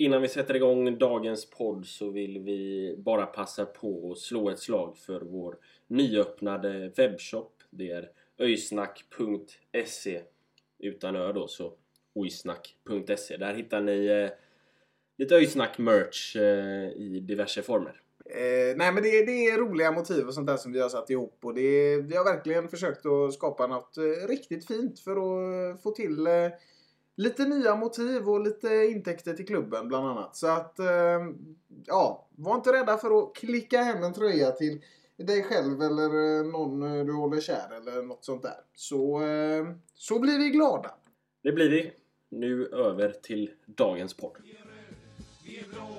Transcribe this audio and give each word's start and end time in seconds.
Innan 0.00 0.22
vi 0.22 0.28
sätter 0.28 0.56
igång 0.56 0.98
dagens 0.98 1.50
podd 1.50 1.86
så 1.86 2.10
vill 2.10 2.38
vi 2.38 2.94
bara 2.98 3.26
passa 3.26 3.64
på 3.64 4.12
att 4.12 4.18
slå 4.18 4.50
ett 4.50 4.58
slag 4.58 4.96
för 4.96 5.20
vår 5.20 5.58
nyöppnade 5.86 6.92
webbshop. 6.96 7.62
Det 7.70 7.90
är 7.90 8.10
öjsnack.se 8.38 10.22
utan 10.78 11.16
ö 11.16 11.32
då, 11.32 11.48
så 11.48 11.72
oisnack.se. 12.14 13.36
Där 13.36 13.54
hittar 13.54 13.80
ni 13.80 14.06
eh, 14.06 14.30
lite 15.18 15.34
öjsnack-merch 15.34 16.36
eh, 16.36 16.92
i 16.92 17.20
diverse 17.20 17.62
former. 17.62 18.00
Eh, 18.24 18.76
nej 18.76 18.92
men 18.92 19.02
det, 19.02 19.24
det 19.26 19.46
är 19.46 19.58
roliga 19.58 19.92
motiv 19.92 20.26
och 20.26 20.34
sånt 20.34 20.46
där 20.46 20.56
som 20.56 20.72
vi 20.72 20.80
har 20.80 20.88
satt 20.88 21.10
ihop 21.10 21.38
och 21.42 21.54
det, 21.54 21.96
vi 21.96 22.16
har 22.16 22.24
verkligen 22.24 22.68
försökt 22.68 23.06
att 23.06 23.34
skapa 23.34 23.66
något 23.66 23.96
eh, 23.96 24.28
riktigt 24.28 24.66
fint 24.66 25.00
för 25.00 25.12
att 25.12 25.82
få 25.82 25.90
till 25.90 26.26
eh, 26.26 26.48
lite 27.18 27.44
nya 27.44 27.76
motiv 27.76 28.28
och 28.28 28.40
lite 28.40 28.68
intäkter 28.68 29.34
till 29.34 29.46
klubben 29.46 29.88
bland 29.88 30.06
annat. 30.06 30.36
Så 30.36 30.46
att, 30.46 30.78
eh, 30.78 30.86
ja, 31.86 32.28
var 32.30 32.54
inte 32.54 32.72
rädda 32.72 32.96
för 32.96 33.18
att 33.18 33.34
klicka 33.34 33.82
hem 33.82 34.02
en 34.02 34.14
tröja 34.14 34.50
till 34.50 34.84
dig 35.16 35.42
själv 35.42 35.82
eller 35.82 36.38
eh, 36.38 36.46
någon 36.46 36.82
eh, 36.82 37.04
du 37.04 37.12
håller 37.12 37.40
kär 37.40 37.76
eller 37.76 38.02
något 38.02 38.24
sånt 38.24 38.42
där. 38.42 38.56
Så, 38.74 39.22
eh, 39.22 39.66
så 39.94 40.18
blir 40.18 40.38
vi 40.38 40.50
glada. 40.50 40.90
Det 41.42 41.52
blir 41.52 41.70
vi. 41.70 41.92
Nu 42.30 42.66
över 42.66 43.10
till 43.22 43.50
dagens 43.66 44.14
podd. 44.14 44.36
Vi 45.44 45.58
är 45.58 45.68
blå 45.68 45.96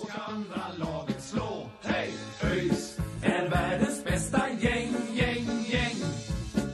och 0.00 0.08
ska 0.08 0.20
andra 0.20 0.62
laget 0.78 1.22
slå. 1.22 1.66
Hej! 1.80 2.14
ÖIS 2.42 2.98
är 3.22 3.50
världens 3.50 4.04
bästa 4.04 4.42
gäng, 4.60 4.92
gäng, 5.12 5.46
gäng. 5.68 5.96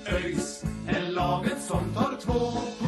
ÖIS 0.07 0.65
är 0.89 1.13
laget 1.13 1.63
som 1.63 1.95
tar 1.95 2.17
två 2.21 2.82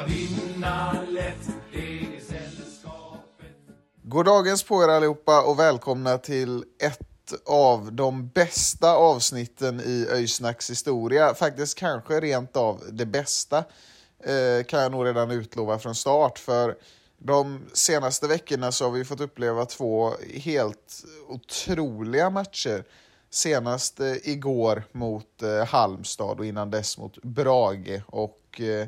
ska 0.00 0.14
vinna 0.14 1.02
lätt. 1.08 1.48
Det 1.72 1.78
är 1.78 2.20
sällskapet. 2.20 3.56
God 4.02 4.26
dagens 4.26 4.62
på 4.62 4.82
er 4.82 4.88
allihopa 4.88 5.42
och 5.42 5.58
välkomna 5.58 6.18
till 6.18 6.64
ett 6.82 7.32
av 7.46 7.92
de 7.92 8.28
bästa 8.28 8.94
avsnitten 8.94 9.80
i 9.80 10.06
Öysnacks 10.10 10.70
historia. 10.70 11.34
Faktiskt 11.34 11.78
kanske 11.78 12.20
rent 12.20 12.56
av 12.56 12.80
det 12.92 13.06
bästa 13.06 13.58
eh, 14.24 14.64
kan 14.68 14.80
jag 14.82 14.92
nog 14.92 15.06
redan 15.06 15.30
utlova 15.30 15.78
från 15.78 15.94
start. 15.94 16.38
För 16.38 16.76
de 17.18 17.60
senaste 17.72 18.26
veckorna 18.26 18.72
så 18.72 18.84
har 18.84 18.92
vi 18.92 19.04
fått 19.04 19.20
uppleva 19.20 19.66
två 19.66 20.12
helt 20.34 21.04
otroliga 21.28 22.30
matcher. 22.30 22.84
Senast 23.30 24.00
eh, 24.00 24.14
igår 24.22 24.82
mot 24.92 25.42
eh, 25.42 25.66
Halmstad 25.66 26.38
och 26.38 26.46
innan 26.46 26.70
dess 26.70 26.98
mot 26.98 27.22
Brage. 27.22 28.02
Och 28.06 28.60
eh, 28.60 28.86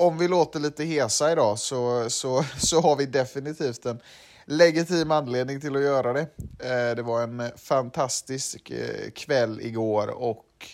om 0.00 0.18
vi 0.18 0.28
låter 0.28 0.60
lite 0.60 0.84
hesa 0.84 1.32
idag 1.32 1.58
så, 1.58 2.10
så, 2.10 2.44
så 2.58 2.80
har 2.80 2.96
vi 2.96 3.06
definitivt 3.06 3.86
en 3.86 4.00
legitim 4.44 5.10
anledning 5.10 5.60
till 5.60 5.76
att 5.76 5.82
göra 5.82 6.12
det. 6.12 6.26
Eh, 6.58 6.96
det 6.96 7.02
var 7.02 7.22
en 7.22 7.50
fantastisk 7.56 8.70
eh, 8.70 9.10
kväll 9.10 9.60
igår 9.60 10.08
och 10.08 10.66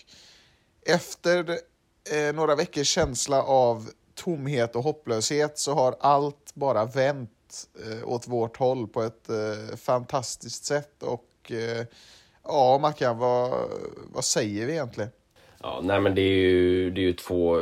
efter 0.85 1.59
eh, 2.11 2.35
några 2.35 2.55
veckors 2.55 2.87
känsla 2.87 3.43
av 3.43 3.89
tomhet 4.15 4.75
och 4.75 4.83
hopplöshet 4.83 5.59
så 5.59 5.73
har 5.73 5.95
allt 5.99 6.51
bara 6.53 6.85
vänt 6.85 7.31
åt 8.03 8.27
vårt 8.27 8.57
håll 8.57 8.87
på 8.87 9.03
ett 9.03 9.29
fantastiskt 9.75 10.65
sätt. 10.65 11.03
Och 11.03 11.51
ja, 12.43 12.77
Mackan, 12.81 13.17
vad, 13.17 13.69
vad 14.13 14.25
säger 14.25 14.65
vi 14.65 14.71
egentligen? 14.71 15.09
Ja, 15.63 15.79
nej 15.83 15.99
men 16.01 16.15
det 16.15 16.21
är 16.21 16.35
ju, 16.35 16.89
det 16.89 17.01
är 17.01 17.05
ju 17.05 17.13
två 17.13 17.61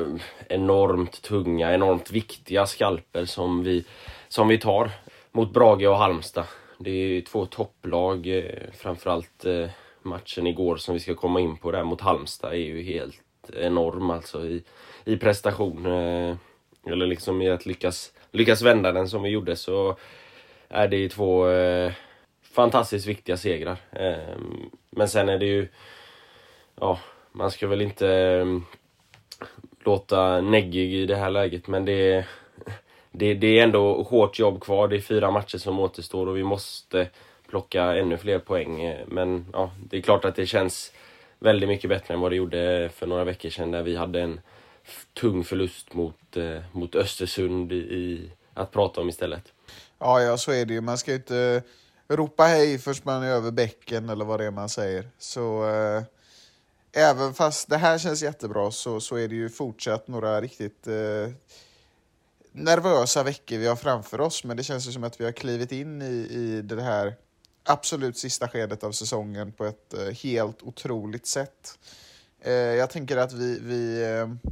enormt 0.50 1.22
tunga, 1.22 1.74
enormt 1.74 2.12
viktiga 2.12 2.66
skalper 2.66 3.26
som 3.26 3.64
vi, 3.64 3.86
som 4.28 4.48
vi 4.48 4.58
tar 4.58 4.92
mot 5.32 5.54
Brage 5.54 5.88
och 5.88 5.98
Halmstad. 5.98 6.46
Det 6.78 6.90
är 6.90 7.08
ju 7.08 7.22
två 7.22 7.46
topplag, 7.46 8.28
eh, 8.28 8.72
framförallt 8.74 9.46
eh, 9.46 9.70
matchen 10.02 10.48
igår 10.48 10.76
som 10.76 10.94
vi 10.94 11.00
ska 11.00 11.16
komma 11.16 11.40
in 11.40 11.58
på 11.58 11.72
där 11.72 11.84
mot 11.84 12.02
Halmstad 12.02 12.54
är 12.54 12.58
ju 12.58 12.84
helt 12.84 13.50
enorm 13.54 14.10
alltså 14.10 14.46
i, 14.46 14.64
i 15.06 15.18
prestation. 15.18 15.86
Eh, 15.86 16.36
eller 16.88 17.08
liksom 17.08 17.42
i 17.42 17.50
att 17.50 17.66
lyckas, 17.66 18.14
lyckas 18.32 18.62
vända 18.62 18.92
den 18.92 19.10
som 19.10 19.24
vi 19.24 19.30
gjorde 19.30 19.56
så 19.56 19.98
är 20.70 20.88
det 20.88 20.98
ju 20.98 21.10
två 21.10 21.46
fantastiskt 22.54 23.08
viktiga 23.08 23.38
segrar. 23.38 23.78
men 24.90 25.10
sen 25.10 25.30
är 25.30 25.38
det 25.38 25.46
ju, 25.46 25.68
ja, 26.80 27.00
man 27.36 27.52
ska 27.52 27.68
väl 27.68 27.82
inte 27.82 28.10
ehm, 28.10 28.64
låta 29.84 30.42
neggig 30.42 30.94
i 30.94 31.06
det 31.06 31.16
här 31.16 31.30
läget 31.30 31.68
men 31.68 31.86
det 31.86 32.14
är 32.14 32.28
det, 33.18 33.34
det 33.34 33.60
är 33.60 33.64
ändå 33.64 34.04
hårt 34.04 34.40
jobb 34.40 34.62
kvar. 34.62 34.88
Det 34.88 34.96
är 34.96 35.02
fyra 35.02 35.32
matcher 35.32 35.58
som 35.58 35.80
återstår 35.80 36.28
och 36.28 36.38
vi 36.38 36.44
måste 36.44 37.08
plocka 37.50 37.84
ännu 37.84 38.18
fler 38.18 38.40
poäng. 38.40 38.96
Men 39.08 39.46
ja, 39.54 39.72
det 39.90 39.98
är 39.98 40.02
klart 40.02 40.26
att 40.26 40.36
det 40.36 40.46
känns 40.46 40.92
väldigt 41.40 41.70
mycket 41.70 41.90
bättre 41.90 42.14
än 42.14 42.20
vad 42.20 42.32
det 42.32 42.36
gjorde 42.36 42.90
för 42.94 43.08
några 43.08 43.24
veckor 43.24 43.50
sedan 43.50 43.72
där 43.72 43.84
vi 43.84 43.96
hade 43.96 44.22
en 44.22 44.40
tung 45.14 45.44
förlust 45.44 45.94
mot, 45.94 46.38
eh, 46.38 46.62
mot 46.72 46.96
Östersund 46.96 47.72
i, 47.72 47.76
i, 47.76 48.32
att 48.54 48.72
prata 48.72 49.02
om 49.02 49.10
istället. 49.10 49.54
Ja, 50.00 50.22
ja, 50.22 50.38
så 50.38 50.52
är 50.52 50.66
det 50.66 50.74
ju. 50.74 50.82
Man 50.82 50.98
ska 50.98 51.12
ju 51.12 51.18
inte 51.18 51.64
ropa 52.08 52.44
hej 52.44 52.78
först 52.80 53.06
man 53.06 53.24
är 53.24 53.32
över 53.32 53.52
bäcken 53.52 54.10
eller 54.10 54.26
vad 54.26 54.40
det 54.40 54.46
är 54.46 54.52
man 54.52 54.70
säger. 54.70 55.10
Så 55.18 55.70
eh, 55.70 56.04
även 56.96 57.34
fast 57.34 57.70
det 57.70 57.78
här 57.78 57.98
känns 57.98 58.24
jättebra 58.24 58.72
så, 58.72 59.00
så 59.00 59.16
är 59.16 59.28
det 59.28 59.36
ju 59.36 59.50
fortsatt 59.50 60.08
några 60.08 60.42
riktigt 60.42 60.88
eh, 60.88 61.32
nervösa 62.52 63.24
veckor 63.24 63.58
vi 63.58 63.68
har 63.68 63.76
framför 63.76 64.22
oss, 64.22 64.44
men 64.44 64.58
det 64.58 64.64
känns 64.64 64.94
som 64.94 65.04
att 65.04 65.22
vi 65.22 65.26
har 65.26 65.32
klivit 65.32 65.72
in 65.72 66.02
i, 66.02 66.28
i 66.32 66.62
det 66.62 66.82
här 66.82 67.16
absolut 67.64 68.18
sista 68.18 68.48
skedet 68.48 68.84
av 68.84 68.92
säsongen 68.92 69.52
på 69.52 69.66
ett 69.66 69.94
eh, 69.94 70.14
helt 70.24 70.62
otroligt 70.64 71.28
sätt. 71.28 71.80
Eh, 72.42 72.54
jag 72.54 72.90
tänker 72.90 73.18
att 73.18 73.34
vi, 73.34 73.60
vi 73.60 74.04
eh, 74.04 74.52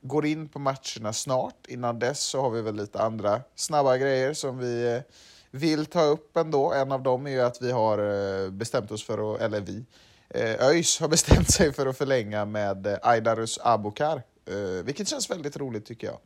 går 0.00 0.26
in 0.26 0.48
på 0.48 0.58
matcherna 0.58 1.12
snart. 1.12 1.66
Innan 1.68 1.98
dess 1.98 2.20
så 2.20 2.40
har 2.40 2.50
vi 2.50 2.62
väl 2.62 2.76
lite 2.76 3.02
andra 3.02 3.40
snabba 3.54 3.96
grejer 3.96 4.34
som 4.34 4.58
vi 4.58 4.94
eh, 4.94 5.02
vill 5.50 5.86
ta 5.86 6.02
upp 6.02 6.36
ändå. 6.36 6.72
En 6.72 6.92
av 6.92 7.02
dem 7.02 7.26
är 7.26 7.30
ju 7.30 7.40
att 7.40 7.62
vi 7.62 7.72
har 7.72 7.98
eh, 7.98 8.50
bestämt 8.50 8.90
oss 8.90 9.04
för 9.04 9.34
att, 9.34 9.40
eller 9.40 9.60
vi, 9.60 9.84
Eh, 10.28 10.68
ÖIS 10.68 11.00
har 11.00 11.08
bestämt 11.08 11.50
sig 11.50 11.72
för 11.72 11.86
att 11.86 11.98
förlänga 11.98 12.44
med 12.44 12.86
eh, 12.86 12.98
Aidarus 13.02 13.58
Abukar. 13.62 14.22
Eh, 14.46 14.84
vilket 14.84 15.08
känns 15.08 15.30
väldigt 15.30 15.56
roligt 15.56 15.86
tycker 15.86 16.06
jag. 16.06 16.18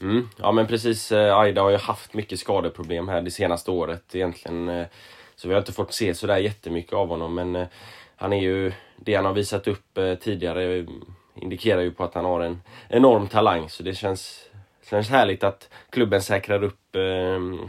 Mm. 0.00 0.28
Ja 0.36 0.52
men 0.52 0.66
precis, 0.66 1.12
Aida 1.12 1.62
har 1.62 1.70
ju 1.70 1.76
haft 1.76 2.14
mycket 2.14 2.38
skadeproblem 2.38 3.08
här 3.08 3.22
det 3.22 3.30
senaste 3.30 3.70
året 3.70 4.14
egentligen. 4.14 4.86
Så 5.36 5.48
vi 5.48 5.54
har 5.54 5.60
inte 5.60 5.72
fått 5.72 5.92
se 5.92 6.14
sådär 6.14 6.36
jättemycket 6.36 6.92
av 6.92 7.08
honom 7.08 7.34
men 7.34 7.66
han 8.16 8.32
är 8.32 8.40
ju, 8.40 8.72
det 8.96 9.14
han 9.14 9.24
har 9.24 9.32
visat 9.32 9.68
upp 9.68 9.98
tidigare 10.20 10.86
indikerar 11.34 11.80
ju 11.80 11.90
på 11.90 12.04
att 12.04 12.14
han 12.14 12.24
har 12.24 12.40
en 12.40 12.62
enorm 12.88 13.28
talang 13.28 13.68
så 13.68 13.82
det 13.82 13.94
känns, 13.94 14.48
känns 14.90 15.08
härligt 15.08 15.44
att 15.44 15.68
klubben 15.90 16.22
säkrar 16.22 16.62
upp 16.62 16.96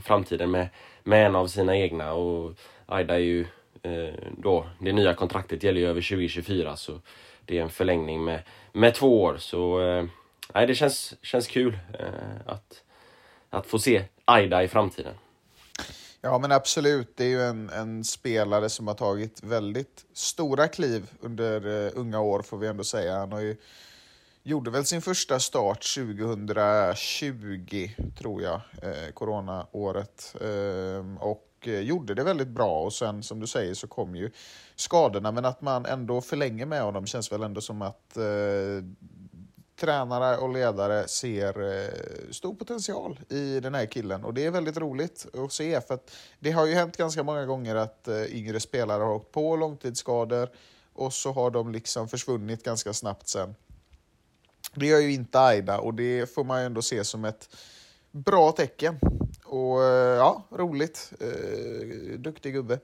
framtiden 0.04 0.52
med, 0.52 0.68
med 1.04 1.26
en 1.26 1.36
av 1.36 1.48
sina 1.48 1.78
egna 1.78 2.14
och 2.14 2.54
Aida 2.86 3.14
är 3.14 3.20
ju 3.20 3.46
Eh, 3.86 4.14
då, 4.38 4.70
det 4.80 4.94
nya 4.94 5.14
kontraktet 5.14 5.64
gäller 5.64 5.82
ju 5.82 5.88
över 5.88 6.02
2024 6.02 6.76
så 6.76 7.02
det 7.46 7.58
är 7.58 7.62
en 7.62 7.70
förlängning 7.70 8.24
med, 8.24 8.42
med 8.72 8.96
två 8.96 9.24
år 9.24 9.38
så 9.38 9.82
eh, 9.82 10.06
nej, 10.54 10.68
det 10.68 10.76
känns, 10.76 11.14
känns 11.22 11.48
kul 11.48 11.78
eh, 12.00 12.08
att, 12.46 12.84
att 13.50 13.68
få 13.68 13.80
se 13.80 14.04
Aida 14.26 14.64
i 14.64 14.68
framtiden. 14.68 15.14
Ja, 16.22 16.40
men 16.40 16.52
absolut. 16.52 17.18
Det 17.18 17.24
är 17.24 17.30
ju 17.30 17.42
en, 17.42 17.70
en 17.70 18.04
spelare 18.04 18.70
som 18.70 18.88
har 18.88 18.96
tagit 18.96 19.44
väldigt 19.44 20.06
stora 20.14 20.68
kliv 20.68 21.12
under 21.22 21.68
uh, 21.68 21.92
unga 21.96 22.20
år, 22.20 22.42
får 22.42 22.58
vi 22.58 22.68
ändå 22.68 22.84
säga. 22.84 23.18
Han 23.18 23.32
har 23.32 23.40
ju, 23.40 23.58
gjorde 24.44 24.72
väl 24.72 24.86
sin 24.86 25.02
första 25.02 25.40
start 25.40 25.86
2020, 25.96 27.90
tror 28.18 28.42
jag, 28.42 28.62
eh, 28.82 29.12
coronaåret. 29.14 30.36
Eh, 30.42 31.24
och 31.24 31.45
och 31.66 31.68
eh, 31.68 31.80
gjorde 31.80 32.14
det 32.14 32.24
väldigt 32.24 32.48
bra. 32.48 32.82
Och 32.82 32.94
sen 32.94 33.24
som 33.24 33.40
du 33.40 33.48
säger 33.48 33.74
så 33.74 33.88
kom 33.88 34.16
ju 34.16 34.32
skadorna, 34.76 35.32
men 35.32 35.46
att 35.46 35.62
man 35.62 35.86
ändå 35.86 36.22
förlänger 36.22 36.66
med 36.66 36.82
honom 36.82 37.06
känns 37.06 37.32
väl 37.32 37.44
ändå 37.44 37.62
som 37.62 37.82
att 37.82 38.18
eh, 38.18 38.24
tränare 39.80 40.38
och 40.38 40.54
ledare 40.54 41.08
ser 41.08 41.62
eh, 41.62 42.32
stor 42.32 42.56
potential 42.56 43.20
i 43.30 43.60
den 43.60 43.76
här 43.76 43.86
killen 43.86 44.24
och 44.24 44.34
det 44.34 44.46
är 44.46 44.52
väldigt 44.52 44.78
roligt 44.78 45.26
att 45.34 45.52
se 45.52 45.82
för 45.82 45.94
att 45.94 46.12
det 46.40 46.52
har 46.52 46.66
ju 46.66 46.74
hänt 46.74 46.98
ganska 46.98 47.24
många 47.24 47.46
gånger 47.46 47.76
att 47.76 48.08
eh, 48.08 48.36
yngre 48.36 48.60
spelare 48.60 49.04
har 49.04 49.14
åkt 49.14 49.32
på 49.32 49.56
långtidsskador 49.56 50.50
och 50.94 51.14
så 51.14 51.32
har 51.32 51.52
de 51.52 51.72
liksom 51.72 52.08
försvunnit 52.08 52.64
ganska 52.64 52.94
snabbt 52.94 53.28
sen. 53.28 53.56
Det 54.76 54.86
gör 54.86 55.00
ju 55.00 55.14
inte 55.14 55.40
Aida 55.40 55.80
och 55.80 55.94
det 55.94 56.34
får 56.34 56.44
man 56.44 56.60
ju 56.60 56.66
ändå 56.66 56.82
se 56.82 57.04
som 57.04 57.26
ett 57.26 57.50
bra 58.12 58.52
tecken. 58.52 59.00
Och 59.46 59.84
eh, 59.84 60.18
ja, 60.18 60.44
roligt. 60.52 61.12
Eh, 61.20 62.20
duktig 62.20 62.54
gubbe. 62.54 62.80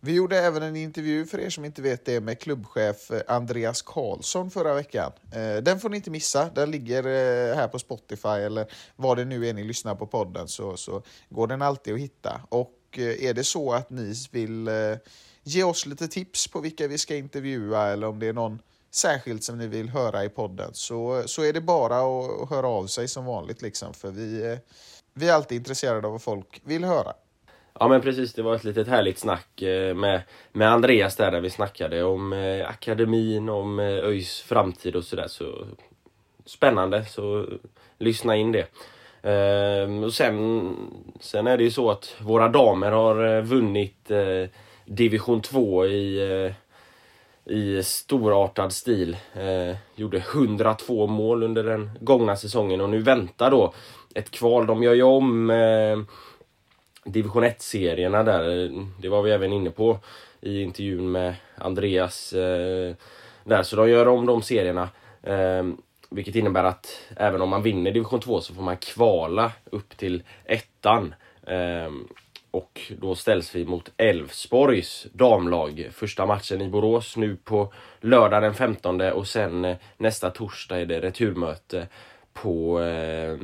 Vi 0.00 0.12
gjorde 0.12 0.38
även 0.38 0.62
en 0.62 0.76
intervju, 0.76 1.26
för 1.26 1.38
er 1.38 1.50
som 1.50 1.64
inte 1.64 1.82
vet 1.82 2.04
det, 2.04 2.20
med 2.20 2.40
klubbchef 2.40 3.10
eh, 3.10 3.20
Andreas 3.28 3.82
Karlsson 3.82 4.50
förra 4.50 4.74
veckan. 4.74 5.12
Eh, 5.32 5.56
den 5.56 5.80
får 5.80 5.88
ni 5.88 5.96
inte 5.96 6.10
missa. 6.10 6.50
Den 6.54 6.70
ligger 6.70 7.04
eh, 7.06 7.56
här 7.56 7.68
på 7.68 7.78
Spotify 7.78 8.28
eller 8.28 8.66
vad 8.96 9.16
det 9.16 9.24
nu 9.24 9.48
är 9.48 9.54
ni 9.54 9.64
lyssnar 9.64 9.94
på 9.94 10.06
podden 10.06 10.48
så, 10.48 10.76
så 10.76 11.02
går 11.28 11.46
den 11.46 11.62
alltid 11.62 11.94
att 11.94 12.00
hitta. 12.00 12.40
Och 12.48 12.78
eh, 12.92 13.24
är 13.24 13.34
det 13.34 13.44
så 13.44 13.72
att 13.72 13.90
ni 13.90 14.14
vill 14.30 14.70
ge 15.42 15.64
oss 15.64 15.86
lite 15.86 16.08
tips 16.08 16.48
på 16.48 16.60
vilka 16.60 16.88
vi 16.88 16.98
ska 16.98 17.16
intervjua 17.16 17.88
eller 17.88 18.06
om 18.06 18.18
det 18.18 18.26
är 18.26 18.32
någon 18.32 18.58
särskilt 18.90 19.44
som 19.44 19.58
ni 19.58 19.66
vill 19.66 19.88
höra 19.88 20.24
i 20.24 20.28
podden 20.28 20.70
så, 20.72 21.22
så 21.26 21.42
är 21.42 21.52
det 21.52 21.60
bara 21.60 21.96
att, 21.96 22.42
att 22.42 22.50
höra 22.50 22.66
av 22.66 22.86
sig 22.86 23.08
som 23.08 23.24
vanligt 23.24 23.62
liksom 23.62 23.94
för 23.94 24.10
vi, 24.10 24.58
vi 25.14 25.28
är 25.28 25.34
alltid 25.34 25.58
intresserade 25.58 26.06
av 26.06 26.12
vad 26.12 26.22
folk 26.22 26.60
vill 26.64 26.84
höra. 26.84 27.12
Ja 27.80 27.88
men 27.88 28.00
precis, 28.00 28.34
det 28.34 28.42
var 28.42 28.54
ett 28.54 28.64
litet 28.64 28.88
härligt 28.88 29.18
snack 29.18 29.62
eh, 29.62 29.94
med, 29.94 30.22
med 30.52 30.72
Andreas 30.72 31.16
där, 31.16 31.30
där 31.30 31.40
vi 31.40 31.50
snackade 31.50 32.02
om 32.04 32.32
eh, 32.32 32.68
akademin, 32.68 33.48
om 33.48 33.78
eh, 33.78 33.86
ÖIS 33.86 34.40
framtid 34.40 34.96
och 34.96 35.04
sådär. 35.04 35.28
Så, 35.28 35.66
spännande, 36.46 37.04
så 37.04 37.46
lyssna 37.98 38.36
in 38.36 38.52
det. 38.52 38.66
Ehm, 39.22 40.04
och 40.04 40.14
sen, 40.14 40.76
sen 41.20 41.46
är 41.46 41.56
det 41.58 41.64
ju 41.64 41.70
så 41.70 41.90
att 41.90 42.16
våra 42.18 42.48
damer 42.48 42.90
har 42.90 43.42
vunnit 43.42 44.10
division 44.84 45.40
2 45.40 45.86
i, 45.86 46.52
i 47.44 47.82
storartad 47.82 48.72
stil. 48.72 49.16
gjorde 49.94 50.18
102 50.18 51.06
mål 51.06 51.42
under 51.42 51.64
den 51.64 51.90
gångna 52.00 52.36
säsongen 52.36 52.80
och 52.80 52.90
nu 52.90 53.02
väntar 53.02 53.50
då 53.50 53.74
ett 54.14 54.30
kval. 54.30 54.66
De 54.66 54.82
gör 54.82 54.94
ju 54.94 55.02
om 55.02 55.50
eh, 55.50 55.98
division 57.04 57.44
1-serierna 57.44 58.22
där. 58.22 58.70
Det 59.00 59.08
var 59.08 59.22
vi 59.22 59.30
även 59.30 59.52
inne 59.52 59.70
på 59.70 59.98
i 60.40 60.62
intervjun 60.62 61.12
med 61.12 61.34
Andreas. 61.56 62.32
Eh, 62.32 62.94
där, 63.44 63.62
så 63.62 63.76
de 63.76 63.90
gör 63.90 64.08
om 64.08 64.26
de 64.26 64.42
serierna. 64.42 64.88
Eh, 65.22 65.64
vilket 66.10 66.34
innebär 66.34 66.64
att 66.64 67.00
även 67.16 67.42
om 67.42 67.48
man 67.48 67.62
vinner 67.62 67.92
division 67.92 68.20
2 68.20 68.40
så 68.40 68.54
får 68.54 68.62
man 68.62 68.76
kvala 68.76 69.52
upp 69.64 69.96
till 69.96 70.22
ettan. 70.44 71.14
Eh, 71.46 71.90
och 72.50 72.92
då 72.98 73.14
ställs 73.14 73.54
vi 73.54 73.64
mot 73.64 73.90
Elfsborgs 73.96 75.06
damlag. 75.12 75.88
Första 75.92 76.26
matchen 76.26 76.60
i 76.60 76.68
Borås 76.68 77.16
nu 77.16 77.36
på 77.36 77.72
lördag 78.00 78.42
den 78.42 78.54
15 78.54 79.00
och 79.00 79.26
sen 79.26 79.64
eh, 79.64 79.76
nästa 79.96 80.30
torsdag 80.30 80.80
är 80.80 80.86
det 80.86 81.00
returmöte 81.00 81.88
på 82.34 82.82
eh, 82.82 83.36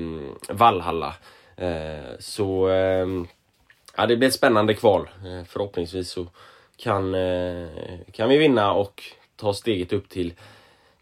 Valhalla. 0.48 1.14
Eh, 1.56 2.18
så 2.18 2.68
eh, 2.68 3.06
Ja, 3.96 4.06
det 4.06 4.16
blir 4.16 4.28
ett 4.28 4.34
spännande 4.34 4.74
kval. 4.74 5.08
Eh, 5.24 5.44
förhoppningsvis 5.44 6.10
så 6.10 6.26
kan, 6.76 7.14
eh, 7.14 7.68
kan 8.12 8.28
vi 8.28 8.38
vinna 8.38 8.72
och 8.72 9.02
ta 9.36 9.54
steget 9.54 9.92
upp 9.92 10.08
till, 10.08 10.34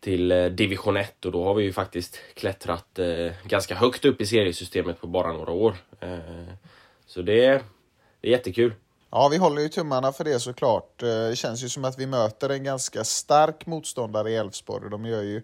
till 0.00 0.32
eh, 0.32 0.44
division 0.44 0.96
1 0.96 1.24
och 1.24 1.32
då 1.32 1.44
har 1.44 1.54
vi 1.54 1.64
ju 1.64 1.72
faktiskt 1.72 2.18
klättrat 2.34 2.98
eh, 2.98 3.32
ganska 3.44 3.74
högt 3.74 4.04
upp 4.04 4.20
i 4.20 4.26
seriesystemet 4.26 5.00
på 5.00 5.06
bara 5.06 5.32
några 5.32 5.52
år. 5.52 5.76
Eh, 6.00 6.18
så 7.06 7.22
det, 7.22 7.62
det 8.20 8.28
är 8.28 8.30
jättekul. 8.30 8.74
Ja, 9.10 9.28
vi 9.28 9.36
håller 9.36 9.62
ju 9.62 9.68
tummarna 9.68 10.12
för 10.12 10.24
det 10.24 10.40
såklart. 10.40 11.02
Eh, 11.02 11.08
det 11.08 11.36
känns 11.36 11.64
ju 11.64 11.68
som 11.68 11.84
att 11.84 11.98
vi 11.98 12.06
möter 12.06 12.48
en 12.48 12.64
ganska 12.64 13.04
stark 13.04 13.66
motståndare 13.66 14.30
i 14.30 14.36
Elfsborg. 14.36 14.90
De 14.90 15.06
gör 15.06 15.22
ju 15.22 15.42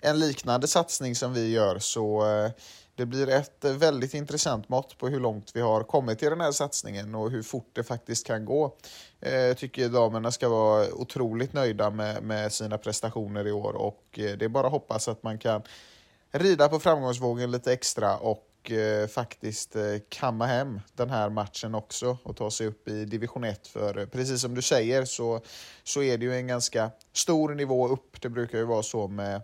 en 0.00 0.18
liknande 0.18 0.66
satsning 0.66 1.14
som 1.14 1.32
vi 1.32 1.50
gör, 1.50 1.78
så 1.78 2.26
eh, 2.26 2.50
det 2.94 3.06
blir 3.06 3.28
ett 3.28 3.64
eh, 3.64 3.72
väldigt 3.72 4.14
intressant 4.14 4.68
mått 4.68 4.98
på 4.98 5.08
hur 5.08 5.20
långt 5.20 5.50
vi 5.54 5.60
har 5.60 5.82
kommit 5.82 6.22
i 6.22 6.28
den 6.28 6.40
här 6.40 6.52
satsningen 6.52 7.14
och 7.14 7.30
hur 7.30 7.42
fort 7.42 7.70
det 7.72 7.82
faktiskt 7.82 8.26
kan 8.26 8.44
gå. 8.44 8.76
Jag 9.20 9.58
tycker 9.58 9.88
damerna 9.88 10.32
ska 10.32 10.48
vara 10.48 10.94
otroligt 10.94 11.52
nöjda 11.52 11.90
med, 11.90 12.22
med 12.22 12.52
sina 12.52 12.78
prestationer 12.78 13.46
i 13.46 13.52
år 13.52 13.72
och 13.72 14.02
det 14.12 14.42
är 14.42 14.48
bara 14.48 14.66
att 14.66 14.72
hoppas 14.72 15.08
att 15.08 15.22
man 15.22 15.38
kan 15.38 15.62
rida 16.30 16.68
på 16.68 16.78
framgångsvågen 16.78 17.50
lite 17.50 17.72
extra 17.72 18.16
och 18.16 18.42
faktiskt 19.10 19.76
kamma 20.08 20.46
hem 20.46 20.80
den 20.94 21.10
här 21.10 21.30
matchen 21.30 21.74
också 21.74 22.18
och 22.22 22.36
ta 22.36 22.50
sig 22.50 22.66
upp 22.66 22.88
i 22.88 23.04
division 23.04 23.44
1. 23.44 23.66
För 23.66 24.06
precis 24.06 24.40
som 24.40 24.54
du 24.54 24.62
säger 24.62 25.04
så, 25.04 25.40
så 25.84 26.02
är 26.02 26.18
det 26.18 26.24
ju 26.24 26.34
en 26.34 26.46
ganska 26.46 26.90
stor 27.12 27.54
nivå 27.54 27.88
upp. 27.88 28.20
Det 28.20 28.28
brukar 28.28 28.58
ju 28.58 28.64
vara 28.64 28.82
så 28.82 29.08
med 29.08 29.40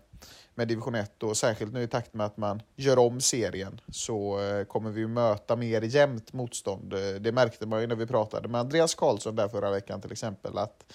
med 0.54 0.68
division 0.68 0.94
1 0.94 1.22
och 1.22 1.36
särskilt 1.36 1.72
nu 1.72 1.82
i 1.82 1.88
takt 1.88 2.14
med 2.14 2.26
att 2.26 2.36
man 2.36 2.62
gör 2.76 2.98
om 2.98 3.20
serien 3.20 3.80
så 3.88 4.40
eh, 4.40 4.64
kommer 4.64 4.90
vi 4.90 5.06
möta 5.06 5.56
mer 5.56 5.82
jämnt 5.82 6.32
motstånd. 6.32 6.92
Eh, 6.92 7.14
det 7.20 7.32
märkte 7.32 7.66
man 7.66 7.80
ju 7.80 7.86
när 7.86 7.96
vi 7.96 8.06
pratade 8.06 8.48
med 8.48 8.60
Andreas 8.60 8.94
Karlsson 8.94 9.36
där 9.36 9.48
förra 9.48 9.70
veckan 9.70 10.00
till 10.00 10.12
exempel 10.12 10.58
att 10.58 10.92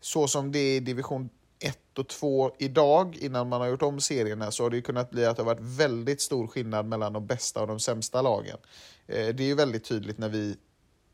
så 0.00 0.28
som 0.28 0.52
det 0.52 0.58
är 0.58 0.76
i 0.76 0.80
division 0.80 1.28
1 1.58 1.98
och 1.98 2.08
2 2.08 2.52
idag 2.58 3.16
innan 3.16 3.48
man 3.48 3.60
har 3.60 3.68
gjort 3.68 3.82
om 3.82 4.00
serierna 4.00 4.50
så 4.50 4.62
har 4.62 4.70
det 4.70 4.82
kunnat 4.82 5.10
bli 5.10 5.26
att 5.26 5.36
det 5.36 5.42
har 5.42 5.54
varit 5.54 5.78
väldigt 5.78 6.20
stor 6.20 6.46
skillnad 6.46 6.86
mellan 6.86 7.12
de 7.12 7.26
bästa 7.26 7.60
och 7.60 7.66
de 7.66 7.80
sämsta 7.80 8.22
lagen. 8.22 8.58
Eh, 9.06 9.28
det 9.28 9.42
är 9.42 9.46
ju 9.46 9.54
väldigt 9.54 9.84
tydligt 9.84 10.18
när 10.18 10.28
vi 10.28 10.56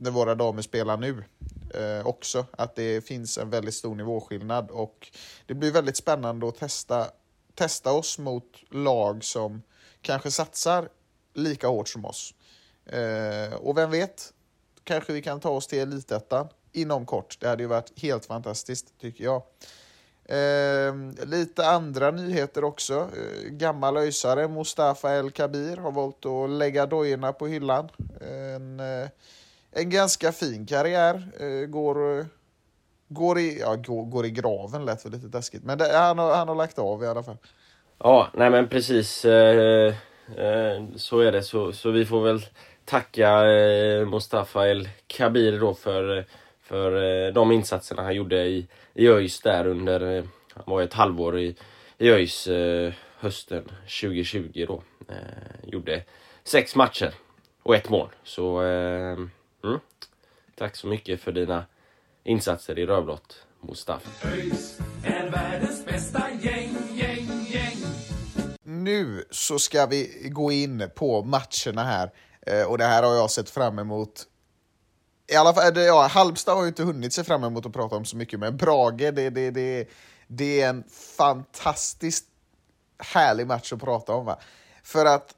när 0.00 0.10
våra 0.10 0.34
damer 0.34 0.62
spelar 0.62 0.96
nu 0.96 1.24
också, 2.04 2.46
att 2.50 2.76
det 2.76 3.04
finns 3.06 3.38
en 3.38 3.50
väldigt 3.50 3.74
stor 3.74 3.94
nivåskillnad 3.94 4.70
och 4.70 5.08
det 5.46 5.54
blir 5.54 5.72
väldigt 5.72 5.96
spännande 5.96 6.48
att 6.48 6.56
testa 6.56 7.06
testa 7.58 7.92
oss 7.92 8.18
mot 8.18 8.62
lag 8.70 9.24
som 9.24 9.62
kanske 10.02 10.30
satsar 10.30 10.88
lika 11.34 11.68
hårt 11.68 11.88
som 11.88 12.04
oss. 12.04 12.34
Eh, 12.86 13.54
och 13.54 13.78
vem 13.78 13.90
vet, 13.90 14.32
kanske 14.84 15.12
vi 15.12 15.22
kan 15.22 15.40
ta 15.40 15.50
oss 15.50 15.66
till 15.66 15.78
elitettan 15.78 16.48
inom 16.72 17.06
kort. 17.06 17.36
Det 17.40 17.48
hade 17.48 17.62
ju 17.62 17.66
varit 17.66 17.92
helt 18.02 18.26
fantastiskt 18.26 18.98
tycker 19.00 19.24
jag. 19.24 19.42
Eh, 20.24 20.94
lite 21.26 21.66
andra 21.66 22.10
nyheter 22.10 22.64
också. 22.64 22.94
Eh, 22.94 23.50
gammal 23.50 23.96
öjsare 23.96 24.48
Mustafa 24.48 25.14
El 25.14 25.30
Kabir 25.30 25.76
har 25.76 25.92
valt 25.92 26.26
att 26.26 26.50
lägga 26.50 26.86
dojorna 26.86 27.32
på 27.32 27.46
hyllan. 27.46 27.88
En, 28.20 28.80
eh, 28.80 29.08
en 29.70 29.90
ganska 29.90 30.32
fin 30.32 30.66
karriär. 30.66 31.30
Eh, 31.40 31.66
går 31.66 32.18
eh, 32.18 32.26
Går 33.08 33.38
i, 33.38 33.58
ja, 33.60 33.76
går, 33.76 34.04
går 34.04 34.26
i 34.26 34.30
graven 34.30 34.84
lät 34.84 35.04
väl 35.04 35.12
lite 35.12 35.28
taskigt, 35.28 35.64
men 35.64 35.78
det, 35.78 35.92
han, 35.92 36.18
har, 36.18 36.36
han 36.36 36.48
har 36.48 36.54
lagt 36.54 36.78
av 36.78 37.02
i 37.02 37.06
alla 37.06 37.22
fall. 37.22 37.36
Ja, 37.98 38.28
nej 38.34 38.50
men 38.50 38.68
precis. 38.68 39.24
Eh, 39.24 39.94
eh, 40.36 40.82
så 40.96 41.20
är 41.20 41.32
det. 41.32 41.42
Så, 41.42 41.72
så 41.72 41.90
vi 41.90 42.04
får 42.04 42.24
väl 42.24 42.46
tacka 42.84 43.46
eh, 43.46 44.06
Mustafa 44.06 44.68
El 44.68 44.88
Kabir 45.06 45.60
då 45.60 45.74
för, 45.74 46.24
för 46.62 47.26
eh, 47.26 47.32
de 47.32 47.52
insatserna 47.52 48.02
han 48.02 48.14
gjorde 48.14 48.46
i, 48.46 48.66
i 48.94 49.08
ÖIS 49.08 49.40
där 49.40 49.66
under, 49.66 50.16
eh, 50.16 50.24
han 50.54 50.64
var 50.66 50.82
ett 50.82 50.94
halvår 50.94 51.38
i, 51.38 51.56
i 51.98 52.10
ÖIS 52.10 52.46
eh, 52.46 52.92
hösten 53.18 53.64
2020 54.02 54.64
då. 54.68 54.82
Eh, 55.08 55.70
gjorde 55.70 56.02
sex 56.44 56.76
matcher 56.76 57.14
och 57.62 57.74
ett 57.74 57.88
mål. 57.88 58.08
Så 58.22 58.62
eh, 58.62 59.18
mm, 59.64 59.80
tack 60.54 60.76
så 60.76 60.86
mycket 60.86 61.20
för 61.20 61.32
dina 61.32 61.64
insatser 62.24 62.78
i 62.78 62.86
rödblått, 62.86 63.46
Mustafa. 63.60 64.28
ÖIS 64.28 64.78
är 65.04 65.30
världens 65.30 65.84
bästa 65.84 66.22
gäng, 66.40 66.76
gäng, 66.94 67.46
gäng. 67.50 67.76
Nu 68.62 69.24
så 69.30 69.58
ska 69.58 69.86
vi 69.86 70.28
gå 70.32 70.52
in 70.52 70.90
på 70.96 71.22
matcherna 71.22 71.84
här. 71.84 72.10
Eh, 72.46 72.62
och 72.62 72.78
det 72.78 72.84
här 72.84 73.02
har 73.02 73.14
jag 73.14 73.30
sett 73.30 73.50
fram 73.50 73.78
emot 73.78 74.26
i 75.30 75.36
alla 75.36 75.54
fall, 75.54 75.76
ja, 75.76 76.06
Halmstad 76.06 76.54
har 76.54 76.62
ju 76.62 76.68
inte 76.68 76.82
hunnit 76.82 77.12
se 77.12 77.24
fram 77.24 77.44
emot 77.44 77.66
att 77.66 77.72
prata 77.72 77.96
om 77.96 78.04
så 78.04 78.16
mycket, 78.16 78.40
men 78.40 78.56
Brage, 78.56 79.12
det, 79.12 79.30
det, 79.30 79.50
det, 79.50 79.88
det 80.26 80.60
är 80.60 80.68
en 80.68 80.84
fantastiskt 81.16 82.24
härlig 82.98 83.46
match 83.46 83.72
att 83.72 83.80
prata 83.80 84.12
om. 84.12 84.26
Va? 84.26 84.38
För 84.82 85.06
att 85.06 85.34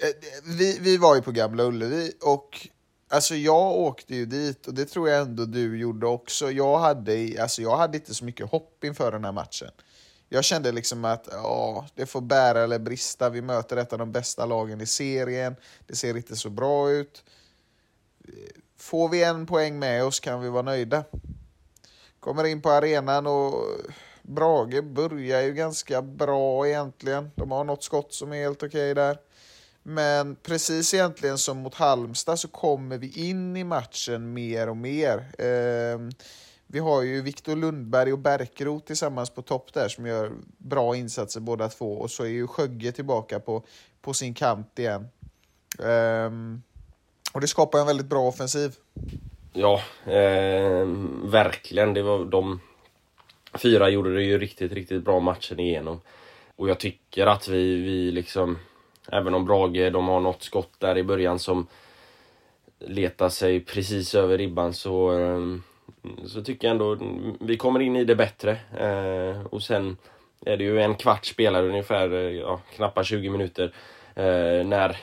eh, 0.00 0.08
vi, 0.44 0.78
vi 0.80 0.96
var 0.96 1.16
ju 1.16 1.22
på 1.22 1.30
Gamla 1.32 1.64
Ullevi 1.64 2.12
och 2.22 2.68
Alltså 3.12 3.34
jag 3.34 3.72
åkte 3.72 4.14
ju 4.14 4.26
dit 4.26 4.66
och 4.66 4.74
det 4.74 4.84
tror 4.84 5.08
jag 5.08 5.20
ändå 5.20 5.44
du 5.44 5.78
gjorde 5.78 6.06
också. 6.06 6.50
Jag 6.50 6.78
hade, 6.78 7.42
alltså 7.42 7.62
jag 7.62 7.76
hade 7.76 7.98
inte 7.98 8.14
så 8.14 8.24
mycket 8.24 8.50
hopp 8.50 8.84
inför 8.84 9.12
den 9.12 9.24
här 9.24 9.32
matchen. 9.32 9.70
Jag 10.28 10.44
kände 10.44 10.72
liksom 10.72 11.04
att 11.04 11.28
ja, 11.30 11.86
det 11.94 12.06
får 12.06 12.20
bära 12.20 12.62
eller 12.62 12.78
brista. 12.78 13.30
Vi 13.30 13.42
möter 13.42 13.76
ett 13.76 13.92
av 13.92 13.98
de 13.98 14.12
bästa 14.12 14.46
lagen 14.46 14.80
i 14.80 14.86
serien. 14.86 15.56
Det 15.86 15.96
ser 15.96 16.16
inte 16.16 16.36
så 16.36 16.50
bra 16.50 16.90
ut. 16.90 17.24
får 18.76 19.08
vi 19.08 19.22
en 19.22 19.46
poäng 19.46 19.78
med 19.78 20.04
oss 20.04 20.20
kan 20.20 20.40
vi 20.40 20.48
vara 20.48 20.62
nöjda. 20.62 21.04
Kommer 22.20 22.44
in 22.44 22.62
på 22.62 22.70
arenan 22.70 23.26
och 23.26 23.64
Brage 24.22 24.84
börjar 24.84 25.42
ju 25.42 25.52
ganska 25.52 26.02
bra 26.02 26.68
egentligen. 26.68 27.30
De 27.34 27.50
har 27.50 27.64
något 27.64 27.84
skott 27.84 28.14
som 28.14 28.32
är 28.32 28.36
helt 28.36 28.62
okej 28.62 28.92
okay 28.92 28.94
där. 28.94 29.18
Men 29.90 30.36
precis 30.36 30.94
egentligen 30.94 31.38
som 31.38 31.58
mot 31.58 31.74
Halmstad 31.74 32.38
så 32.38 32.48
kommer 32.48 32.98
vi 32.98 33.30
in 33.30 33.56
i 33.56 33.64
matchen 33.64 34.32
mer 34.32 34.68
och 34.68 34.76
mer. 34.76 35.24
Ehm, 35.38 36.10
vi 36.66 36.78
har 36.78 37.02
ju 37.02 37.22
Viktor 37.22 37.56
Lundberg 37.56 38.12
och 38.12 38.18
Berkrot 38.18 38.86
tillsammans 38.86 39.30
på 39.30 39.42
topp 39.42 39.72
där 39.72 39.88
som 39.88 40.06
gör 40.06 40.32
bra 40.58 40.96
insatser 40.96 41.40
båda 41.40 41.68
två. 41.68 41.92
Och 41.92 42.10
så 42.10 42.24
är 42.24 42.28
ju 42.28 42.46
Skögge 42.46 42.92
tillbaka 42.92 43.40
på, 43.40 43.62
på 44.02 44.14
sin 44.14 44.34
kant 44.34 44.78
igen. 44.78 45.08
Ehm, 45.84 46.62
och 47.32 47.40
det 47.40 47.46
skapar 47.46 47.78
en 47.78 47.86
väldigt 47.86 48.06
bra 48.06 48.28
offensiv. 48.28 48.74
Ja, 49.52 49.80
eh, 50.04 50.86
verkligen. 51.24 51.94
Det 51.94 52.02
var 52.02 52.24
de 52.24 52.60
fyra 53.54 53.88
gjorde 53.88 54.14
det 54.14 54.22
ju 54.22 54.38
riktigt, 54.38 54.72
riktigt 54.72 55.04
bra 55.04 55.20
matchen 55.20 55.60
igenom. 55.60 56.00
Och 56.56 56.68
jag 56.68 56.78
tycker 56.80 57.26
att 57.26 57.48
vi, 57.48 57.74
vi 57.76 58.10
liksom, 58.10 58.58
även 59.12 59.34
om 59.34 59.44
Brage, 59.44 59.92
de 59.92 60.08
har 60.08 60.20
något 60.20 60.42
skott 60.42 60.72
där 60.78 60.98
i 60.98 61.02
början 61.02 61.38
som 61.38 61.66
letar 62.78 63.28
sig 63.28 63.60
precis 63.60 64.14
över 64.14 64.38
ribban 64.38 64.74
så, 64.74 65.08
ehm, 65.10 65.62
så 66.26 66.42
tycker 66.42 66.68
jag 66.68 66.72
ändå 66.72 66.98
vi 67.40 67.56
kommer 67.56 67.80
in 67.80 67.96
i 67.96 68.04
det 68.04 68.16
bättre. 68.16 68.58
Eh, 68.78 69.46
och 69.46 69.62
sen 69.62 69.96
är 70.46 70.56
det 70.56 70.64
ju 70.64 70.80
en 70.80 70.94
kvart 70.94 71.26
spelare 71.26 71.68
ungefär, 71.68 72.12
eh, 72.12 72.20
ja, 72.20 72.60
knappt 72.76 73.06
20 73.06 73.30
minuter, 73.30 73.72
eh, 74.14 74.66
när 74.66 74.96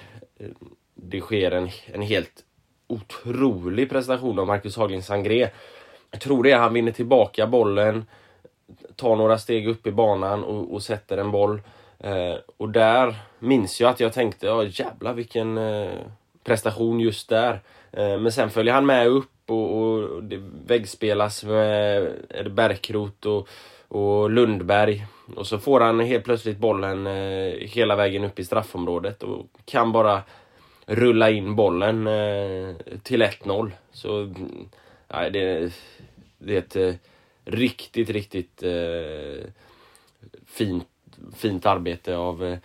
det 0.96 1.22
sker 1.22 1.51
en, 1.51 1.70
en 1.86 2.01
helt 2.01 2.44
otrolig 2.88 3.89
prestation 3.89 4.39
av 4.39 4.48
Marcus 4.48 4.77
Haglind 4.77 5.04
Sangré. 5.04 5.50
Jag 6.12 6.22
tror 6.22 6.44
det 6.44 6.51
är 6.51 6.58
han 6.58 6.74
vinner 6.74 6.92
tillbaka 6.92 7.48
bollen, 7.48 8.06
tar 8.96 9.16
några 9.16 9.38
steg 9.38 9.68
upp 9.68 9.88
i 9.88 9.92
banan 9.92 10.44
och, 10.44 10.74
och 10.74 10.84
sätter 10.84 11.18
en 11.18 11.32
boll. 11.32 11.62
Eh, 12.00 12.36
och 12.58 12.70
där 12.70 13.16
minns 13.39 13.82
jag 13.82 13.89
att 13.89 14.00
jag 14.00 14.13
tänkte, 14.13 14.46
ja 14.46 14.63
jävlar 14.63 15.13
vilken 15.13 15.58
eh, 15.58 16.00
prestation 16.44 17.00
just 17.00 17.30
där. 17.30 17.62
Eh, 17.92 18.20
men 18.20 18.32
sen 18.32 18.50
följer 18.50 18.74
han 18.74 18.86
med 18.86 19.08
upp 19.08 19.32
och, 19.48 19.82
och 19.82 20.24
det 20.24 20.38
väggspelas 20.68 21.44
med 21.44 22.13
är 22.30 22.44
det 22.44 22.50
Bärkrot 22.50 23.25
och, 23.25 23.48
och 23.88 24.30
Lundberg. 24.30 25.06
Och 25.36 25.48
så 25.48 25.58
får 25.58 25.80
han 25.80 26.00
helt 26.00 26.25
plötsligt 26.25 26.58
bollen 26.58 27.08
eh, 27.08 27.54
hela 27.60 27.96
vägen 27.96 28.24
upp 28.24 28.39
i 28.39 28.46
straffområdet 28.46 29.24
och 29.24 29.46
kan 29.66 29.92
bara 29.92 30.24
rulla 30.86 31.30
in 31.30 31.56
bollen 31.56 32.08
eh, 32.08 32.75
till 33.04 33.24
1-0. 33.24 33.72
Så 33.92 34.34
nej, 35.08 35.32
det, 35.32 35.74
det 36.38 36.54
är 36.54 36.60
ett 36.60 36.75
eh, 36.75 36.94
riktigt, 37.46 38.10
riktigt 38.10 38.63
eh, 38.63 39.50
fint, 40.46 40.88
fint 41.36 41.66
arbete 41.66 42.16
av 42.16 42.44
eh, 42.44 42.60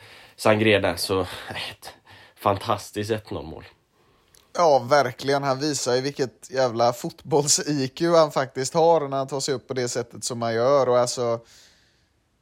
där. 0.45 0.97
Så 0.97 1.21
ett 1.71 1.91
fantastiskt 2.37 3.11
1-0 3.11 3.43
mål. 3.43 3.65
Ja, 4.55 4.79
verkligen. 4.79 5.43
Han 5.43 5.59
visar 5.59 5.95
ju 5.95 6.01
vilket 6.01 6.51
jävla 6.51 6.93
fotbolls-IQ 6.93 8.17
han 8.17 8.33
faktiskt 8.33 8.75
har 8.75 9.09
när 9.09 9.17
han 9.17 9.29
tar 9.29 9.41
sig 9.41 9.55
upp 9.55 9.69
på 9.69 9.75
det 9.75 9.89
sättet 9.89 10.25
som 10.25 10.43
han 10.43 10.55
gör. 10.55 10.89
Och 10.89 10.99
alltså, 10.99 11.41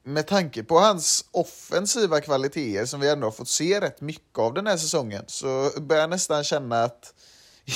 med 0.03 0.27
tanke 0.27 0.63
på 0.63 0.79
hans 0.79 1.25
offensiva 1.31 2.21
kvaliteter 2.21 2.85
som 2.85 3.01
vi 3.01 3.09
ändå 3.09 3.27
har 3.27 3.33
fått 3.33 3.49
se 3.49 3.81
rätt 3.81 4.01
mycket 4.01 4.39
av 4.39 4.55
den 4.55 4.67
här 4.67 4.77
säsongen 4.77 5.25
så 5.27 5.71
börjar 5.81 6.03
jag 6.03 6.11
nästan 6.11 6.45
känna 6.45 6.83
att 6.83 7.15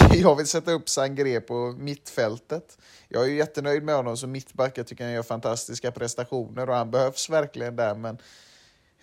jag 0.13 0.37
vill 0.37 0.47
sätta 0.47 0.73
upp 0.73 0.89
Sangré 0.89 1.41
på 1.41 1.75
mittfältet. 1.79 2.79
Jag 3.09 3.23
är 3.25 3.29
ju 3.29 3.37
jättenöjd 3.37 3.83
med 3.83 3.95
honom 3.95 4.17
som 4.17 4.33
mittback. 4.33 4.79
Jag 4.79 4.87
tycker 4.87 5.05
han 5.05 5.13
gör 5.13 5.23
fantastiska 5.23 5.91
prestationer 5.91 6.69
och 6.69 6.77
han 6.77 6.91
behövs 6.91 7.31
verkligen 7.31 7.77
där. 7.77 7.95
Men 7.95 8.19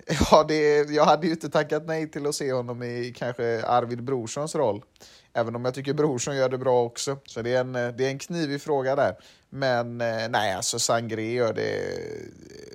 ja, 0.31 0.45
det, 0.47 0.89
jag 0.89 1.05
hade 1.05 1.27
ju 1.27 1.33
inte 1.33 1.49
tackat 1.49 1.85
nej 1.85 2.11
till 2.11 2.27
att 2.27 2.35
se 2.35 2.53
honom 2.53 2.83
i 2.83 3.13
kanske 3.17 3.65
Arvid 3.65 4.03
Brorssons 4.03 4.55
roll. 4.55 4.83
Även 5.33 5.55
om 5.55 5.65
jag 5.65 5.73
tycker 5.73 5.93
Brorsson 5.93 6.35
gör 6.35 6.49
det 6.49 6.57
bra 6.57 6.83
också. 6.83 7.17
Så 7.25 7.41
det 7.41 7.55
är 7.55 7.59
en, 7.61 7.73
det 7.73 8.05
är 8.05 8.09
en 8.09 8.19
knivig 8.19 8.61
fråga 8.61 8.95
där. 8.95 9.15
Men 9.49 10.01
eh, 10.01 10.29
nej, 10.29 10.53
alltså 10.53 10.79
Sangré 10.79 11.33
gör 11.33 11.53
det... 11.53 11.97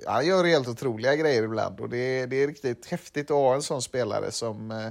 Han 0.07 0.25
gör 0.25 0.43
helt 0.43 0.67
otroliga 0.67 1.15
grejer 1.15 1.43
ibland 1.43 1.79
och 1.79 1.89
det, 1.89 2.25
det 2.25 2.43
är 2.43 2.47
riktigt 2.47 2.85
häftigt 2.85 3.31
att 3.31 3.37
ha 3.37 3.55
en 3.55 3.61
sån 3.61 3.81
spelare 3.81 4.31
som 4.31 4.71
eh, 4.71 4.89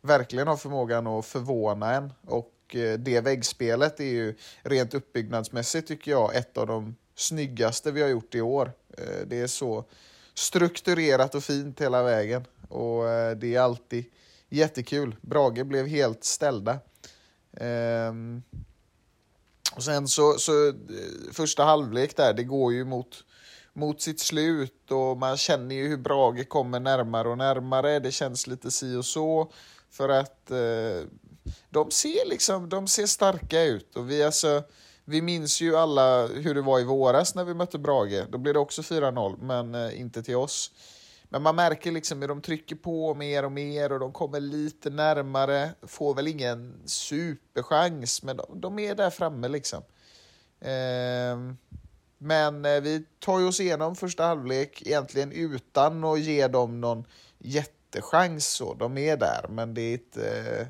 verkligen 0.00 0.48
har 0.48 0.56
förmågan 0.56 1.06
att 1.06 1.26
förvåna 1.26 1.94
en. 1.94 2.12
Och 2.26 2.52
Eh, 2.74 2.98
det 2.98 3.20
väggspelet 3.20 4.00
är 4.00 4.04
ju 4.04 4.34
rent 4.62 4.94
uppbyggnadsmässigt 4.94 5.88
tycker 5.88 6.10
jag 6.10 6.36
ett 6.36 6.58
av 6.58 6.66
de 6.66 6.96
snyggaste 7.14 7.90
vi 7.90 8.02
har 8.02 8.08
gjort 8.08 8.34
i 8.34 8.40
år. 8.40 8.72
Eh, 8.98 9.26
det 9.26 9.40
är 9.40 9.46
så 9.46 9.84
strukturerat 10.34 11.34
och 11.34 11.44
fint 11.44 11.80
hela 11.80 12.02
vägen 12.02 12.44
och 12.68 13.08
eh, 13.08 13.36
det 13.36 13.54
är 13.54 13.60
alltid 13.60 14.04
jättekul. 14.48 15.16
Brage 15.20 15.66
blev 15.66 15.86
helt 15.86 16.24
ställda. 16.24 16.78
Ehm, 17.56 18.42
och 19.76 19.84
sen 19.84 20.08
så, 20.08 20.32
så 20.38 20.74
första 21.32 21.64
halvlek 21.64 22.16
där, 22.16 22.34
det 22.34 22.44
går 22.44 22.72
ju 22.72 22.84
mot, 22.84 23.24
mot 23.72 24.02
sitt 24.02 24.20
slut 24.20 24.90
och 24.90 25.16
man 25.16 25.36
känner 25.36 25.74
ju 25.74 25.88
hur 25.88 25.96
Brage 25.96 26.48
kommer 26.48 26.80
närmare 26.80 27.28
och 27.28 27.38
närmare. 27.38 27.98
Det 27.98 28.12
känns 28.12 28.46
lite 28.46 28.70
si 28.70 28.96
och 28.96 29.04
så 29.04 29.52
för 29.90 30.08
att 30.08 30.50
eh, 30.50 31.08
de 31.70 31.90
ser 31.90 32.28
liksom, 32.28 32.68
de 32.68 32.88
ser 32.88 33.06
starka 33.06 33.62
ut 33.62 33.96
och 33.96 34.10
vi 34.10 34.22
alltså, 34.22 34.62
vi 35.04 35.22
minns 35.22 35.60
ju 35.60 35.76
alla 35.76 36.26
hur 36.26 36.54
det 36.54 36.62
var 36.62 36.80
i 36.80 36.84
våras 36.84 37.34
när 37.34 37.44
vi 37.44 37.54
mötte 37.54 37.78
Brage. 37.78 38.26
Då 38.30 38.38
blev 38.38 38.54
det 38.54 38.60
också 38.60 38.82
4-0, 38.82 39.38
men 39.42 39.74
eh, 39.74 40.00
inte 40.00 40.22
till 40.22 40.36
oss. 40.36 40.72
Men 41.28 41.42
man 41.42 41.56
märker 41.56 41.92
liksom 41.92 42.20
hur 42.20 42.28
de 42.28 42.42
trycker 42.42 42.76
på 42.76 43.14
mer 43.14 43.44
och 43.44 43.52
mer 43.52 43.92
och 43.92 44.00
de 44.00 44.12
kommer 44.12 44.40
lite 44.40 44.90
närmare. 44.90 45.70
Får 45.82 46.14
väl 46.14 46.28
ingen 46.28 46.82
superchans, 46.86 48.22
men 48.22 48.36
de, 48.36 48.60
de 48.60 48.78
är 48.78 48.94
där 48.94 49.10
framme 49.10 49.48
liksom. 49.48 49.82
Ehm, 50.60 51.48
eh, 51.48 51.54
men 52.18 52.62
vi 52.62 53.04
tar 53.18 53.46
oss 53.46 53.60
igenom 53.60 53.96
första 53.96 54.24
halvlek 54.24 54.82
egentligen 54.86 55.32
utan 55.32 56.04
att 56.04 56.20
ge 56.20 56.48
dem 56.48 56.80
någon 56.80 57.04
jättechans. 57.38 58.46
Så. 58.46 58.74
De 58.74 58.98
är 58.98 59.16
där, 59.16 59.46
men 59.48 59.74
det 59.74 59.82
är 59.82 59.92
inte, 59.92 60.68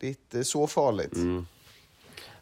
det 0.00 0.06
är 0.06 0.10
inte 0.10 0.44
så 0.44 0.66
farligt. 0.66 1.16
Mm. 1.16 1.46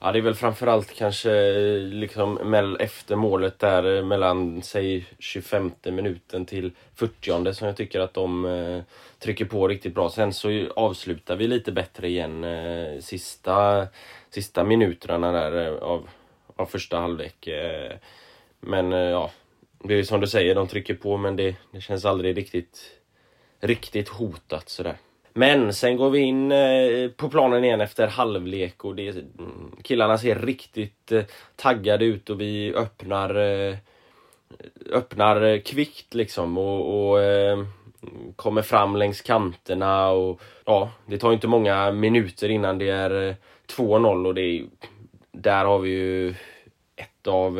Ja, 0.00 0.12
det 0.12 0.18
är 0.18 0.22
väl 0.22 0.34
framförallt 0.34 0.94
kanske 0.94 1.32
eh, 1.32 1.78
liksom 1.80 2.54
efter 2.80 3.16
målet 3.16 3.58
där 3.58 3.96
eh, 3.96 4.04
mellan, 4.04 4.62
säg 4.62 5.06
25 5.18 5.72
minuten 5.82 6.46
till 6.46 6.72
40 6.94 7.54
som 7.54 7.66
jag 7.66 7.76
tycker 7.76 8.00
att 8.00 8.14
de 8.14 8.44
eh, 8.44 8.82
trycker 9.18 9.44
på 9.44 9.68
riktigt 9.68 9.94
bra. 9.94 10.10
Sen 10.10 10.32
så 10.32 10.68
avslutar 10.76 11.36
vi 11.36 11.46
lite 11.46 11.72
bättre 11.72 12.08
igen 12.08 12.44
eh, 12.44 13.00
sista, 13.00 13.86
sista 14.30 14.64
minuterna 14.64 15.32
där 15.32 15.66
eh, 15.66 15.78
av, 15.82 16.08
av 16.56 16.66
första 16.66 16.98
halvlek. 16.98 17.46
Eh, 17.46 17.92
men 18.60 18.92
eh, 18.92 18.98
ja, 18.98 19.30
det 19.84 19.94
är 19.94 20.02
som 20.02 20.20
du 20.20 20.26
säger, 20.26 20.54
de 20.54 20.68
trycker 20.68 20.94
på 20.94 21.16
men 21.16 21.36
det, 21.36 21.56
det 21.72 21.80
känns 21.80 22.04
aldrig 22.04 22.36
riktigt, 22.36 22.90
riktigt 23.60 24.08
hotat 24.08 24.68
sådär. 24.68 24.96
Men 25.32 25.74
sen 25.74 25.96
går 25.96 26.10
vi 26.10 26.18
in 26.18 26.52
eh, 26.52 27.10
på 27.10 27.28
planen 27.28 27.64
igen 27.64 27.80
efter 27.80 28.06
halvlek 28.06 28.84
och 28.84 28.94
det, 28.94 29.08
mm, 29.08 29.76
killarna 29.82 30.18
ser 30.18 30.34
riktigt 30.34 31.12
eh, 31.12 31.24
taggade 31.56 32.04
ut 32.04 32.30
och 32.30 32.40
vi 32.40 32.74
öppnar 32.74 33.34
eh, 33.34 33.76
öppnar 34.92 35.58
kvickt 35.58 36.14
liksom 36.14 36.58
och, 36.58 37.12
och 37.12 37.18
kommer 38.36 38.62
fram 38.62 38.96
längs 38.96 39.20
kanterna 39.20 40.10
och 40.10 40.40
ja, 40.64 40.90
det 41.06 41.18
tar 41.18 41.32
inte 41.32 41.48
många 41.48 41.92
minuter 41.92 42.48
innan 42.48 42.78
det 42.78 42.88
är 42.88 43.36
2-0 43.76 44.26
och 44.26 44.34
det 44.34 44.40
är, 44.42 44.64
där 45.32 45.64
har 45.64 45.78
vi 45.78 45.90
ju 45.90 46.34
ett 46.96 47.26
av 47.26 47.54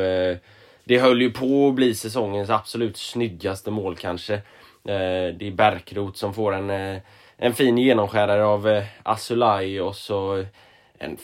det 0.83 0.99
höll 0.99 1.21
ju 1.21 1.31
på 1.31 1.67
att 1.67 1.75
bli 1.75 1.95
säsongens 1.95 2.49
absolut 2.49 2.97
snyggaste 2.97 3.71
mål 3.71 3.95
kanske. 3.95 4.41
Det 4.83 5.41
är 5.41 5.51
Bärkrot 5.51 6.17
som 6.17 6.33
får 6.33 6.53
en 6.53 6.99
en 7.39 7.53
fin 7.53 7.77
genomskärare 7.77 8.45
av 8.45 8.67
eh, 8.67 8.83
Asulaj 9.03 9.81
och 9.81 9.95
så 9.95 10.45
en 10.97 11.17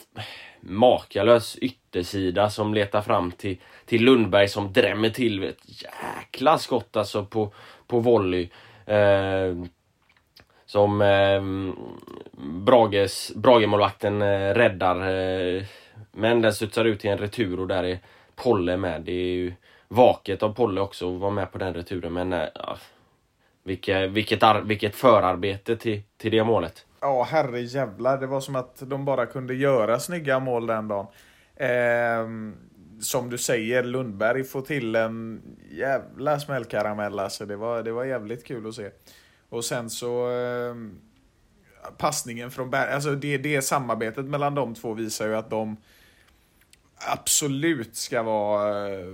makalös 0.60 1.56
yttersida 1.56 2.50
som 2.50 2.74
letar 2.74 3.02
fram 3.02 3.30
till, 3.32 3.56
till 3.86 4.04
Lundberg 4.04 4.48
som 4.48 4.72
drämmer 4.72 5.10
till 5.10 5.44
ett 5.44 5.82
jäkla 5.82 6.58
skott 6.58 6.96
alltså 6.96 7.24
på, 7.24 7.52
på 7.86 8.00
volley. 8.00 8.48
Eh, 8.86 9.54
som 10.66 11.02
eh, 11.02 11.42
Brages, 12.42 13.32
Bragemålvakten 13.34 14.22
eh, 14.22 14.54
räddar. 14.54 14.96
Eh, 15.10 15.62
men 16.12 16.42
den 16.42 16.52
studsar 16.52 16.84
ut 16.84 17.00
till 17.00 17.10
en 17.10 17.18
retur 17.18 17.60
och 17.60 17.66
där 17.66 17.84
är 17.84 17.98
Polle 18.34 18.76
med. 18.76 19.02
Det 19.02 19.12
är 19.12 19.34
ju 19.34 19.52
vaket 19.88 20.42
av 20.42 20.54
Polle 20.54 20.80
också 20.80 21.14
att 21.14 21.20
vara 21.20 21.30
med 21.30 21.52
på 21.52 21.58
den 21.58 21.74
returen 21.74 22.12
men 22.12 22.32
eh, 22.32 22.48
eh, 23.66 23.68
vilket, 23.68 24.10
vilket, 24.10 24.42
ar, 24.42 24.60
vilket 24.60 24.94
förarbete 24.94 25.76
till, 25.76 26.02
till 26.16 26.30
det 26.30 26.44
målet. 26.44 26.86
Ja, 27.00 27.22
herre 27.22 27.60
jävlar. 27.60 28.18
Det 28.18 28.26
var 28.26 28.40
som 28.40 28.56
att 28.56 28.82
de 28.86 29.04
bara 29.04 29.26
kunde 29.26 29.54
göra 29.54 29.98
snygga 29.98 30.40
mål 30.40 30.66
den 30.66 30.88
dagen. 30.88 31.06
Eh, 31.56 32.26
som 33.00 33.30
du 33.30 33.38
säger, 33.38 33.82
Lundberg 33.82 34.44
får 34.44 34.62
till 34.62 34.96
en 34.96 35.42
jävla 35.70 36.40
smällkaramell. 36.40 37.18
Alltså, 37.18 37.46
det, 37.46 37.56
var, 37.56 37.82
det 37.82 37.92
var 37.92 38.04
jävligt 38.04 38.44
kul 38.44 38.68
att 38.68 38.74
se. 38.74 38.90
Och 39.48 39.64
sen 39.64 39.90
så... 39.90 40.30
Eh, 40.30 40.74
passningen 41.98 42.50
från 42.50 42.70
Berg, 42.70 42.92
alltså 42.92 43.10
det, 43.10 43.38
det 43.38 43.62
samarbetet 43.62 44.24
mellan 44.24 44.54
de 44.54 44.74
två 44.74 44.94
visar 44.94 45.26
ju 45.26 45.36
att 45.36 45.50
de 45.50 45.76
absolut 46.98 47.96
ska 47.96 48.22
vara 48.22 48.88
eh, 48.94 49.06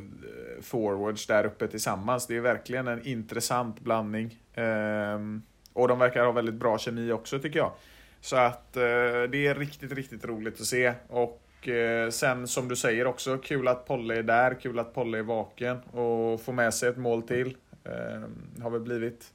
forwards 0.62 1.26
där 1.26 1.46
uppe 1.46 1.68
tillsammans. 1.68 2.26
Det 2.26 2.36
är 2.36 2.40
verkligen 2.40 2.88
en 2.88 3.06
intressant 3.06 3.80
blandning. 3.80 4.38
Ehm, 4.54 5.42
och 5.72 5.88
de 5.88 5.98
verkar 5.98 6.24
ha 6.24 6.32
väldigt 6.32 6.54
bra 6.54 6.78
kemi 6.78 7.12
också 7.12 7.38
tycker 7.38 7.58
jag. 7.58 7.72
Så 8.20 8.36
att 8.36 8.76
eh, 8.76 8.82
det 9.30 9.46
är 9.46 9.54
riktigt, 9.54 9.92
riktigt 9.92 10.24
roligt 10.24 10.60
att 10.60 10.66
se. 10.66 10.94
Och 11.08 11.68
eh, 11.68 12.10
sen 12.10 12.48
som 12.48 12.68
du 12.68 12.76
säger 12.76 13.06
också, 13.06 13.38
kul 13.38 13.68
att 13.68 13.86
Polle 13.86 14.18
är 14.18 14.22
där, 14.22 14.54
kul 14.60 14.78
att 14.78 14.94
Polle 14.94 15.18
är 15.18 15.22
vaken 15.22 15.80
och 15.80 16.40
får 16.40 16.52
med 16.52 16.74
sig 16.74 16.88
ett 16.88 16.96
mål 16.96 17.22
till. 17.22 17.56
Ehm, 17.84 18.62
har 18.62 18.70
väl 18.70 18.80
blivit 18.80 19.32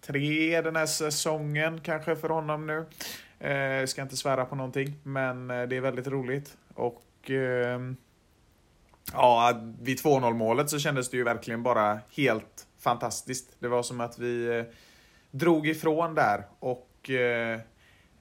tre 0.00 0.60
den 0.60 0.76
här 0.76 0.86
säsongen 0.86 1.80
kanske 1.80 2.16
för 2.16 2.28
honom 2.28 2.66
nu. 2.66 2.86
Ska 3.86 4.02
inte 4.02 4.16
svära 4.16 4.44
på 4.44 4.54
någonting, 4.54 4.94
men 5.02 5.48
det 5.48 5.76
är 5.76 5.80
väldigt 5.80 6.06
roligt. 6.06 6.56
Och 6.74 7.02
Ehm, 7.28 7.96
ja, 9.12 9.60
vid 9.80 9.98
2-0 9.98 10.34
målet 10.34 10.70
så 10.70 10.78
kändes 10.78 11.10
det 11.10 11.16
ju 11.16 11.24
verkligen 11.24 11.62
bara 11.62 12.00
helt 12.16 12.66
fantastiskt. 12.78 13.56
Det 13.58 13.68
var 13.68 13.82
som 13.82 14.00
att 14.00 14.18
vi 14.18 14.58
eh, 14.58 14.64
drog 15.30 15.68
ifrån 15.68 16.14
där 16.14 16.44
och 16.58 17.10
eh, 17.10 17.60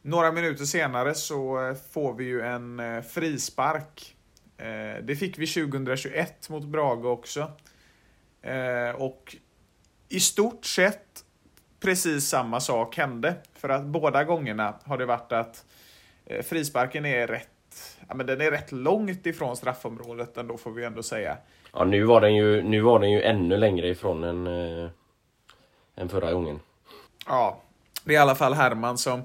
några 0.01 0.31
minuter 0.31 0.65
senare 0.65 1.15
så 1.15 1.67
eh, 1.67 1.75
får 1.91 2.13
vi 2.13 2.23
ju 2.23 2.41
en 2.41 3.03
frispark. 3.03 4.15
Det 5.03 5.15
fick 5.19 5.39
vi 5.39 5.47
2021 5.47 6.49
mot 6.49 6.63
Brage 6.63 7.05
också. 7.05 7.51
Och 8.95 9.35
i 10.09 10.19
stort 10.19 10.65
sett 10.65 11.25
precis 11.79 12.27
samma 12.27 12.59
sak 12.59 12.97
hände. 12.97 13.35
För 13.53 13.69
att 13.69 13.85
båda 13.85 14.23
gångerna 14.23 14.79
har 14.83 14.97
det 14.97 15.05
varit 15.05 15.31
att 15.31 15.65
frisparken 16.43 17.05
är 17.05 17.27
rätt 17.27 17.49
Ja, 18.09 18.15
men 18.15 18.25
den 18.25 18.41
är 18.41 18.51
rätt 18.51 18.71
långt 18.71 19.25
ifrån 19.25 19.57
straffområdet 19.57 20.37
ändå 20.37 20.57
får 20.57 20.71
vi 20.71 20.85
ändå 20.85 21.03
säga. 21.03 21.37
Ja, 21.73 21.83
nu 21.83 22.03
var 22.03 22.21
den 22.21 22.35
ju, 22.35 22.63
nu 22.63 22.81
var 22.81 22.99
den 22.99 23.11
ju 23.11 23.21
ännu 23.21 23.57
längre 23.57 23.87
ifrån 23.87 24.23
än, 24.23 24.47
äh, 24.47 24.89
än 25.95 26.09
förra 26.09 26.33
gången. 26.33 26.59
Ja, 27.25 27.61
det 28.03 28.11
är 28.11 28.15
i 28.15 28.17
alla 28.17 28.35
fall 28.35 28.53
Herman 28.53 28.97
som 28.97 29.19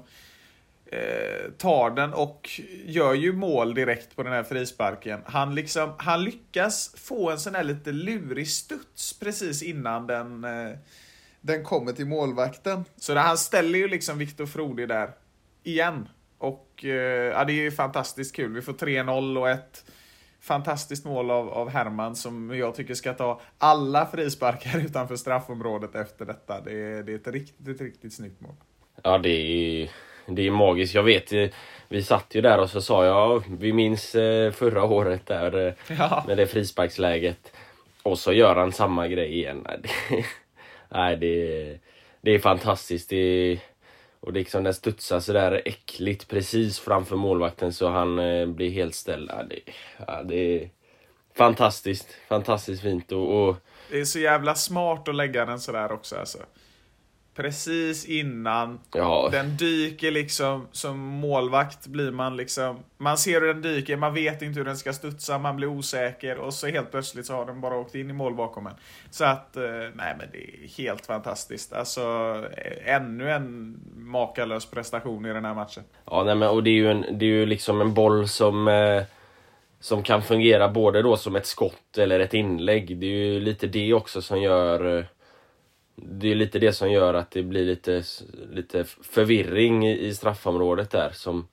eh, 0.85 1.51
tar 1.57 1.89
den 1.89 2.13
och 2.13 2.49
gör 2.85 3.13
ju 3.13 3.33
mål 3.33 3.73
direkt 3.73 4.15
på 4.15 4.23
den 4.23 4.33
här 4.33 4.43
frisparken. 4.43 5.21
Han, 5.25 5.55
liksom, 5.55 5.93
han 5.97 6.23
lyckas 6.23 6.95
få 6.97 7.31
en 7.31 7.39
sån 7.39 7.55
här 7.55 7.63
lite 7.63 7.91
lurig 7.91 8.47
studs 8.47 9.19
precis 9.19 9.63
innan 9.63 10.07
den, 10.07 10.43
eh, 10.43 10.77
den 11.41 11.63
kommer 11.63 11.91
till 11.91 12.07
målvakten. 12.07 12.85
Så 12.97 13.13
där, 13.13 13.21
han 13.21 13.37
ställer 13.37 13.79
ju 13.79 13.87
liksom 13.87 14.17
Viktor 14.17 14.45
Frode 14.45 14.85
där 14.85 15.09
igen. 15.63 16.07
Och 16.37 16.85
eh, 16.85 17.31
ja, 17.31 17.43
det 17.43 17.53
är 17.53 17.63
ju 17.63 17.71
fantastiskt 17.71 18.35
kul. 18.35 18.53
Vi 18.53 18.61
får 18.61 18.73
3-0 18.73 19.39
och 19.39 19.49
ett 19.49 19.85
fantastiskt 20.41 21.05
mål 21.05 21.31
av, 21.31 21.49
av 21.49 21.69
Herman 21.69 22.15
som 22.15 22.57
jag 22.57 22.75
tycker 22.75 22.93
ska 22.93 23.13
ta 23.13 23.41
alla 23.57 24.05
frisparkar 24.05 24.79
utanför 24.85 25.15
straffområdet 25.15 25.95
efter 25.95 26.25
detta. 26.25 26.61
Det 26.61 26.71
är, 26.71 27.03
det 27.03 27.11
är 27.11 27.15
ett 27.15 27.27
riktigt, 27.27 27.81
riktigt 27.81 28.13
snyggt 28.13 28.41
mål. 28.41 28.55
Ja, 29.03 29.17
det 29.17 29.29
är, 29.29 29.89
det 30.27 30.47
är 30.47 30.51
magiskt. 30.51 30.95
Jag 30.95 31.03
vet, 31.03 31.33
eh, 31.33 31.47
vi 31.89 32.03
satt 32.03 32.35
ju 32.35 32.41
där 32.41 32.59
och 32.59 32.69
så 32.69 32.81
sa 32.81 33.05
jag, 33.05 33.43
vi 33.59 33.73
minns 33.73 34.15
eh, 34.15 34.51
förra 34.51 34.83
året 34.83 35.25
där 35.25 35.75
ja. 35.87 36.23
med 36.27 36.37
det 36.37 36.47
frisparksläget. 36.47 37.53
Och 38.03 38.19
så 38.19 38.33
gör 38.33 38.55
han 38.55 38.71
samma 38.71 39.07
grej 39.07 39.33
igen. 39.33 39.67
Nej, 40.89 41.17
det, 41.17 41.77
det 42.21 42.31
är 42.31 42.39
fantastiskt. 42.39 43.09
Det 43.09 43.59
och 44.25 44.33
liksom 44.33 44.63
den 44.63 44.73
studsar 44.73 45.19
sådär 45.19 45.61
äckligt 45.65 46.27
precis 46.27 46.79
framför 46.79 47.15
målvakten 47.15 47.73
så 47.73 47.89
han 47.89 48.19
eh, 48.19 48.47
blir 48.47 48.69
helt 48.69 48.95
ställd. 48.95 49.29
Ja, 49.33 49.43
det, 49.43 49.59
ja, 50.07 50.23
det 50.23 50.35
är 50.35 50.69
fantastiskt, 51.33 52.07
fantastiskt 52.27 52.81
fint. 52.81 53.11
Och, 53.11 53.47
och... 53.47 53.55
Det 53.91 53.99
är 53.99 54.05
så 54.05 54.19
jävla 54.19 54.55
smart 54.55 55.07
att 55.07 55.15
lägga 55.15 55.45
den 55.45 55.59
sådär 55.59 55.91
också 55.91 56.15
alltså 56.15 56.37
precis 57.35 58.05
innan. 58.05 58.79
Ja. 58.93 59.29
Den 59.31 59.57
dyker 59.57 60.11
liksom, 60.11 60.67
som 60.71 60.99
målvakt 60.99 61.87
blir 61.87 62.11
man 62.11 62.37
liksom, 62.37 62.79
man 62.97 63.17
ser 63.17 63.41
hur 63.41 63.47
den 63.47 63.61
dyker, 63.61 63.97
man 63.97 64.13
vet 64.13 64.41
inte 64.41 64.59
hur 64.59 64.65
den 64.65 64.77
ska 64.77 64.93
studsa, 64.93 65.37
man 65.37 65.55
blir 65.55 65.67
osäker 65.67 66.37
och 66.37 66.53
så 66.53 66.67
helt 66.67 66.91
plötsligt 66.91 67.25
så 67.25 67.33
har 67.33 67.45
den 67.45 67.61
bara 67.61 67.77
åkt 67.77 67.95
in 67.95 68.09
i 68.09 68.13
mål 68.13 68.35
bakom 68.35 68.67
en. 68.67 68.73
Så 69.09 69.25
att, 69.25 69.57
eh, 69.57 69.63
nej 69.93 70.15
men 70.17 70.27
det 70.31 70.37
är 70.37 70.77
helt 70.77 71.05
fantastiskt. 71.05 71.73
Alltså, 71.73 72.01
eh, 72.57 72.95
ännu 72.95 73.31
en 73.31 73.77
makalös 73.95 74.65
prestation 74.65 75.25
i 75.25 75.33
den 75.33 75.45
här 75.45 75.53
matchen. 75.53 75.83
Ja, 76.05 76.23
nej 76.23 76.35
men 76.35 76.49
och 76.49 76.63
det 76.63 76.69
är 76.69 76.75
ju, 76.75 76.91
en, 76.91 77.01
det 77.01 77.25
är 77.25 77.29
ju 77.29 77.45
liksom 77.45 77.81
en 77.81 77.93
boll 77.93 78.27
som 78.27 78.67
eh 78.67 79.03
som 79.79 80.03
kan 80.03 80.21
fungera 80.21 80.69
både 80.69 81.01
då 81.01 81.17
som 81.17 81.35
ett 81.35 81.45
skott 81.45 81.97
eller 81.97 82.19
ett 82.19 82.33
inlägg. 82.33 82.97
Det 82.97 83.05
är 83.05 83.33
ju 83.33 83.39
lite 83.39 83.67
det 83.67 83.93
också 83.93 84.21
som 84.21 84.41
gör 84.41 84.97
eh, 84.97 85.05
det 85.95 86.31
är 86.31 86.35
lite 86.35 86.59
det 86.59 86.73
som 86.73 86.91
gör 86.91 87.13
att 87.13 87.31
det 87.31 87.43
blir 87.43 87.65
lite, 87.65 88.03
lite 88.51 88.83
förvirring 88.83 89.87
i, 89.87 90.13
straffområdet 90.13 90.91
där 90.91 91.09
som, 91.13 91.47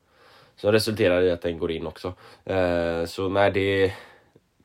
som 0.56 0.72
resulterar 0.72 1.22
i 1.22 1.30
att 1.30 1.42
den 1.42 1.58
går 1.58 1.70
in 1.72 1.86
också. 1.86 2.14
Eh, 2.44 3.04
så 3.04 3.28
nej, 3.28 3.50
det, 3.50 3.92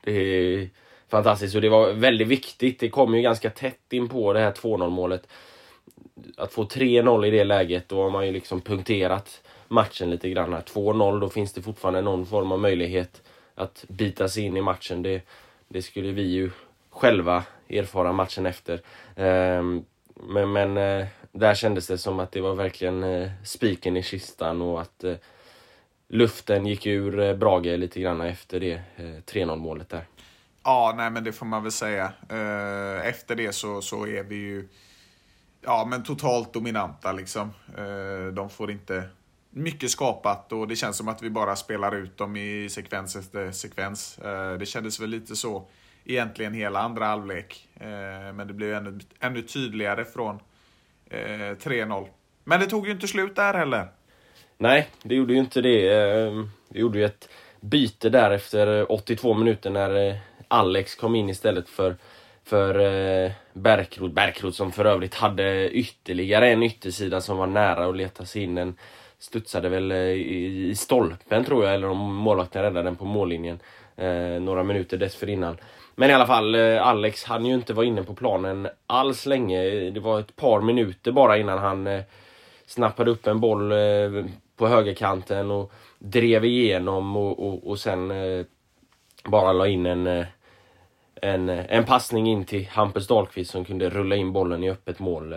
det 0.04 0.12
är 0.12 0.68
fantastiskt 1.08 1.54
och 1.54 1.60
det 1.60 1.68
var 1.68 1.92
väldigt 1.92 2.28
viktigt. 2.28 2.80
Det 2.80 2.88
kom 2.88 3.14
ju 3.14 3.22
ganska 3.22 3.50
tätt 3.50 3.92
in 3.92 4.08
på 4.08 4.32
det 4.32 4.40
här 4.40 4.52
2-0 4.52 4.90
målet. 4.90 5.28
Att 6.36 6.52
få 6.52 6.64
3-0 6.64 7.26
i 7.26 7.30
det 7.30 7.44
läget, 7.44 7.88
då 7.88 8.02
har 8.02 8.10
man 8.10 8.26
ju 8.26 8.32
liksom 8.32 8.60
punkterat 8.60 9.42
matchen 9.68 10.10
lite 10.10 10.30
grann. 10.30 10.54
2-0, 10.54 11.20
då 11.20 11.28
finns 11.28 11.52
det 11.52 11.62
fortfarande 11.62 12.00
någon 12.00 12.26
form 12.26 12.52
av 12.52 12.58
möjlighet 12.58 13.22
att 13.54 13.84
bita 13.88 14.28
sig 14.28 14.42
in 14.42 14.56
i 14.56 14.60
matchen. 14.60 15.02
Det, 15.02 15.22
det 15.68 15.82
skulle 15.82 16.12
vi 16.12 16.22
ju 16.22 16.50
själva 16.90 17.44
erfara 17.68 18.12
matchen 18.12 18.46
efter. 18.46 18.80
Ehm, 19.16 19.84
men, 20.14 20.52
men 20.52 20.76
eh, 20.76 21.06
där 21.32 21.54
kändes 21.54 21.86
det 21.86 21.98
som 21.98 22.20
att 22.20 22.32
det 22.32 22.40
var 22.40 22.54
verkligen 22.54 23.04
eh, 23.04 23.30
spiken 23.44 23.96
i 23.96 24.02
kistan 24.02 24.62
och 24.62 24.80
att 24.80 25.04
eh, 25.04 25.14
luften 26.08 26.66
gick 26.66 26.86
ur 26.86 27.20
eh, 27.20 27.34
Brage 27.34 27.78
lite 27.78 28.00
grann 28.00 28.20
efter 28.20 28.60
det 28.60 28.82
eh, 28.96 29.04
3-0 29.04 29.56
målet 29.56 29.88
där. 29.88 30.04
Ja, 30.64 30.94
nej 30.96 31.10
men 31.10 31.24
det 31.24 31.32
får 31.32 31.46
man 31.46 31.62
väl 31.62 31.72
säga. 31.72 32.12
Eh, 32.28 33.08
efter 33.08 33.34
det 33.34 33.52
så, 33.52 33.82
så 33.82 34.06
är 34.06 34.22
vi 34.22 34.34
ju 34.34 34.68
ja, 35.60 35.86
men 35.90 36.02
totalt 36.02 36.52
dominanta 36.52 37.12
liksom. 37.12 37.52
De 38.32 38.50
får 38.50 38.70
inte 38.70 39.08
mycket 39.50 39.90
skapat 39.90 40.52
och 40.52 40.68
det 40.68 40.76
känns 40.76 40.96
som 40.96 41.08
att 41.08 41.22
vi 41.22 41.30
bara 41.30 41.56
spelar 41.56 41.94
ut 41.94 42.16
dem 42.16 42.36
i 42.36 42.68
sekvens 42.70 43.16
efter 43.16 43.52
sekvens. 43.52 44.18
Det 44.58 44.66
kändes 44.66 45.00
väl 45.00 45.10
lite 45.10 45.36
så 45.36 45.66
egentligen 46.08 46.54
hela 46.54 46.78
andra 46.78 47.04
halvlek. 47.04 47.68
Eh, 47.80 48.32
men 48.34 48.46
det 48.46 48.52
blev 48.54 48.74
ännu, 48.74 48.98
ännu 49.20 49.42
tydligare 49.42 50.04
från 50.04 50.40
eh, 51.10 51.18
3-0. 51.18 52.06
Men 52.44 52.60
det 52.60 52.66
tog 52.66 52.86
ju 52.86 52.92
inte 52.92 53.08
slut 53.08 53.36
där 53.36 53.54
heller. 53.54 53.88
Nej, 54.58 54.88
det 55.02 55.14
gjorde 55.14 55.32
ju 55.32 55.38
inte 55.38 55.60
det. 55.60 55.94
Ehm, 55.94 56.50
vi 56.68 56.80
gjorde 56.80 56.98
ju 56.98 57.04
ett 57.04 57.28
byte 57.60 58.10
där 58.10 58.30
efter 58.30 58.80
eh, 58.80 58.86
82 58.88 59.34
minuter 59.34 59.70
när 59.70 60.18
Alex 60.48 60.94
kom 60.94 61.14
in 61.14 61.28
istället 61.28 61.68
för 61.68 61.96
för 62.44 62.74
Bärkrot. 63.52 64.12
Bärkrot 64.12 64.54
som 64.54 64.72
för 64.72 64.84
övrigt 64.84 65.14
hade 65.14 65.70
ytterligare 65.70 66.48
en 66.48 66.62
yttersida 66.62 67.20
som 67.20 67.36
var 67.36 67.46
nära 67.46 67.86
att 67.86 67.96
leta 67.96 68.24
sig 68.24 68.42
in. 68.42 68.54
Den 68.54 68.76
studsade 69.18 69.68
väl 69.68 69.92
i, 69.92 70.74
stolpen 70.76 71.44
tror 71.44 71.64
jag, 71.64 71.74
eller 71.74 71.88
om 71.88 72.14
målvakten 72.14 72.62
räddade 72.62 72.82
den 72.82 72.96
på 72.96 73.04
mållinjen 73.04 73.58
några 74.40 74.62
minuter 74.62 74.96
dessförinnan. 74.96 75.56
Men 76.00 76.10
i 76.10 76.12
alla 76.12 76.26
fall, 76.26 76.54
eh, 76.54 76.86
Alex 76.86 77.24
hann 77.24 77.46
ju 77.46 77.54
inte 77.54 77.72
vara 77.72 77.86
inne 77.86 78.02
på 78.02 78.14
planen 78.14 78.68
alls 78.86 79.26
länge. 79.26 79.90
Det 79.90 80.00
var 80.00 80.20
ett 80.20 80.36
par 80.36 80.60
minuter 80.60 81.12
bara 81.12 81.38
innan 81.38 81.58
han 81.58 81.86
eh, 81.86 82.02
snappade 82.66 83.10
upp 83.10 83.26
en 83.26 83.40
boll 83.40 83.72
eh, 83.72 84.24
på 84.56 84.68
högerkanten 84.68 85.50
och 85.50 85.72
drev 85.98 86.44
igenom 86.44 87.16
och, 87.16 87.46
och, 87.46 87.70
och 87.70 87.78
sen 87.78 88.12
bara 89.24 89.52
la 89.52 89.66
in 89.66 89.86
en, 89.86 90.24
en, 91.14 91.48
en 91.48 91.84
passning 91.84 92.26
in 92.26 92.44
till 92.44 92.68
Hampus 92.68 93.06
Dahlqvist 93.06 93.50
som 93.50 93.64
kunde 93.64 93.90
rulla 93.90 94.16
in 94.16 94.32
bollen 94.32 94.64
i 94.64 94.70
öppet 94.70 94.98
mål. 94.98 95.34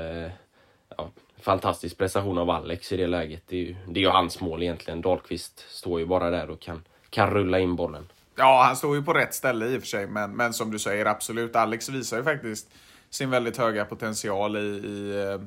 Ja, 0.98 1.10
fantastisk 1.42 1.98
prestation 1.98 2.38
av 2.38 2.50
Alex 2.50 2.92
i 2.92 2.98
det 2.98 3.08
läget. 3.08 3.44
Det 3.48 3.56
är 3.56 3.62
ju, 3.62 3.76
det 3.88 4.00
är 4.00 4.04
ju 4.04 4.10
hans 4.10 4.42
mål 4.42 4.64
egentligen. 4.64 5.02
Dahlqvist 5.02 5.66
står 5.70 6.00
ju 6.00 6.06
bara 6.06 6.30
där 6.30 6.50
och 6.50 6.60
kan, 6.60 6.84
kan 7.10 7.32
rulla 7.32 7.60
in 7.60 7.76
bollen. 7.76 8.08
Ja, 8.42 8.64
han 8.64 8.76
står 8.76 8.96
ju 8.96 9.04
på 9.04 9.14
rätt 9.14 9.34
ställe 9.34 9.66
i 9.66 9.78
och 9.78 9.82
för 9.82 9.88
sig, 9.88 10.08
men, 10.08 10.36
men 10.36 10.54
som 10.54 10.72
du 10.72 10.80
säger, 10.80 11.06
absolut. 11.06 11.56
Alex 11.56 11.90
visar 11.90 12.18
ju 12.18 12.24
faktiskt 12.24 12.70
sin 13.10 13.30
väldigt 13.30 13.58
höga 13.58 13.86
potential 13.86 14.58
i, 14.58 14.60
i, 14.60 15.28
eh, 15.28 15.42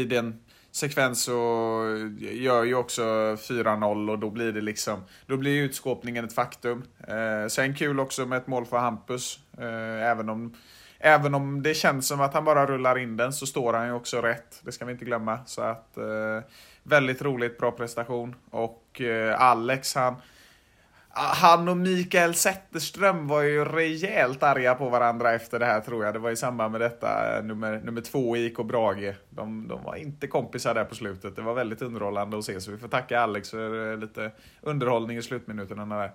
i 0.00 0.04
den 0.04 0.40
sekvens 0.72 1.28
och 1.28 1.34
gör 2.18 2.64
ju 2.64 2.74
också 2.74 3.02
4-0 3.02 4.10
och 4.10 4.18
då 4.18 4.30
blir 4.30 4.52
det 4.52 4.60
liksom, 4.60 5.04
då 5.26 5.36
blir 5.36 5.62
utskåpningen 5.62 6.24
ett 6.24 6.32
faktum. 6.32 6.82
Eh, 7.08 7.48
sen 7.48 7.74
kul 7.74 8.00
också 8.00 8.26
med 8.26 8.38
ett 8.38 8.46
mål 8.46 8.66
för 8.66 8.78
Hampus, 8.78 9.38
eh, 9.58 10.10
även 10.10 10.28
om 10.28 10.54
Även 11.02 11.34
om 11.34 11.62
det 11.62 11.74
känns 11.74 12.08
som 12.08 12.20
att 12.20 12.34
han 12.34 12.44
bara 12.44 12.66
rullar 12.66 12.98
in 12.98 13.16
den 13.16 13.32
så 13.32 13.46
står 13.46 13.72
han 13.72 13.86
ju 13.86 13.92
också 13.92 14.20
rätt. 14.20 14.60
Det 14.64 14.72
ska 14.72 14.84
vi 14.84 14.92
inte 14.92 15.04
glömma. 15.04 15.38
Så 15.46 15.62
att 15.62 15.96
eh, 15.96 16.40
väldigt 16.82 17.22
roligt, 17.22 17.58
bra 17.58 17.70
prestation. 17.70 18.34
Och 18.50 19.00
eh, 19.00 19.40
Alex 19.40 19.94
han 19.94 20.16
han 21.12 21.68
och 21.68 21.76
Mikael 21.76 22.34
Zetterström 22.34 23.28
var 23.28 23.42
ju 23.42 23.64
rejält 23.64 24.42
arga 24.42 24.74
på 24.74 24.88
varandra 24.88 25.32
efter 25.32 25.58
det 25.58 25.66
här 25.66 25.80
tror 25.80 26.04
jag. 26.04 26.14
Det 26.14 26.18
var 26.18 26.30
i 26.30 26.36
samband 26.36 26.72
med 26.72 26.80
detta, 26.80 27.38
eh, 27.38 27.44
nummer, 27.44 27.80
nummer 27.84 28.00
två 28.00 28.36
i 28.36 28.46
IK 28.46 28.56
Brage. 28.56 29.14
De, 29.30 29.68
de 29.68 29.82
var 29.82 29.96
inte 29.96 30.26
kompisar 30.26 30.74
där 30.74 30.84
på 30.84 30.94
slutet. 30.94 31.36
Det 31.36 31.42
var 31.42 31.54
väldigt 31.54 31.82
underhållande 31.82 32.38
att 32.38 32.44
se, 32.44 32.60
så 32.60 32.70
vi 32.70 32.78
får 32.78 32.88
tacka 32.88 33.20
Alex 33.20 33.50
för 33.50 33.92
eh, 33.92 33.98
lite 33.98 34.30
underhållning 34.60 35.16
i 35.16 35.22
slutminuterna 35.22 35.86
där. 35.86 36.12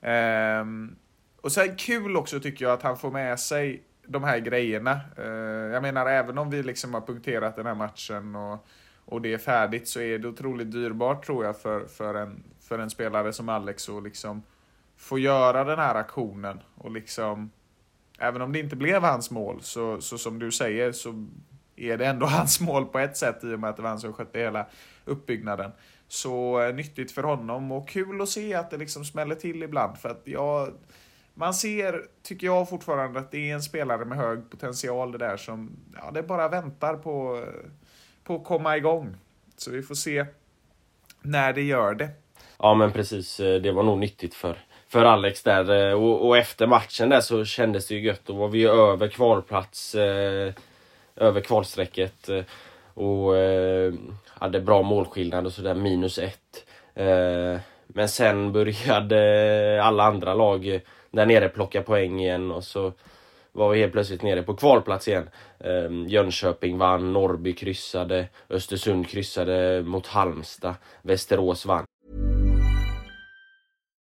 Ehm, 0.00 0.96
och 1.40 1.52
sen 1.52 1.76
kul 1.76 2.16
också 2.16 2.40
tycker 2.40 2.64
jag 2.64 2.72
att 2.72 2.82
han 2.82 2.98
får 2.98 3.10
med 3.10 3.40
sig 3.40 3.82
de 4.06 4.24
här 4.24 4.38
grejerna. 4.38 5.00
Ehm, 5.16 5.72
jag 5.72 5.82
menar, 5.82 6.06
även 6.06 6.38
om 6.38 6.50
vi 6.50 6.62
liksom 6.62 6.94
har 6.94 7.00
punkterat 7.00 7.56
den 7.56 7.66
här 7.66 7.74
matchen 7.74 8.36
och, 8.36 8.66
och 9.04 9.22
det 9.22 9.32
är 9.32 9.38
färdigt 9.38 9.88
så 9.88 10.00
är 10.00 10.18
det 10.18 10.28
otroligt 10.28 10.72
dyrbart 10.72 11.26
tror 11.26 11.44
jag 11.44 11.60
för, 11.60 11.86
för 11.86 12.14
en 12.14 12.42
för 12.70 12.78
en 12.78 12.90
spelare 12.90 13.32
som 13.32 13.48
Alex 13.48 13.88
att 13.88 14.02
liksom 14.02 14.42
få 14.96 15.18
göra 15.18 15.64
den 15.64 15.78
här 15.78 15.94
aktionen 15.94 16.60
och 16.74 16.90
liksom 16.90 17.50
Även 18.22 18.42
om 18.42 18.52
det 18.52 18.58
inte 18.58 18.76
blev 18.76 19.02
hans 19.02 19.30
mål 19.30 19.62
så, 19.62 20.00
så 20.00 20.18
som 20.18 20.38
du 20.38 20.52
säger 20.52 20.92
så 20.92 21.26
är 21.76 21.98
det 21.98 22.06
ändå 22.06 22.26
hans 22.36 22.60
mål 22.60 22.86
på 22.86 22.98
ett 22.98 23.16
sätt 23.16 23.44
i 23.44 23.54
och 23.54 23.60
med 23.60 23.70
att 23.70 23.76
det 23.76 23.82
var 23.82 23.90
han 23.90 24.00
som 24.00 24.12
skötte 24.12 24.38
hela 24.38 24.66
uppbyggnaden. 25.04 25.72
Så 26.08 26.60
eh, 26.60 26.74
nyttigt 26.74 27.12
för 27.12 27.22
honom 27.22 27.72
och 27.72 27.88
kul 27.88 28.20
att 28.20 28.28
se 28.28 28.54
att 28.54 28.70
det 28.70 28.76
liksom 28.76 29.04
smäller 29.04 29.34
till 29.34 29.62
ibland 29.62 29.98
för 29.98 30.08
att 30.08 30.22
jag 30.24 30.72
man 31.34 31.54
ser, 31.54 32.06
tycker 32.22 32.46
jag 32.46 32.68
fortfarande, 32.68 33.20
att 33.20 33.30
det 33.30 33.50
är 33.50 33.54
en 33.54 33.62
spelare 33.62 34.04
med 34.04 34.18
hög 34.18 34.50
potential 34.50 35.12
det 35.12 35.18
där 35.18 35.36
som, 35.36 35.70
ja, 35.96 36.10
det 36.10 36.22
bara 36.22 36.48
väntar 36.48 36.94
på, 36.94 37.44
på 38.24 38.36
att 38.36 38.44
komma 38.44 38.76
igång. 38.76 39.16
Så 39.56 39.70
vi 39.70 39.82
får 39.82 39.94
se 39.94 40.26
när 41.22 41.52
det 41.52 41.62
gör 41.62 41.94
det. 41.94 42.10
Ja 42.62 42.74
men 42.74 42.92
precis, 42.92 43.40
eh, 43.40 43.60
det 43.60 43.72
var 43.72 43.82
nog 43.82 43.98
nyttigt 43.98 44.34
för, 44.34 44.56
för 44.88 45.04
Alex 45.04 45.42
där. 45.42 45.88
Eh, 45.90 45.94
och, 45.94 46.28
och 46.28 46.38
efter 46.38 46.66
matchen 46.66 47.08
där 47.08 47.20
så 47.20 47.44
kändes 47.44 47.88
det 47.88 47.94
ju 47.94 48.00
gött. 48.00 48.20
Då 48.24 48.32
var 48.32 48.48
vi 48.48 48.64
över 48.64 49.08
kvalplats, 49.08 49.94
eh, 49.94 50.52
över 51.16 51.40
kvalstrecket. 51.40 52.28
Eh, 52.28 52.44
och 52.94 53.36
eh, 53.36 53.92
hade 54.26 54.60
bra 54.60 54.82
målskillnad 54.82 55.46
och 55.46 55.52
sådär, 55.52 55.74
minus 55.74 56.18
ett. 56.18 56.66
Eh, 56.94 57.60
men 57.86 58.08
sen 58.08 58.52
började 58.52 59.80
alla 59.82 60.04
andra 60.04 60.34
lag 60.34 60.80
där 61.10 61.26
nere 61.26 61.48
plocka 61.48 61.82
poäng 61.82 62.20
igen 62.20 62.50
och 62.50 62.64
så 62.64 62.92
var 63.52 63.70
vi 63.70 63.80
helt 63.80 63.92
plötsligt 63.92 64.22
nere 64.22 64.42
på 64.42 64.56
kvalplats 64.56 65.08
igen. 65.08 65.28
Eh, 65.58 66.06
Jönköping 66.06 66.78
vann, 66.78 67.12
Norrby 67.12 67.52
kryssade, 67.52 68.26
Östersund 68.48 69.08
kryssade 69.08 69.82
mot 69.82 70.06
Halmstad, 70.06 70.74
Västerås 71.02 71.66
vann. 71.66 71.84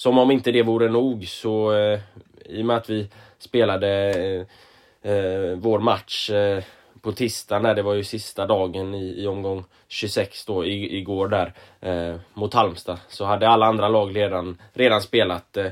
Som 0.00 0.18
om 0.18 0.30
inte 0.30 0.52
det 0.52 0.62
vore 0.62 0.88
nog 0.88 1.28
så 1.28 1.72
eh, 1.72 2.00
i 2.44 2.62
och 2.62 2.66
med 2.66 2.76
att 2.76 2.90
vi 2.90 3.08
spelade 3.38 3.88
eh, 4.10 5.12
eh 5.12 5.56
vår 5.56 5.78
match 5.78 6.30
eh, 6.30 6.64
på 7.00 7.12
tisdagen 7.12 7.62
där, 7.62 7.74
det 7.74 7.82
var 7.82 7.94
ju 7.94 8.04
sista 8.04 8.46
dagen 8.46 8.94
i, 8.94 9.22
i 9.22 9.26
omgång 9.26 9.64
26 9.88 10.46
då, 10.46 10.64
i, 10.64 10.98
igår 10.98 11.28
där, 11.28 11.52
eh, 11.80 12.16
mot 12.34 12.54
Halmstad. 12.54 12.98
Så 13.08 13.24
hade 13.24 13.48
alla 13.48 13.66
andra 13.66 13.88
lag 13.88 14.16
redan, 14.16 14.58
redan 14.72 15.02
spelat 15.02 15.56
eh, 15.56 15.70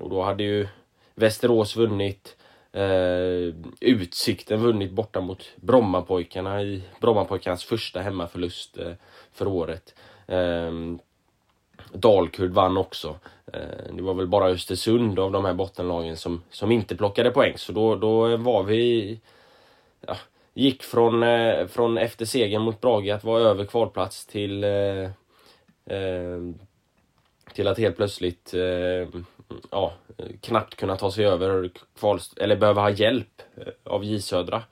och 0.00 0.10
då 0.10 0.22
hade 0.22 0.42
ju 0.42 0.68
Västerås 1.14 1.76
vunnit, 1.76 2.36
eh, 2.72 3.54
Utsikten 3.80 4.60
vunnit 4.60 4.92
borta 4.92 5.20
mot 5.20 5.50
Brommapojkarna 5.56 6.62
i 6.62 6.82
Brommapojkarnas 7.00 7.64
första 7.64 8.00
hemmaförlust 8.00 8.78
eh, 8.78 8.92
för 9.32 9.46
året. 9.46 9.94
Ehm, 10.26 10.98
Dalkurd 11.92 12.50
vann 12.50 12.76
också. 12.76 13.16
Eh, 13.52 13.92
det 13.92 14.02
var 14.02 14.14
väl 14.14 14.26
bara 14.26 14.48
Östersund 14.48 15.18
av 15.18 15.32
de 15.32 15.44
här 15.44 15.54
bottenlagen 15.54 16.16
som, 16.16 16.42
som 16.50 16.72
inte 16.72 16.96
plockade 16.96 17.30
poäng. 17.30 17.52
Så 17.56 17.72
då, 17.72 17.96
då 17.96 18.36
var 18.36 18.62
vi... 18.62 19.20
Ja, 20.06 20.16
gick 20.54 20.82
från, 20.82 21.22
eh, 21.22 21.66
från 21.66 21.98
efter 21.98 22.24
segern 22.24 22.62
mot 22.62 22.80
Brage 22.80 23.10
att 23.10 23.24
vara 23.24 23.42
över 23.42 23.64
kvalplats 23.64 24.26
till 24.26 24.64
eh, 24.64 25.10
eh, 25.86 26.38
till 27.52 27.68
att 27.68 27.78
helt 27.78 27.96
plötsligt 27.96 28.54
eh, 28.54 29.08
ja, 29.70 29.92
knappt 30.40 30.74
kunna 30.74 30.96
ta 30.96 31.10
sig 31.10 31.26
över 31.26 31.70
kval, 31.98 32.20
eller 32.36 32.56
behöva 32.56 32.80
ha 32.80 32.90
hjälp 32.90 33.42
av 33.84 34.04
J 34.04 34.20
Södra 34.20 34.62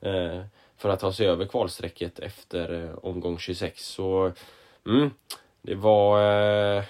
eh, 0.00 0.40
för 0.76 0.88
att 0.88 1.00
ta 1.00 1.12
sig 1.12 1.26
över 1.26 1.46
kvalstrecket 1.46 2.18
efter 2.18 2.94
omgång 3.06 3.38
26. 3.38 3.84
Så 3.84 4.32
mm, 4.86 5.10
det 5.62 5.74
var 5.74 6.20
eh, 6.76 6.84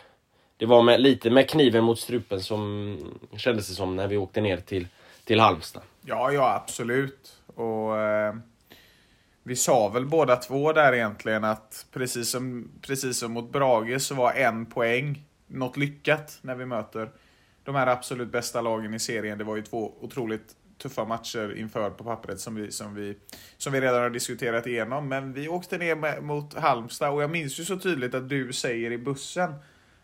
det 0.57 0.67
var 0.67 0.83
med, 0.83 1.01
lite 1.01 1.31
med 1.31 1.51
kniven 1.51 1.85
mot 1.85 1.99
strupen 1.99 2.41
som 2.41 2.97
kändes 3.37 3.69
det 3.69 3.75
som 3.75 3.97
när 3.97 4.07
vi 4.07 4.17
åkte 4.17 4.41
ner 4.41 4.57
till, 4.57 4.89
till 5.25 5.41
Halmstad. 5.41 5.83
Ja, 6.05 6.33
ja 6.33 6.55
absolut. 6.55 7.37
Och 7.55 7.99
eh, 7.99 8.35
vi 9.43 9.57
sa 9.57 9.89
väl 9.89 10.07
båda 10.07 10.37
två 10.37 10.73
där 10.73 10.93
egentligen 10.93 11.45
att 11.45 11.87
precis 11.93 12.31
som, 12.31 12.71
precis 12.83 13.19
som 13.19 13.33
mot 13.33 13.53
Brage 13.53 14.03
så 14.03 14.15
var 14.15 14.33
en 14.33 14.67
poäng 14.67 15.23
något 15.47 15.77
lyckat 15.77 16.39
när 16.43 16.55
vi 16.55 16.67
möter 16.67 17.11
de 17.65 17.75
här 17.75 17.87
absolut 17.87 18.33
bästa 18.33 18.61
lagen 18.61 18.95
i 18.95 18.99
serien. 18.99 19.39
Det 19.39 19.45
var 19.45 19.57
ju 19.57 19.63
två 19.63 19.93
otroligt 20.01 20.57
tuffa 20.81 21.05
matcher 21.05 21.57
inför 21.57 21.91
på 21.91 22.05
pappret 22.05 22.41
som 22.41 22.55
vi, 22.55 22.73
som 22.73 22.95
vi, 22.95 23.17
som 23.57 23.73
vi 23.73 23.81
redan 23.81 24.03
har 24.03 24.11
diskuterat 24.11 24.67
igenom. 24.67 25.09
Men 25.09 25.33
vi 25.33 25.49
åkte 25.49 25.79
ner 25.79 25.97
med, 25.97 26.23
mot 26.23 26.55
Halmstad 26.55 27.11
och 27.11 27.23
jag 27.23 27.31
minns 27.31 27.61
ju 27.61 27.65
så 27.65 27.79
tydligt 27.79 28.15
att 28.15 28.29
du 28.29 28.53
säger 28.53 28.91
i 28.91 28.99
bussen 28.99 29.55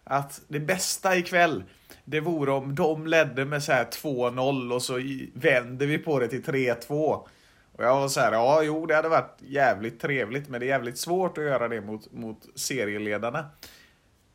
att 0.05 0.41
det 0.49 0.61
bästa 0.61 1.17
ikväll, 1.17 1.65
det 2.05 2.21
vore 2.21 2.53
om 2.53 2.75
de 2.75 3.07
ledde 3.07 3.45
med 3.45 3.63
så 3.63 3.73
här 3.73 3.85
2-0 3.85 4.73
och 4.73 4.83
så 4.83 5.01
vänder 5.35 5.87
vi 5.87 5.99
på 5.99 6.19
det 6.19 6.29
till 6.29 6.43
3-2. 6.43 7.27
Och 7.73 7.85
jag 7.85 8.01
var 8.01 8.09
så 8.09 8.21
här, 8.21 8.33
ja 8.33 8.63
jo 8.63 8.87
det 8.87 8.95
hade 8.95 9.09
varit 9.09 9.39
jävligt 9.39 10.01
trevligt 10.01 10.49
men 10.49 10.61
det 10.61 10.67
är 10.67 10.69
jävligt 10.69 10.99
svårt 10.99 11.39
att 11.39 11.45
göra 11.45 11.69
det 11.69 11.81
mot, 11.81 12.13
mot 12.13 12.47
serieledarna. 12.55 13.51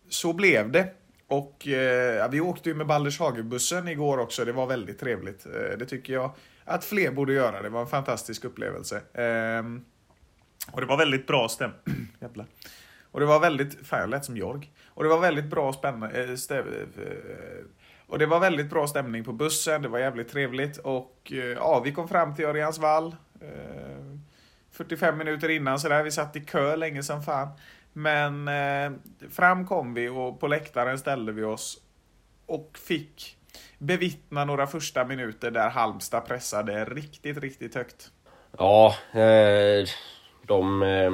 Så 0.10 0.34
blev 0.34 0.72
det. 0.72 0.94
Och 1.32 1.68
eh, 1.68 2.16
ja, 2.16 2.28
vi 2.28 2.42
åkte 2.42 2.70
ju 2.70 2.76
med 2.76 2.88
Balders 2.88 3.20
Hagebussen 3.20 3.88
igår 3.88 4.18
också, 4.18 4.46
det 4.46 4.52
var 4.52 4.68
väldigt 4.68 5.00
trevligt. 5.00 5.46
Eh, 5.46 5.78
det 5.78 5.86
tycker 5.86 6.14
jag 6.14 6.32
att 6.66 6.86
fler 6.86 7.12
borde 7.12 7.34
göra, 7.34 7.62
det 7.62 7.70
var 7.70 7.82
en 7.82 7.88
fantastisk 7.88 8.44
upplevelse. 8.44 8.96
Eh, 8.96 9.64
och 10.72 10.82
det 10.82 10.88
var 10.88 10.98
väldigt 10.98 11.28
bra 11.28 11.50
stäm... 11.50 11.72
Jävlar. 12.20 12.46
Och 13.12 13.20
det 13.20 13.26
var 13.26 13.40
väldigt... 13.40 13.88
Fan, 13.88 14.00
jag 14.00 14.10
lät 14.10 14.26
som 14.26 14.38
Jorg. 14.38 14.72
Och 14.88 15.04
det 15.04 15.10
var 15.10 15.20
väldigt 15.20 15.46
bra 15.46 15.74
spännande... 15.74 16.24
Eh, 16.24 16.36
stäm, 16.36 16.68
eh, 16.68 17.04
eh, 17.04 17.66
Och 18.08 18.20
det 18.20 18.26
var 18.26 18.40
väldigt 18.40 18.70
bra 18.70 18.88
stämning 18.88 19.24
på 19.24 19.34
bussen, 19.34 19.82
det 19.82 19.88
var 19.88 20.00
jävligt 20.00 20.30
trevligt 20.30 20.78
och 20.78 21.32
eh, 21.32 21.38
ja, 21.38 21.82
vi 21.86 21.92
kom 21.92 22.08
fram 22.08 22.36
till 22.36 22.46
Örjansvall. 22.46 23.16
Eh, 23.42 24.18
45 24.72 25.18
minuter 25.18 25.50
innan 25.50 25.80
sådär, 25.80 26.04
vi 26.04 26.12
satt 26.12 26.36
i 26.36 26.42
kö 26.42 26.76
länge 26.76 27.04
som 27.04 27.24
fan. 27.24 27.48
Men 27.94 28.48
eh, 28.48 28.92
fram 29.30 29.68
kom 29.68 29.94
vi 29.94 30.10
och 30.10 30.40
på 30.40 30.48
läktaren 30.48 31.00
ställde 31.00 31.32
vi 31.32 31.44
oss 31.44 31.78
och 32.46 32.78
fick 32.88 33.38
bevittna 33.78 34.46
några 34.46 34.68
första 34.68 35.06
minuter 35.06 35.52
där 35.52 35.70
Halmstad 35.70 36.26
pressade 36.26 36.86
riktigt, 36.86 37.38
riktigt 37.38 37.76
högt. 37.76 38.12
Ja, 38.58 38.96
eh, 39.14 39.88
de... 40.48 40.84
Eh, 40.84 41.12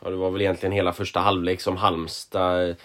ja, 0.00 0.10
det 0.10 0.16
var 0.16 0.30
väl 0.30 0.40
egentligen 0.40 0.72
hela 0.72 0.92
första 0.92 1.20
halvlek 1.20 1.60
som 1.60 1.76
Halmstad 1.76 2.70
eh, 2.70 2.76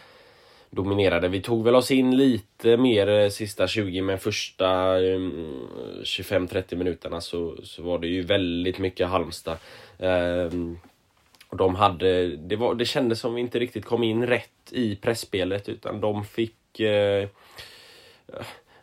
dominerade. 0.70 1.28
Vi 1.28 1.42
tog 1.42 1.64
väl 1.64 1.76
oss 1.76 1.92
in 1.92 2.18
lite 2.18 2.78
mer 2.78 3.08
eh, 3.08 3.30
sista 3.30 3.68
20 3.68 4.02
men 4.02 4.20
första 4.20 4.96
eh, 4.96 5.20
25-30 6.04 6.76
minuterna 6.76 7.22
så, 7.22 7.58
så 7.64 7.84
var 7.84 8.00
det 8.00 8.08
ju 8.08 8.22
väldigt 8.22 8.80
mycket 8.80 9.08
Halmstad 9.08 9.58
och 11.52 11.58
de 11.58 11.76
hade, 11.76 12.28
det, 12.38 12.56
var, 12.56 12.76
det 12.76 12.86
kändes 12.86 13.20
som 13.20 13.36
vi 13.36 13.42
inte 13.42 13.60
riktigt 13.60 13.86
kom 13.86 14.04
in 14.04 14.28
rätt 14.28 14.72
i 14.72 14.96
pressspelet 14.96 15.70
utan 15.70 16.02
de 16.02 16.26
fick 16.26 16.80
eh, 16.80 17.28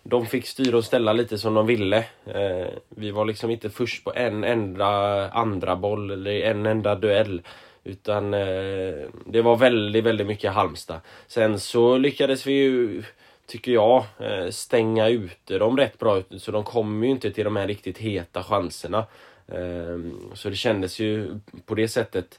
de 0.02 0.26
fick 0.26 0.46
styra 0.46 0.76
och 0.76 0.84
ställa 0.84 1.12
lite 1.12 1.38
som 1.38 1.54
de 1.54 1.66
ville. 1.66 1.96
Eh, 2.26 2.68
vi 2.88 3.10
var 3.10 3.24
liksom 3.24 3.50
inte 3.50 3.70
först 3.70 4.04
på 4.04 4.12
en 4.14 4.44
enda 4.44 4.88
andra 5.30 5.76
boll 5.76 6.10
eller 6.10 6.40
en 6.40 6.66
enda 6.66 6.94
duell. 6.94 7.42
Utan 7.84 8.34
eh, 8.34 9.08
det 9.26 9.42
var 9.42 9.56
väldigt, 9.56 10.04
väldigt 10.04 10.26
mycket 10.26 10.52
Halmstad. 10.52 11.00
Sen 11.26 11.60
så 11.60 11.98
lyckades 11.98 12.46
vi 12.46 12.52
ju, 12.52 13.02
tycker 13.46 13.72
jag, 13.72 14.04
eh, 14.18 14.50
stänga 14.50 15.08
ute 15.08 15.58
dem 15.58 15.76
rätt 15.76 15.98
bra. 15.98 16.22
Så 16.38 16.50
de 16.50 16.64
kom 16.64 17.04
ju 17.04 17.10
inte 17.10 17.30
till 17.30 17.44
de 17.44 17.56
här 17.56 17.66
riktigt 17.66 17.98
heta 17.98 18.42
chanserna. 18.42 19.06
Eh, 19.48 19.98
så 20.34 20.50
det 20.50 20.56
kändes 20.56 21.00
ju 21.00 21.40
på 21.66 21.74
det 21.74 21.88
sättet 21.88 22.38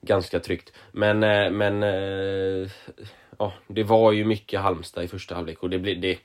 ganska 0.00 0.40
tryggt. 0.40 0.72
Men, 0.92 1.22
eh, 1.22 1.50
men 1.50 1.82
eh, 1.82 2.70
ja, 3.38 3.52
det 3.66 3.82
var 3.82 4.12
ju 4.12 4.24
mycket 4.24 4.60
Halmstad 4.60 5.04
i 5.04 5.08
första 5.08 5.34
halvlek 5.34 5.62
och 5.62 5.70
det 5.70 5.78
blir, 5.78 5.96
det, 5.96 6.18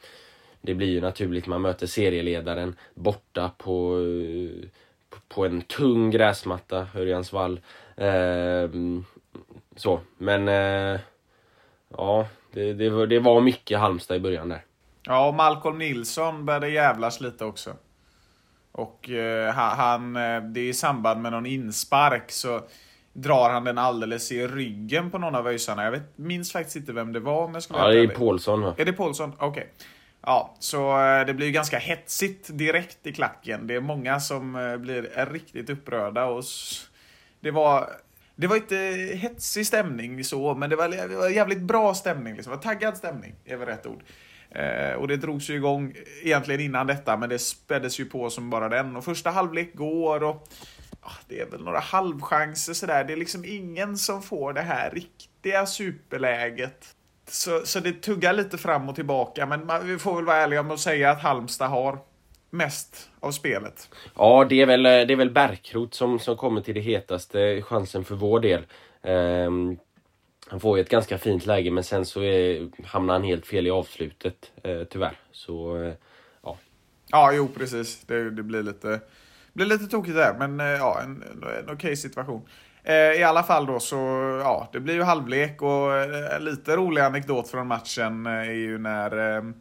det 0.61 0.73
blir 0.73 0.87
ju 0.87 1.01
naturligt. 1.01 1.47
Man 1.47 1.61
möter 1.61 1.87
serieledaren 1.87 2.75
borta 2.93 3.51
på, 3.57 3.99
eh, 3.99 4.69
på 5.27 5.45
en 5.45 5.61
tung 5.61 6.11
gräsmatta, 6.11 6.87
Örjansvall. 6.95 7.59
Ehm, 7.97 9.05
så, 9.75 9.99
men 10.17 10.47
ja, 11.97 12.27
det, 12.51 12.73
det, 12.73 12.89
var, 12.89 13.07
det 13.07 13.19
var 13.19 13.41
mycket 13.41 13.79
Halmstad 13.79 14.17
i 14.17 14.19
början 14.19 14.49
där. 14.49 14.65
Ja, 15.03 15.27
och 15.27 15.33
Malcolm 15.33 15.77
Nilsson 15.77 16.45
började 16.45 16.69
jävlas 16.69 17.21
lite 17.21 17.45
också. 17.45 17.73
Och 18.71 19.09
eh, 19.09 19.53
han, 19.53 20.13
det 20.53 20.59
är 20.59 20.69
i 20.69 20.73
samband 20.73 21.21
med 21.21 21.31
någon 21.31 21.45
inspark 21.45 22.31
så 22.31 22.61
drar 23.13 23.49
han 23.49 23.63
den 23.63 23.77
alldeles 23.77 24.31
i 24.31 24.47
ryggen 24.47 25.11
på 25.11 25.17
någon 25.17 25.35
av 25.35 25.47
öjsarna. 25.47 25.83
Jag 25.83 25.91
vet, 25.91 26.17
minns 26.17 26.51
faktiskt 26.51 26.75
inte 26.75 26.93
vem 26.93 27.13
det 27.13 27.19
var 27.19 27.45
om 27.45 27.53
jag 27.53 27.63
ska 27.63 27.77
Ja, 27.77 27.87
det 27.87 27.99
är 27.99 28.07
Paulsson 28.07 28.61
va? 28.61 28.75
Är 28.77 28.85
det 28.85 28.93
Paulsson? 28.93 29.33
Okej. 29.37 29.47
Okay. 29.47 29.63
Ja, 30.21 30.55
så 30.59 31.01
eh, 31.01 31.25
det 31.25 31.33
blir 31.33 31.45
ju 31.45 31.51
ganska 31.51 31.77
hetsigt 31.77 32.49
direkt 32.57 33.07
i 33.07 33.13
klacken. 33.13 33.67
Det 33.67 33.75
är 33.75 33.81
många 33.81 34.19
som 34.19 34.55
eh, 34.55 34.77
blir 34.77 35.25
riktigt 35.31 35.69
upprörda 35.69 36.25
och 36.25 36.43
det 37.39 37.51
var 37.51 37.89
det 38.35 38.47
var 38.47 38.55
inte 38.55 38.75
hetsig 39.13 39.67
stämning 39.67 40.23
så, 40.23 40.55
men 40.55 40.69
det 40.69 40.75
var, 40.75 40.89
det 40.89 41.15
var 41.15 41.29
jävligt 41.29 41.61
bra 41.61 41.93
stämning. 41.93 42.35
Liksom. 42.35 42.51
Det 42.51 42.57
var 42.57 42.63
taggad 42.63 42.97
stämning, 42.97 43.35
är 43.45 43.57
väl 43.57 43.67
rätt 43.67 43.85
ord. 43.85 44.03
Eh, 44.49 44.93
och 44.93 45.07
det 45.07 45.17
drogs 45.17 45.49
ju 45.49 45.55
igång 45.55 45.93
egentligen 46.23 46.61
innan 46.61 46.87
detta, 46.87 47.17
men 47.17 47.29
det 47.29 47.39
späddes 47.39 47.99
ju 47.99 48.05
på 48.05 48.29
som 48.29 48.49
bara 48.49 48.69
den. 48.69 48.95
Och 48.95 49.05
första 49.05 49.29
halvlek 49.29 49.75
går 49.75 50.23
och 50.23 50.47
det 51.27 51.39
är 51.39 51.45
väl 51.45 51.63
några 51.63 51.79
halvchanser 51.79 52.73
sådär. 52.73 53.03
Det 53.03 53.13
är 53.13 53.17
liksom 53.17 53.45
ingen 53.45 53.97
som 53.97 54.21
får 54.21 54.53
det 54.53 54.61
här 54.61 54.91
riktiga 54.91 55.65
superläget. 55.65 56.95
Så, 57.27 57.65
så 57.65 57.79
det 57.79 58.01
tuggar 58.01 58.33
lite 58.33 58.57
fram 58.57 58.89
och 58.89 58.95
tillbaka, 58.95 59.45
men 59.45 59.65
man, 59.65 59.87
vi 59.87 59.99
får 59.99 60.15
väl 60.15 60.25
vara 60.25 60.37
ärliga 60.37 60.63
med 60.63 60.73
att 60.73 60.79
säga 60.79 61.11
att 61.11 61.21
Halmstad 61.21 61.69
har 61.69 61.99
mest 62.49 63.09
av 63.19 63.31
spelet. 63.31 63.89
Ja, 64.15 64.45
det 64.49 64.61
är 64.61 64.65
väl, 64.65 64.83
det 64.83 64.89
är 64.89 65.15
väl 65.15 65.31
Bärkrot 65.31 65.93
som, 65.93 66.19
som 66.19 66.37
kommer 66.37 66.61
till 66.61 66.73
det 66.73 66.81
hetaste 66.81 67.61
chansen 67.61 68.05
för 68.05 68.15
vår 68.15 68.39
del. 68.39 68.65
Um, 69.01 69.77
han 70.47 70.59
får 70.59 70.77
ju 70.77 70.81
ett 70.81 70.89
ganska 70.89 71.17
fint 71.17 71.45
läge 71.45 71.71
men 71.71 71.83
sen 71.83 72.05
så 72.05 72.23
är, 72.23 72.69
hamnar 72.85 73.13
han 73.13 73.23
helt 73.23 73.47
fel 73.47 73.67
i 73.67 73.69
avslutet 73.69 74.51
eh, 74.63 74.83
tyvärr. 74.83 75.19
Så 75.31 75.83
eh, 75.83 75.93
ja. 76.43 76.57
Ja, 77.07 77.33
jo 77.33 77.47
precis. 77.47 78.01
Det, 78.05 78.29
det 78.29 78.43
blir 78.43 78.63
lite 78.63 78.99
blir 79.53 79.65
lite 79.65 79.87
tokigt 79.87 80.15
där, 80.15 80.33
men 80.33 80.59
eh, 80.59 80.65
ja, 80.65 81.01
en, 81.01 81.09
en, 81.09 81.43
en 81.43 81.63
okej 81.63 81.73
okay 81.73 81.95
situation. 81.95 82.47
Eh, 82.83 82.95
I 82.95 83.23
alla 83.23 83.43
fall 83.43 83.65
då 83.65 83.79
så, 83.79 83.95
ja, 84.43 84.69
det 84.73 84.79
blir 84.79 84.93
ju 84.93 85.03
halvlek 85.03 85.61
och 85.61 85.95
eh, 85.95 86.35
en 86.35 86.45
lite 86.45 86.75
rolig 86.75 87.01
anekdot 87.01 87.47
från 87.47 87.67
matchen 87.67 88.25
är 88.25 88.43
ju 88.43 88.77
när 88.77 89.17
ehm, 89.17 89.53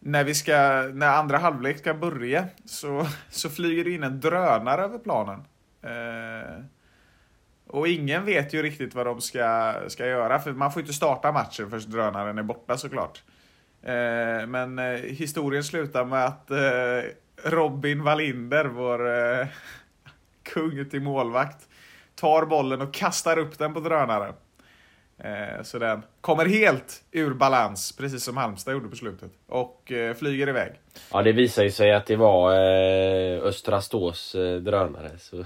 när, 0.00 0.24
vi 0.24 0.34
ska, 0.34 0.52
när 0.94 1.08
andra 1.08 1.38
halvlek 1.38 1.78
ska 1.78 1.94
börja 1.94 2.44
så, 2.64 3.06
så 3.30 3.50
flyger 3.50 3.84
det 3.84 3.90
in 3.90 4.02
en 4.02 4.20
drönare 4.20 4.82
över 4.82 4.98
planen. 4.98 5.44
Eh, 5.82 6.64
och 7.66 7.88
ingen 7.88 8.24
vet 8.24 8.54
ju 8.54 8.62
riktigt 8.62 8.94
vad 8.94 9.06
de 9.06 9.20
ska, 9.20 9.74
ska 9.88 10.06
göra, 10.06 10.38
för 10.38 10.52
man 10.52 10.72
får 10.72 10.82
inte 10.82 10.92
starta 10.92 11.32
matchen 11.32 11.70
förrän 11.70 11.90
drönaren 11.90 12.38
är 12.38 12.42
borta 12.42 12.76
såklart. 12.76 13.22
Eh, 13.82 14.46
men 14.46 14.78
eh, 14.78 14.94
historien 14.94 15.64
slutar 15.64 16.04
med 16.04 16.24
att 16.24 16.50
Robin 17.44 18.02
Wallinder, 18.02 18.64
vår 18.64 19.08
eh, 19.40 19.46
kung 20.42 20.90
till 20.90 21.00
målvakt, 21.00 21.68
tar 22.14 22.46
bollen 22.46 22.80
och 22.80 22.94
kastar 22.94 23.38
upp 23.38 23.58
den 23.58 23.74
på 23.74 23.80
drönaren. 23.80 24.34
Eh, 25.18 25.62
så 25.62 25.78
den 25.78 26.02
kommer 26.20 26.46
helt 26.46 27.02
ur 27.10 27.34
balans, 27.34 27.92
precis 27.92 28.24
som 28.24 28.36
Halmstad 28.36 28.74
gjorde 28.74 28.88
på 28.88 28.96
slutet. 28.96 29.30
Och 29.46 29.92
eh, 29.92 30.14
flyger 30.14 30.48
iväg. 30.48 30.72
Ja, 31.12 31.22
det 31.22 31.32
visar 31.32 31.62
ju 31.62 31.70
sig 31.70 31.94
att 31.94 32.06
det 32.06 32.16
var 32.16 32.52
eh, 32.52 33.42
Östra 33.42 33.80
Stås 33.80 34.34
eh, 34.34 34.56
drönare. 34.56 35.10
Så. 35.18 35.44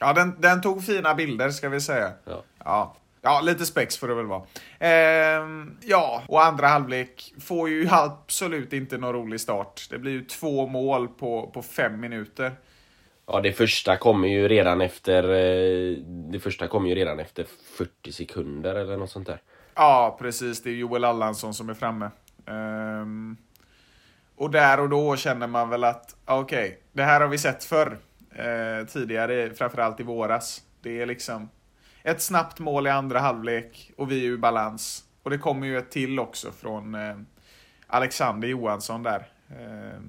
ja, 0.00 0.12
den, 0.12 0.40
den 0.40 0.62
tog 0.62 0.84
fina 0.84 1.14
bilder 1.14 1.50
ska 1.50 1.68
vi 1.68 1.80
säga. 1.80 2.12
Ja. 2.24 2.42
ja. 2.64 2.96
Ja, 3.22 3.40
lite 3.40 3.66
spex 3.66 3.98
får 3.98 4.08
det 4.08 4.14
väl 4.14 4.26
vara. 4.26 4.42
Eh, 4.78 5.46
ja, 5.80 6.22
och 6.28 6.44
andra 6.44 6.66
halvlek 6.66 7.34
får 7.40 7.68
ju 7.68 7.88
absolut 7.90 8.72
inte 8.72 8.98
någon 8.98 9.12
rolig 9.12 9.40
start. 9.40 9.86
Det 9.90 9.98
blir 9.98 10.12
ju 10.12 10.24
två 10.24 10.66
mål 10.66 11.08
på, 11.08 11.50
på 11.54 11.62
fem 11.62 12.00
minuter. 12.00 12.52
Ja, 13.26 13.40
det 13.40 13.52
första 13.52 13.96
kommer 13.96 14.28
ju 14.28 14.48
redan 14.48 14.80
efter 14.80 15.22
eh, 15.22 15.96
Det 16.06 16.40
första 16.40 16.68
kommer 16.68 16.88
ju 16.88 16.94
redan 16.94 17.20
efter 17.20 17.46
40 17.76 18.12
sekunder 18.12 18.74
eller 18.74 18.96
något 18.96 19.10
sånt 19.10 19.26
där. 19.26 19.40
Ja, 19.74 20.16
precis. 20.20 20.62
Det 20.62 20.70
är 20.70 20.74
Joel 20.74 21.04
Allansson 21.04 21.54
som 21.54 21.70
är 21.70 21.74
framme. 21.74 22.10
Um, 22.46 23.36
och 24.36 24.50
där 24.50 24.80
och 24.80 24.88
då 24.88 25.16
känner 25.16 25.46
man 25.46 25.68
väl 25.68 25.84
att, 25.84 26.16
okej, 26.24 26.66
okay, 26.66 26.78
det 26.92 27.02
här 27.02 27.20
har 27.20 27.28
vi 27.28 27.38
sett 27.38 27.64
förr. 27.64 27.98
Uh, 28.38 28.86
tidigare, 28.86 29.50
framförallt 29.54 30.00
i 30.00 30.02
våras. 30.02 30.62
Det 30.82 31.02
är 31.02 31.06
liksom 31.06 31.48
ett 32.02 32.22
snabbt 32.22 32.58
mål 32.58 32.86
i 32.86 32.90
andra 32.90 33.18
halvlek 33.18 33.92
och 33.96 34.10
vi 34.10 34.26
är 34.26 34.28
ur 34.30 34.38
balans. 34.38 35.04
Och 35.22 35.30
det 35.30 35.38
kommer 35.38 35.66
ju 35.66 35.78
ett 35.78 35.90
till 35.90 36.18
också 36.18 36.52
från 36.52 36.94
eh, 36.94 37.16
Alexander 37.86 38.48
Johansson 38.48 39.02
där. 39.02 39.28
eh, 39.48 40.00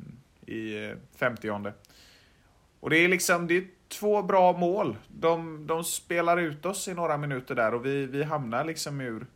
I 0.53 0.89
eh, 0.89 0.95
50 1.15 1.49
och 2.79 2.89
det 2.89 2.97
är 2.97 3.07
liksom, 3.07 3.47
det 3.47 3.57
är 3.57 3.67
två 3.87 4.21
bra 4.21 4.53
mål. 4.53 4.97
De, 5.07 5.67
de 5.67 5.83
spelar 5.83 6.37
ut 6.37 6.65
oss 6.65 6.87
i 6.87 6.93
några 6.93 7.17
minuter 7.17 7.55
där 7.55 7.73
och 7.73 7.85
vi, 7.85 8.05
vi 8.05 8.23
hamnar 8.23 8.65
liksom 8.65 9.01
ur, 9.01 9.27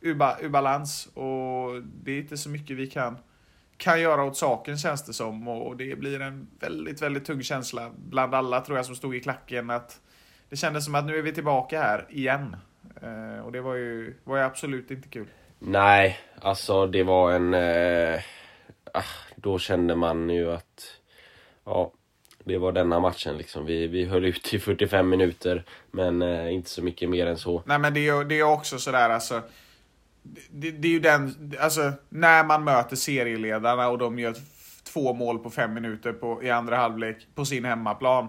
ur, 0.00 0.16
ur 0.40 0.48
balans. 0.48 1.06
Och 1.06 1.82
det 1.82 2.12
är 2.12 2.20
inte 2.20 2.36
så 2.36 2.48
mycket 2.48 2.76
vi 2.76 2.86
kan, 2.86 3.18
kan 3.76 4.00
göra 4.00 4.24
åt 4.24 4.36
saken 4.36 4.78
känns 4.78 5.04
det 5.04 5.12
som. 5.12 5.48
Och 5.48 5.76
det 5.76 5.98
blir 5.98 6.20
en 6.20 6.48
väldigt, 6.60 7.02
väldigt 7.02 7.24
tung 7.24 7.42
känsla 7.42 7.90
bland 7.96 8.34
alla 8.34 8.60
tror 8.60 8.78
jag 8.78 8.86
som 8.86 8.96
stod 8.96 9.16
i 9.16 9.20
klacken. 9.20 9.70
att 9.70 10.00
det 10.50 10.56
kändes 10.56 10.84
som 10.84 10.94
att 10.94 11.04
nu 11.04 11.18
är 11.18 11.22
vi 11.22 11.32
tillbaka 11.32 11.82
här 11.82 12.06
igen. 12.10 12.56
Eh, 13.02 13.44
och 13.44 13.52
det 13.52 13.60
var 13.60 13.74
ju, 13.74 14.14
var 14.24 14.36
ju 14.36 14.42
absolut 14.42 14.90
inte 14.90 15.08
kul. 15.08 15.26
Nej, 15.58 16.18
alltså 16.40 16.86
det 16.86 17.02
var 17.02 17.32
en... 17.32 17.54
Eh, 17.54 18.20
ah, 18.92 19.02
då 19.36 19.58
kände 19.58 19.96
man 19.96 20.30
ju 20.30 20.52
att... 20.52 20.96
Ja, 21.64 21.92
det 22.44 22.58
var 22.58 22.72
denna 22.72 23.00
matchen 23.00 23.36
liksom. 23.36 23.66
Vi, 23.66 23.86
vi 23.86 24.04
höll 24.04 24.24
ut 24.24 24.54
i 24.54 24.58
45 24.58 25.08
minuter 25.08 25.64
men 25.90 26.22
eh, 26.22 26.54
inte 26.54 26.70
så 26.70 26.82
mycket 26.82 27.10
mer 27.10 27.26
än 27.26 27.38
så. 27.38 27.62
Nej 27.66 27.78
men 27.78 27.94
det 27.94 28.08
är, 28.08 28.24
det 28.24 28.38
är 28.38 28.42
också 28.42 28.78
sådär 28.78 29.10
alltså. 29.10 29.42
Det, 30.50 30.70
det, 30.70 30.88
är 30.88 30.92
ju 30.92 31.00
den, 31.00 31.52
alltså 31.60 31.92
när 32.08 32.44
man 32.44 32.64
möter 32.64 32.96
serieledarna 32.96 33.88
och 33.88 33.98
de 33.98 34.18
gör 34.18 34.34
två 34.92 35.12
mål 35.12 35.38
på 35.38 35.50
fem 35.50 35.74
minuter 35.74 36.12
på, 36.12 36.42
i 36.42 36.50
andra 36.50 36.76
halvlek 36.76 37.26
på 37.34 37.44
sin 37.44 37.64
hemmaplan. 37.64 38.28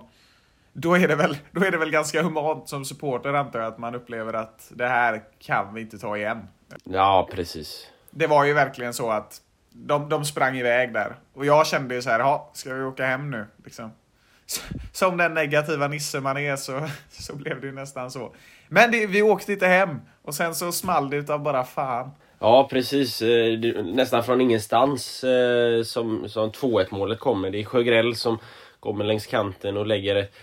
Då 0.73 0.97
är, 0.97 1.07
det 1.07 1.15
väl, 1.15 1.37
då 1.51 1.65
är 1.65 1.71
det 1.71 1.77
väl 1.77 1.91
ganska 1.91 2.21
humant 2.21 2.69
som 2.69 2.85
supporter 2.85 3.33
antar 3.33 3.59
jag 3.59 3.67
att 3.67 3.77
man 3.77 3.95
upplever 3.95 4.33
att 4.33 4.71
det 4.75 4.87
här 4.87 5.21
kan 5.39 5.73
vi 5.73 5.81
inte 5.81 5.97
ta 5.97 6.17
igen. 6.17 6.47
Ja 6.83 7.29
precis. 7.31 7.87
det 8.09 8.27
var 8.27 8.45
ju 8.45 8.53
verkligen 8.53 8.93
så 8.93 9.09
att 9.11 9.41
de, 9.69 10.09
de 10.09 10.25
sprang 10.25 10.57
iväg 10.57 10.93
där. 10.93 11.15
Och 11.33 11.45
jag 11.45 11.67
kände 11.67 11.95
ju 11.95 12.01
så 12.01 12.09
här, 12.09 12.19
ja, 12.19 12.49
ska 12.53 12.73
vi 12.73 12.83
åka 12.83 13.05
hem 13.05 13.31
nu? 13.31 13.45
Liksom. 13.63 13.91
Som 14.93 15.17
den 15.17 15.33
negativa 15.33 15.87
nisse 15.87 16.19
man 16.19 16.37
är 16.37 16.55
så, 16.55 16.87
så 17.09 17.35
blev 17.35 17.61
det 17.61 17.67
ju 17.67 17.73
nästan 17.73 18.11
så. 18.11 18.33
Men 18.67 18.91
det, 18.91 19.05
vi 19.07 19.21
åkte 19.21 19.53
inte 19.53 19.67
hem 19.67 19.99
och 20.21 20.35
sen 20.35 20.55
så 20.55 20.71
small 20.71 21.09
det 21.09 21.17
utav 21.17 21.43
bara 21.43 21.63
fan. 21.63 22.11
Ja 22.39 22.67
precis, 22.71 23.21
Eh, 23.21 23.59
nästan 23.83 24.23
från 24.23 24.41
ingenstans 24.41 25.23
eh, 25.23 25.83
som, 25.83 26.29
som 26.29 26.51
2-1 26.51 26.85
målet 26.91 27.19
kommer. 27.19 27.49
Det 27.49 27.59
är 27.59 27.63
Sjögrell 27.63 28.15
som 28.15 28.37
kommer 28.79 29.05
längs 29.05 29.25
kanten 29.27 29.77
och 29.77 29.85
lägger 29.87 30.15
ett, 30.15 30.33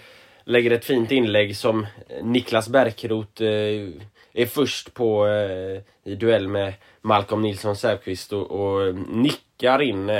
lägger 0.49 0.71
ett 0.71 0.85
fint 0.85 1.13
inlägg 1.13 1.57
som 1.57 1.87
Niklas 2.23 2.69
Bärkroth 2.69 3.43
eh, 3.43 3.89
är 4.33 4.47
först 4.47 4.95
på 4.95 5.27
eh, 5.27 6.13
i 6.13 6.15
duell 6.15 6.49
med 6.49 6.73
Malcolm 7.01 7.43
Nilsson 7.43 7.77
Säfqvist 7.77 8.33
och, 8.33 8.51
och 8.51 8.95
nickar 8.95 9.83
in 9.83 10.11
eh, 10.11 10.15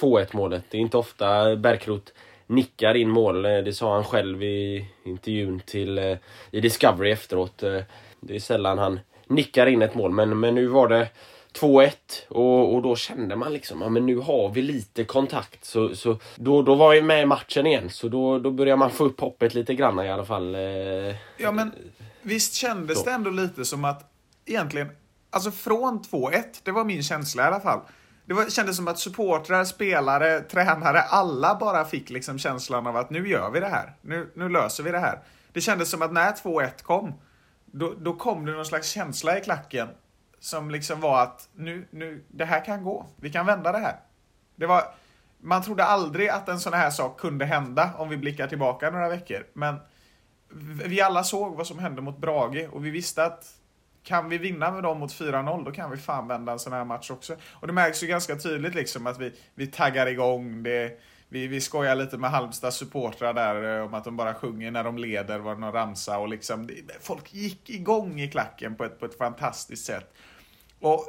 2-1 0.00 0.26
målet. 0.32 0.64
Det 0.70 0.76
är 0.76 0.80
inte 0.80 0.96
ofta 0.96 1.56
Bärkroth 1.56 2.12
nickar 2.46 2.94
in 2.94 3.10
mål. 3.10 3.42
Det 3.42 3.76
sa 3.76 3.94
han 3.94 4.04
själv 4.04 4.42
i 4.42 4.86
intervjun 5.04 5.60
till 5.66 5.98
i 6.50 6.60
Discovery 6.60 7.10
efteråt. 7.10 7.58
Det 8.20 8.34
är 8.34 8.38
sällan 8.38 8.78
han 8.78 9.00
nickar 9.26 9.66
in 9.66 9.82
ett 9.82 9.94
mål 9.94 10.10
men, 10.10 10.40
men 10.40 10.54
nu 10.54 10.66
var 10.66 10.88
det 10.88 11.08
2-1 11.52 11.92
och, 12.28 12.74
och 12.74 12.82
då 12.82 12.96
kände 12.96 13.36
man 13.36 13.52
liksom 13.52 13.82
ja, 13.82 13.88
men 13.88 14.06
nu 14.06 14.16
har 14.16 14.48
vi 14.48 14.62
lite 14.62 15.04
kontakt. 15.04 15.64
Så, 15.64 15.96
så 15.96 16.18
då, 16.36 16.62
då 16.62 16.74
var 16.74 16.94
vi 16.94 17.02
med 17.02 17.22
i 17.22 17.26
matchen 17.26 17.66
igen. 17.66 17.90
Så 17.90 18.08
då, 18.08 18.38
då 18.38 18.50
börjar 18.50 18.76
man 18.76 18.90
få 18.90 19.04
upp 19.04 19.20
hoppet 19.20 19.54
lite 19.54 19.74
grann 19.74 20.00
i 20.00 20.10
alla 20.10 20.24
fall. 20.24 20.54
Eh, 20.54 20.60
Ja, 21.36 21.52
men 21.52 21.72
visst 22.22 22.54
kändes 22.54 23.04
det 23.04 23.10
ändå 23.10 23.30
lite 23.30 23.64
som 23.64 23.84
att 23.84 24.12
egentligen, 24.46 24.88
alltså 25.30 25.50
från 25.50 26.00
2-1, 26.00 26.42
det 26.62 26.70
var 26.72 26.84
min 26.84 27.02
känsla 27.02 27.42
i 27.42 27.46
alla 27.46 27.60
fall. 27.60 27.80
Det 28.24 28.34
var, 28.34 28.50
kändes 28.50 28.76
som 28.76 28.88
att 28.88 28.98
supportrar, 28.98 29.64
spelare, 29.64 30.40
tränare, 30.40 31.00
alla 31.00 31.54
bara 31.54 31.84
fick 31.84 32.10
liksom 32.10 32.38
känslan 32.38 32.86
av 32.86 32.96
att 32.96 33.10
nu 33.10 33.28
gör 33.28 33.50
vi 33.50 33.60
det 33.60 33.68
här. 33.68 33.92
Nu, 34.00 34.30
nu 34.34 34.48
löser 34.48 34.82
vi 34.84 34.90
det 34.90 34.98
här. 34.98 35.18
Det 35.52 35.60
kändes 35.60 35.90
som 35.90 36.02
att 36.02 36.12
när 36.12 36.32
2-1 36.32 36.82
kom, 36.82 37.14
då, 37.66 37.94
då 37.98 38.14
kom 38.14 38.46
det 38.46 38.52
någon 38.52 38.66
slags 38.66 38.90
känsla 38.90 39.38
i 39.38 39.40
klacken 39.40 39.88
som 40.42 40.70
liksom 40.70 41.00
var 41.00 41.22
att 41.22 41.48
nu, 41.54 41.86
nu, 41.90 42.24
det 42.28 42.44
här 42.44 42.64
kan 42.64 42.84
gå. 42.84 43.06
Vi 43.16 43.32
kan 43.32 43.46
vända 43.46 43.72
det 43.72 43.78
här. 43.78 43.96
Det 44.56 44.66
var, 44.66 44.84
man 45.40 45.62
trodde 45.62 45.84
aldrig 45.84 46.28
att 46.28 46.48
en 46.48 46.60
sån 46.60 46.72
här 46.72 46.90
sak 46.90 47.20
kunde 47.20 47.44
hända 47.44 47.90
om 47.98 48.08
vi 48.08 48.16
blickar 48.16 48.46
tillbaka 48.46 48.90
några 48.90 49.08
veckor. 49.08 49.46
Men 49.52 49.76
vi 50.84 51.00
alla 51.00 51.24
såg 51.24 51.56
vad 51.56 51.66
som 51.66 51.78
hände 51.78 52.02
mot 52.02 52.18
Brage 52.18 52.68
och 52.72 52.84
vi 52.84 52.90
visste 52.90 53.24
att 53.24 53.54
kan 54.02 54.28
vi 54.28 54.38
vinna 54.38 54.70
med 54.70 54.82
dem 54.82 54.98
mot 54.98 55.12
4-0 55.12 55.64
då 55.64 55.72
kan 55.72 55.90
vi 55.90 55.96
fan 55.96 56.28
vända 56.28 56.52
en 56.52 56.58
sån 56.58 56.72
här 56.72 56.84
match 56.84 57.10
också. 57.10 57.36
Och 57.50 57.66
det 57.66 57.72
märks 57.72 58.02
ju 58.02 58.06
ganska 58.06 58.36
tydligt 58.36 58.74
liksom 58.74 59.06
att 59.06 59.18
vi, 59.18 59.32
vi 59.54 59.66
taggar 59.66 60.06
igång. 60.06 60.62
Det, 60.62 61.00
vi, 61.28 61.46
vi 61.46 61.60
skojar 61.60 61.96
lite 61.96 62.18
med 62.18 62.30
Halmstads 62.30 62.76
supportrar 62.76 63.34
där 63.34 63.78
eh, 63.78 63.84
om 63.86 63.94
att 63.94 64.04
de 64.04 64.16
bara 64.16 64.34
sjunger 64.34 64.70
när 64.70 64.84
de 64.84 64.98
leder, 64.98 65.38
var 65.38 65.54
det 65.54 65.60
någon 65.60 65.72
ramsa 65.72 66.18
och 66.18 66.28
liksom 66.28 66.66
det, 66.66 66.74
folk 67.00 67.34
gick 67.34 67.70
igång 67.70 68.20
i 68.20 68.30
klacken 68.30 68.74
på 68.74 68.84
ett, 68.84 69.00
på 69.00 69.06
ett 69.06 69.18
fantastiskt 69.18 69.84
sätt. 69.84 70.14
Och 70.82 71.06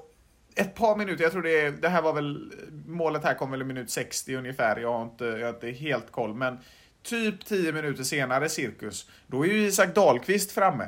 ett 0.55 0.75
par 0.75 0.95
minuter, 0.95 1.23
jag 1.23 1.31
tror 1.31 1.41
det, 1.41 1.69
det 1.69 1.89
här 1.89 2.01
var 2.01 2.13
väl, 2.13 2.51
målet 2.86 3.23
här 3.23 3.33
kom 3.33 3.51
väl 3.51 3.62
i 3.62 3.65
minut 3.65 3.89
60 3.89 4.36
ungefär, 4.36 4.79
jag 4.79 4.93
har 4.93 5.03
inte, 5.03 5.25
jag 5.25 5.47
har 5.47 5.53
inte 5.53 5.71
helt 5.71 6.12
koll, 6.12 6.33
men 6.33 6.57
typ 7.03 7.45
10 7.45 7.71
minuter 7.71 8.03
senare 8.03 8.49
cirkus, 8.49 9.09
då 9.27 9.45
är 9.45 9.49
ju 9.49 9.67
Isak 9.67 9.95
Dahlqvist 9.95 10.51
framme. 10.51 10.88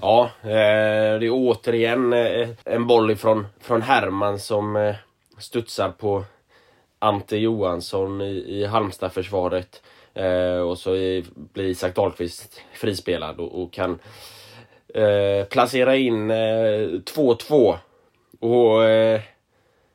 Ja, 0.00 0.30
eh, 0.42 0.48
det 1.18 1.26
är 1.26 1.30
återigen 1.30 2.12
eh, 2.12 2.48
en 2.64 2.86
boll 2.86 3.10
ifrån 3.10 3.46
från 3.60 3.82
Herman 3.82 4.38
som 4.38 4.76
eh, 4.76 4.94
studsar 5.38 5.90
på 5.90 6.24
Ante 6.98 7.36
Johansson 7.36 8.20
i, 8.20 8.44
i 8.46 8.66
Halmstad-försvaret. 8.66 9.82
Eh, 10.14 10.58
och 10.58 10.78
så 10.78 10.96
i, 10.96 11.24
blir 11.34 11.64
Isak 11.64 11.94
Dahlqvist 11.94 12.60
frispelad 12.74 13.40
och, 13.40 13.62
och 13.62 13.72
kan 13.72 13.98
eh, 14.94 15.44
placera 15.50 15.96
in 15.96 16.30
eh, 16.30 16.34
2-2. 16.34 17.76
Och 18.44 18.84
eh, 18.84 19.20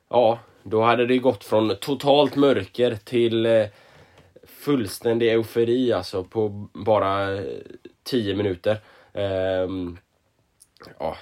ja, 0.09 0.39
då 0.63 0.81
hade 0.81 1.05
det 1.05 1.17
gått 1.17 1.43
från 1.43 1.75
totalt 1.75 2.35
mörker 2.35 2.95
till 3.03 3.45
eh, 3.45 3.65
fullständig 4.43 5.31
eufori 5.31 5.93
alltså 5.93 6.23
på 6.23 6.67
bara 6.73 7.33
eh, 7.33 7.43
10 8.03 8.35
minuter. 8.35 8.77
Eh, 9.13 9.67
ja, 10.99 11.17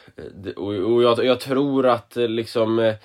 och, 0.56 0.74
och 0.74 1.04
jag, 1.04 1.26
jag 1.26 1.40
tror 1.40 1.88
att 1.88 2.18
eh, 2.18 2.28
liksom 2.28 2.80
eh, 2.80 2.96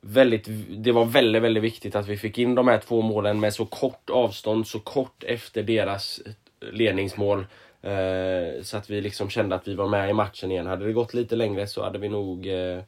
väldigt, 0.00 0.48
det 0.68 0.92
var 0.92 1.04
väldigt, 1.04 1.42
väldigt 1.42 1.62
viktigt 1.62 1.96
att 1.96 2.08
vi 2.08 2.16
fick 2.16 2.38
in 2.38 2.54
de 2.54 2.68
här 2.68 2.78
två 2.78 3.02
målen 3.02 3.40
med 3.40 3.54
så 3.54 3.66
kort 3.66 4.10
avstånd, 4.10 4.66
så 4.66 4.80
kort 4.80 5.24
efter 5.24 5.62
deras 5.62 6.20
ledningsmål. 6.60 7.46
Eh, 7.82 8.62
så 8.62 8.76
att 8.76 8.90
vi 8.90 9.00
liksom 9.00 9.30
kände 9.30 9.54
att 9.54 9.68
vi 9.68 9.74
var 9.74 9.88
med 9.88 10.10
i 10.10 10.12
matchen 10.12 10.50
igen. 10.50 10.66
Hade 10.66 10.86
det 10.86 10.92
gått 10.92 11.14
lite 11.14 11.36
längre 11.36 11.66
så 11.66 11.84
hade 11.84 11.98
vi 11.98 12.08
nog 12.08 12.46
eh, 12.46 12.82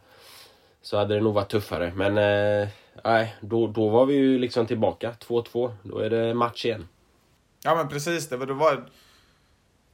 så 0.87 0.99
hade 0.99 1.15
det 1.15 1.21
nog 1.21 1.35
varit 1.35 1.51
tuffare. 1.51 1.93
Men 1.97 2.19
eh, 2.19 2.69
nej, 3.05 3.37
då, 3.41 3.67
då 3.67 3.89
var 3.89 4.07
vi 4.07 4.15
ju 4.15 4.39
liksom 4.39 4.67
tillbaka. 4.67 5.13
2-2. 5.29 5.73
Då 5.83 5.99
är 5.99 6.11
det 6.11 6.35
match 6.35 6.65
igen. 6.65 6.89
Ja 7.63 7.75
men 7.75 7.89
precis, 7.89 8.29
det 8.29 8.37
var, 8.37 8.47
det 8.47 8.53
var... 8.53 8.85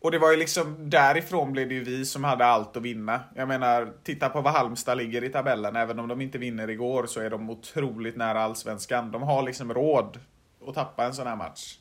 Och 0.01 0.11
det 0.11 0.19
var 0.19 0.31
ju 0.31 0.37
liksom, 0.37 0.91
därifrån 0.91 1.53
blev 1.53 1.69
det 1.69 1.75
ju 1.75 1.85
vi 1.85 2.05
som 2.05 2.25
hade 2.25 2.47
allt 2.47 2.77
att 2.77 2.83
vinna. 2.83 3.21
Jag 3.35 3.49
menar, 3.49 3.93
titta 4.03 4.29
på 4.29 4.41
vad 4.41 4.53
Halmstad 4.53 4.99
ligger 4.99 5.25
i 5.25 5.29
tabellen. 5.29 5.77
Även 5.77 5.99
om 5.99 6.09
de 6.09 6.21
inte 6.21 6.39
vinner 6.39 6.71
igår 6.71 7.07
så 7.07 7.21
är 7.21 7.31
de 7.31 7.51
otroligt 7.51 8.17
nära 8.17 8.43
allsvenskan. 8.43 9.11
De 9.11 9.23
har 9.23 9.43
liksom 9.43 9.75
råd 9.75 10.19
att 10.67 10.75
tappa 10.75 11.05
en 11.05 11.15
sån 11.15 11.27
här 11.27 11.37
match. 11.37 11.79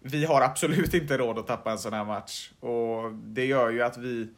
Vi 0.00 0.24
har 0.24 0.40
absolut 0.40 0.94
inte 0.94 1.18
råd 1.18 1.38
att 1.38 1.46
tappa 1.46 1.70
en 1.70 1.78
sån 1.78 1.92
här 1.92 2.04
match. 2.04 2.50
Och 2.60 3.12
det 3.12 3.44
gör 3.44 3.70
ju 3.70 3.82
att 3.82 3.96
vi... 3.96 4.28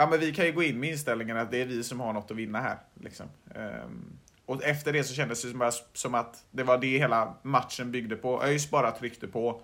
Ja 0.00 0.06
men 0.06 0.20
vi 0.20 0.32
kan 0.32 0.46
ju 0.46 0.52
gå 0.52 0.62
in 0.62 0.80
med 0.80 0.90
inställningen 0.90 1.36
att 1.36 1.50
det 1.50 1.62
är 1.62 1.66
vi 1.66 1.84
som 1.84 2.00
har 2.00 2.12
något 2.12 2.30
att 2.30 2.36
vinna 2.36 2.60
här. 2.60 2.78
Liksom. 2.94 3.26
Um, 3.54 4.18
och 4.46 4.64
efter 4.64 4.92
det 4.92 5.04
så 5.04 5.14
kändes 5.14 5.42
det 5.42 5.50
som, 5.50 5.58
bara, 5.58 5.70
som 5.92 6.14
att 6.14 6.44
det 6.50 6.62
var 6.62 6.78
det 6.78 6.98
hela 6.98 7.34
matchen 7.42 7.92
byggde 7.92 8.16
på. 8.16 8.42
ÖIS 8.42 8.70
bara 8.70 8.90
tryckte 8.90 9.26
på. 9.26 9.60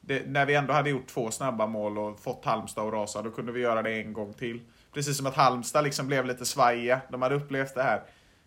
Det, 0.00 0.26
när 0.26 0.46
vi 0.46 0.54
ändå 0.54 0.72
hade 0.72 0.90
gjort 0.90 1.06
två 1.06 1.30
snabba 1.30 1.66
mål 1.66 1.98
och 1.98 2.20
fått 2.20 2.44
Halmstad 2.44 2.86
att 2.86 2.92
rasa, 2.92 3.22
då 3.22 3.30
kunde 3.30 3.52
vi 3.52 3.60
göra 3.60 3.82
det 3.82 4.02
en 4.02 4.12
gång 4.12 4.32
till. 4.34 4.60
Precis 4.92 5.16
som 5.16 5.26
att 5.26 5.34
Halmstad 5.34 5.84
liksom 5.84 6.06
blev 6.06 6.26
lite 6.26 6.44
svajiga. 6.44 7.00
De 7.10 7.22
hade 7.22 7.34
upplevt 7.34 7.74
det 7.74 7.82
här 7.82 8.02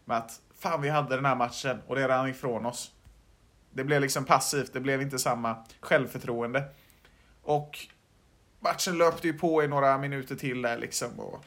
med 0.06 0.18
att 0.18 0.42
fan 0.60 0.82
vi 0.82 0.90
hade 0.90 1.16
den 1.16 1.26
här 1.26 1.36
matchen 1.36 1.82
och 1.88 1.96
det 1.96 2.08
rann 2.08 2.30
ifrån 2.30 2.66
oss. 2.66 2.92
Det 3.72 3.84
blev 3.84 4.02
liksom 4.02 4.26
passivt, 4.26 4.74
det 4.74 4.80
blev 4.80 5.02
inte 5.02 5.20
samma 5.20 5.66
självförtroende. 5.80 6.64
Och 7.42 7.80
matchen 8.60 8.98
löpte 8.98 9.28
ju 9.28 9.34
på 9.34 9.64
i 9.64 9.68
några 9.68 9.98
minuter 9.98 10.36
till 10.36 10.62
där 10.62 10.78
liksom. 10.78 11.20
Och 11.20 11.46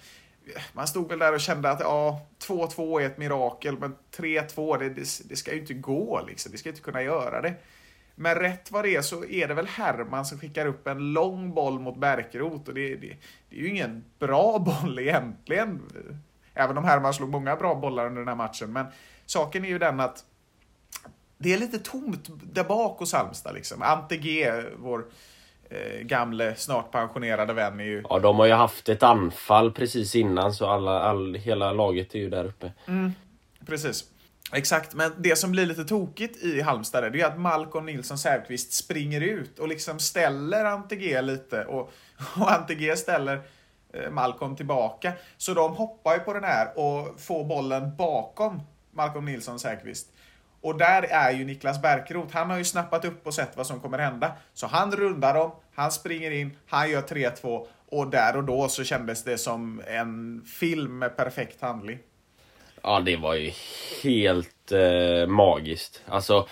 man 0.73 0.87
stod 0.87 1.09
väl 1.09 1.19
där 1.19 1.35
och 1.35 1.41
kände 1.41 1.71
att 1.71 1.81
ja, 1.81 2.27
2-2 2.47 3.01
är 3.01 3.07
ett 3.07 3.19
mirakel, 3.19 3.79
men 3.79 3.97
3-2, 4.17 4.79
det, 4.79 4.89
det, 4.89 5.29
det 5.29 5.37
ska 5.37 5.53
ju 5.53 5.61
inte 5.61 5.75
gå 5.75 6.25
liksom. 6.27 6.53
Vi 6.53 6.59
ska 6.59 6.69
inte 6.69 6.81
kunna 6.81 7.03
göra 7.03 7.41
det. 7.41 7.55
Men 8.15 8.35
rätt 8.35 8.71
vad 8.71 8.85
det 8.85 8.97
är 8.97 9.03
så 9.03 9.25
är 9.25 9.49
det 9.49 9.55
väl 9.55 9.67
Herman 9.67 10.27
som 10.27 10.39
skickar 10.39 10.67
upp 10.67 10.87
en 10.87 11.13
lång 11.13 11.55
boll 11.55 11.81
mot 11.81 11.97
Bärkroth 11.97 12.69
och 12.69 12.75
det, 12.75 12.95
det, 12.95 13.17
det 13.49 13.57
är 13.57 13.61
ju 13.61 13.69
ingen 13.69 14.05
bra 14.19 14.59
boll 14.83 14.99
egentligen. 14.99 15.81
Även 16.55 16.79
om 16.79 16.85
Herman 16.85 17.15
slog 17.15 17.29
många 17.29 17.57
bra 17.57 17.75
bollar 17.75 18.07
under 18.07 18.21
den 18.21 18.29
här 18.29 18.35
matchen. 18.35 18.73
Men 18.73 18.87
saken 19.27 19.65
är 19.65 19.69
ju 19.69 19.79
den 19.79 20.01
att 20.01 20.25
det 21.39 21.53
är 21.53 21.59
lite 21.59 21.79
tomt 21.79 22.29
där 22.53 22.65
bak 22.65 22.99
hos 22.99 23.13
Halmstad 23.13 23.55
liksom. 23.55 23.83
Ante 23.83 24.17
G, 24.17 24.53
vår 24.77 25.05
gamle, 26.03 26.55
snart 26.57 26.91
pensionerade 26.91 27.53
vän, 27.53 27.81
är 27.81 27.85
ju... 27.85 28.03
Ja, 28.11 28.19
de 28.19 28.39
har 28.39 28.47
ju 28.47 28.53
haft 28.53 28.89
ett 28.89 29.03
anfall 29.03 29.73
precis 29.73 30.15
innan 30.15 30.53
så 30.53 30.67
alla, 30.67 31.01
all, 31.01 31.35
hela 31.35 31.73
laget 31.73 32.15
är 32.15 32.19
ju 32.19 32.31
där 32.31 32.45
uppe. 32.45 32.73
Precis. 33.67 34.05
Exakt, 34.53 34.95
men 34.95 35.13
det 35.19 35.37
som 35.37 35.51
blir 35.51 35.67
lite 35.67 35.85
tokigt 35.85 36.43
i 36.43 36.61
Halmstad 36.61 37.05
är 37.05 37.25
att 37.25 37.41
Malcolm 37.41 37.87
Nilsson 37.87 38.19
Säfqvist 38.19 38.73
springer 38.73 39.21
ut 39.21 39.59
och 39.59 39.69
liksom 39.69 39.99
ställer 39.99 40.65
Ante 40.65 40.97
G 40.97 41.23
lite 41.23 41.65
och, 41.65 41.93
och 42.37 42.53
Ante 42.53 42.75
G 42.75 42.97
ställer 42.97 43.41
eh, 43.93 44.11
Malcolm 44.11 44.57
tillbaka. 44.57 45.13
Så 45.37 45.55
de 45.55 45.77
hoppar 45.77 46.15
ju 46.15 46.21
på 46.21 46.33
den 46.33 46.45
här 46.45 46.79
och 46.79 47.21
får 47.21 47.45
bollen 47.45 47.97
bakom 47.97 48.63
Malcolm 48.91 49.25
Nilsson 49.25 49.59
Säfqvist. 49.59 50.13
Och 50.63 50.79
där 50.79 51.03
är 51.03 51.31
ju 51.31 51.45
Niklas 51.45 51.83
Bärkroth. 51.83 52.37
Han 52.37 52.51
har 52.51 52.59
ju 52.59 52.65
snappat 52.65 53.05
upp 53.05 53.27
och 53.27 53.35
sett 53.35 53.57
vad 53.57 53.67
som 53.67 53.81
kommer 53.81 53.99
hända. 53.99 54.33
Så 54.53 54.67
han 54.67 54.93
rundar 54.93 55.35
dem, 55.35 55.51
han 55.75 55.93
springer 55.93 56.31
in, 56.31 56.57
han 56.67 56.91
gör 56.91 57.03
3-2 57.03 57.67
och 57.89 58.11
där 58.11 58.37
och 58.37 58.45
då 58.45 58.69
så 58.69 58.85
kändes 58.85 59.25
det 59.25 59.39
som 59.39 59.83
en 59.87 60.45
film 60.61 60.99
med 60.99 61.17
perfekt 61.17 61.61
handling. 61.61 61.99
Ja, 62.83 63.01
det 63.01 63.17
var 63.17 63.35
ju 63.35 63.51
helt 64.03 64.73
eh, 64.73 65.27
magiskt. 65.27 66.03
Alltså, 66.09 66.49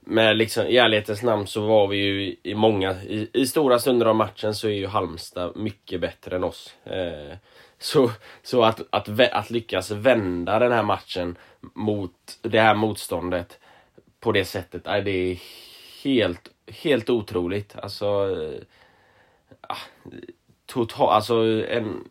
med 0.00 0.36
liksom, 0.36 0.66
i 0.66 0.76
ärlighetens 0.76 1.22
namn 1.22 1.46
så 1.46 1.66
var 1.66 1.86
vi 1.86 1.96
ju 1.96 2.36
i 2.42 2.54
många, 2.54 3.02
i, 3.02 3.30
i 3.32 3.46
stora 3.46 3.78
stunder 3.78 4.06
av 4.06 4.16
matchen 4.16 4.54
så 4.54 4.68
är 4.68 4.72
ju 4.72 4.86
Halmstad 4.86 5.56
mycket 5.56 6.00
bättre 6.00 6.36
än 6.36 6.44
oss. 6.44 6.74
Eh, 6.84 7.36
så, 7.82 8.10
så 8.42 8.62
att, 8.64 8.80
att, 8.90 9.08
att 9.32 9.50
lyckas 9.50 9.90
vända 9.90 10.58
den 10.58 10.72
här 10.72 10.82
matchen 10.82 11.38
mot 11.60 12.38
det 12.42 12.60
här 12.60 12.74
motståndet 12.74 13.58
på 14.20 14.32
det 14.32 14.44
sättet, 14.44 14.82
nej, 14.86 15.02
det 15.02 15.10
är 15.10 15.38
helt, 16.04 16.48
helt 16.66 17.10
otroligt. 17.10 17.76
Alltså, 17.76 18.06
eh, 18.06 18.60
ah, 19.60 19.76
total, 20.66 21.08
alltså 21.08 21.34
en, 21.68 22.08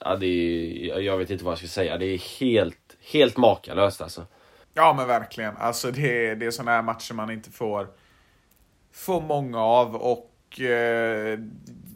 ja, 0.00 0.16
det 0.16 0.26
är, 0.26 1.00
jag 1.00 1.18
vet 1.18 1.30
inte 1.30 1.44
vad 1.44 1.52
jag 1.52 1.58
ska 1.58 1.68
säga, 1.68 1.98
det 1.98 2.06
är 2.06 2.40
helt, 2.40 2.96
helt 3.12 3.36
makalöst 3.36 4.00
alltså. 4.00 4.26
Ja 4.74 4.92
men 4.96 5.06
verkligen. 5.08 5.56
Alltså 5.56 5.90
det, 5.90 6.26
är- 6.26 6.36
det 6.36 6.46
är 6.46 6.50
sådana 6.50 6.70
här 6.70 6.82
matcher 6.82 7.14
man 7.14 7.30
inte 7.30 7.50
får, 7.50 7.88
får 8.92 9.20
många 9.20 9.60
av 9.62 9.96
och 9.96 10.60
eh, 10.60 11.38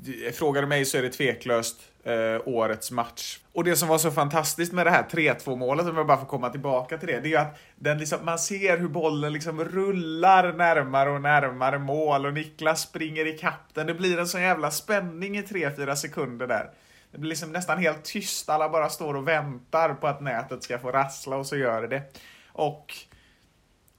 Eh, 0.09 0.33
frågar 0.33 0.63
du 0.63 0.69
mig 0.69 0.85
så 0.85 0.99
är 0.99 1.03
det 1.03 1.11
tveklöst 1.11 1.81
eh, 2.05 2.41
årets 2.45 2.91
match. 2.91 3.39
Och 3.53 3.65
det 3.65 3.77
som 3.77 3.89
var 3.89 3.99
så 3.99 4.11
fantastiskt 4.11 4.73
med 4.73 4.87
det 4.87 4.91
här 4.91 5.05
3-2 5.11 5.57
målet, 5.57 5.87
om 5.87 5.97
jag 5.97 6.07
bara 6.07 6.19
får 6.19 6.27
komma 6.27 6.51
tillbaka 6.51 6.99
till 6.99 7.09
det, 7.09 7.21
det 7.21 7.29
är 7.29 7.31
ju 7.31 7.37
att 7.37 7.59
den 7.77 7.99
liksom, 7.99 8.25
man 8.25 8.39
ser 8.39 8.79
hur 8.79 8.89
bollen 8.89 9.33
liksom 9.33 9.65
rullar 9.65 10.53
närmare 10.53 11.11
och 11.11 11.21
närmare 11.21 11.79
mål 11.79 12.27
och 12.27 12.35
Niklas 12.35 12.83
springer 12.83 13.27
i 13.27 13.39
den. 13.75 13.87
Det 13.87 13.95
blir 13.95 14.19
en 14.19 14.29
sån 14.29 14.43
jävla 14.43 14.71
spänning 14.71 15.39
i 15.39 15.43
3-4 15.43 15.95
sekunder 15.95 16.47
där. 16.47 16.71
Det 17.11 17.19
blir 17.19 17.29
liksom 17.29 17.53
nästan 17.53 17.79
helt 17.79 18.05
tyst, 18.05 18.49
alla 18.49 18.69
bara 18.69 18.89
står 18.89 19.17
och 19.17 19.29
väntar 19.29 19.95
på 19.95 20.07
att 20.07 20.21
nätet 20.21 20.63
ska 20.63 20.79
få 20.79 20.93
rassla 20.93 21.37
och 21.37 21.47
så 21.47 21.57
gör 21.57 21.83
det 21.83 21.89
det. 21.89 22.03
Och 22.49 22.95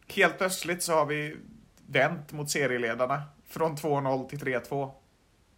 helt 0.08 0.38
plötsligt 0.38 0.84
så 0.84 0.94
har 0.94 1.06
vi 1.06 1.38
vänt 1.88 2.32
mot 2.32 2.50
serieledarna 2.50 3.24
från 3.50 3.78
2-0 3.78 4.30
till 4.30 4.40
3-2. 4.40 4.92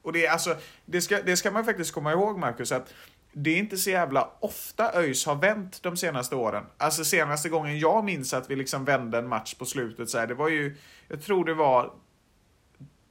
Och 0.01 0.13
det, 0.13 0.27
alltså, 0.27 0.55
det, 0.85 1.01
ska, 1.01 1.21
det 1.21 1.37
ska 1.37 1.51
man 1.51 1.65
faktiskt 1.65 1.93
komma 1.93 2.11
ihåg, 2.11 2.37
Marcus, 2.37 2.71
att 2.71 2.93
det 3.31 3.49
är 3.49 3.57
inte 3.57 3.77
så 3.77 3.89
jävla 3.89 4.29
ofta 4.39 4.91
ÖIS 4.99 5.25
har 5.25 5.35
vänt 5.35 5.83
de 5.83 5.97
senaste 5.97 6.35
åren. 6.35 6.63
Alltså 6.77 7.05
senaste 7.05 7.49
gången 7.49 7.79
jag 7.79 8.03
minns 8.03 8.33
att 8.33 8.49
vi 8.49 8.55
liksom 8.55 8.85
vände 8.85 9.17
en 9.17 9.27
match 9.27 9.53
på 9.53 9.65
slutet 9.65 10.09
så 10.09 10.17
här, 10.17 10.27
det 10.27 10.33
var 10.33 10.49
ju, 10.49 10.75
jag 11.07 11.23
tror 11.23 11.45
det 11.45 11.53
var 11.53 11.91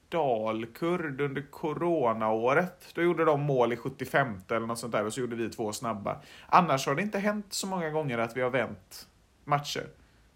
Dalkurd 0.09 1.21
under 1.21 1.43
coronaåret. 1.51 2.95
Då 2.95 3.03
gjorde 3.03 3.25
de 3.25 3.41
mål 3.41 3.73
i 3.73 3.77
75 3.77 4.41
eller 4.49 4.67
något 4.67 4.79
sånt 4.79 4.93
där 4.93 5.07
och 5.07 5.13
så 5.13 5.21
gjorde 5.21 5.37
vi 5.37 5.51
två 5.51 5.73
snabba. 5.73 6.21
Annars 6.47 6.87
har 6.87 6.95
det 6.95 7.03
inte 7.03 7.19
hänt 7.19 7.47
så 7.51 7.67
många 7.67 7.91
gånger 7.91 8.19
att 8.19 8.37
vi 8.37 8.41
har 8.41 8.51
vänt 8.51 9.07
matcher. 9.45 9.87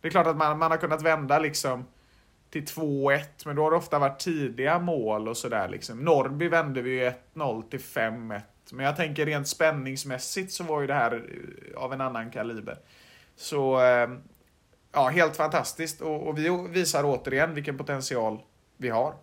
Det 0.00 0.09
är 0.09 0.11
klart 0.11 0.26
att 0.26 0.36
man, 0.36 0.59
man 0.59 0.70
har 0.70 0.78
kunnat 0.78 1.03
vända 1.03 1.38
liksom 1.38 1.84
till 2.53 2.64
2-1, 2.64 3.22
men 3.44 3.57
då 3.57 3.62
har 3.62 3.70
det 3.70 3.76
ofta 3.76 3.98
varit 3.98 4.20
tidiga 4.20 4.78
mål 4.78 5.28
och 5.28 5.36
sådär 5.36 5.68
liksom. 5.68 6.05
Norrby 6.05 6.48
vände 6.48 6.82
vi 6.82 6.90
ju 6.90 7.12
1-0 7.34 7.62
till 7.70 7.80
5-1. 7.80 8.40
Men 8.72 8.86
jag 8.86 8.96
tänker 8.96 9.26
rent 9.26 9.48
spänningsmässigt 9.48 10.53
så 10.53 10.64
var 10.64 10.80
ju 10.80 10.86
det 10.86 10.94
här 10.94 11.14
eh, 11.14 11.82
av 11.82 11.92
en 11.92 12.00
annan 12.00 12.30
kaliber. 12.30 12.78
Så, 13.36 13.80
eh, 13.80 14.11
ja, 14.92 15.09
helt 15.09 15.36
fantastiskt. 15.36 16.00
Och, 16.00 16.28
och 16.28 16.38
vi 16.38 16.66
visar 16.70 17.03
återigen 17.05 17.55
vilken 17.55 17.78
potential 17.78 18.38
vi 18.76 18.88
har. 18.88 19.14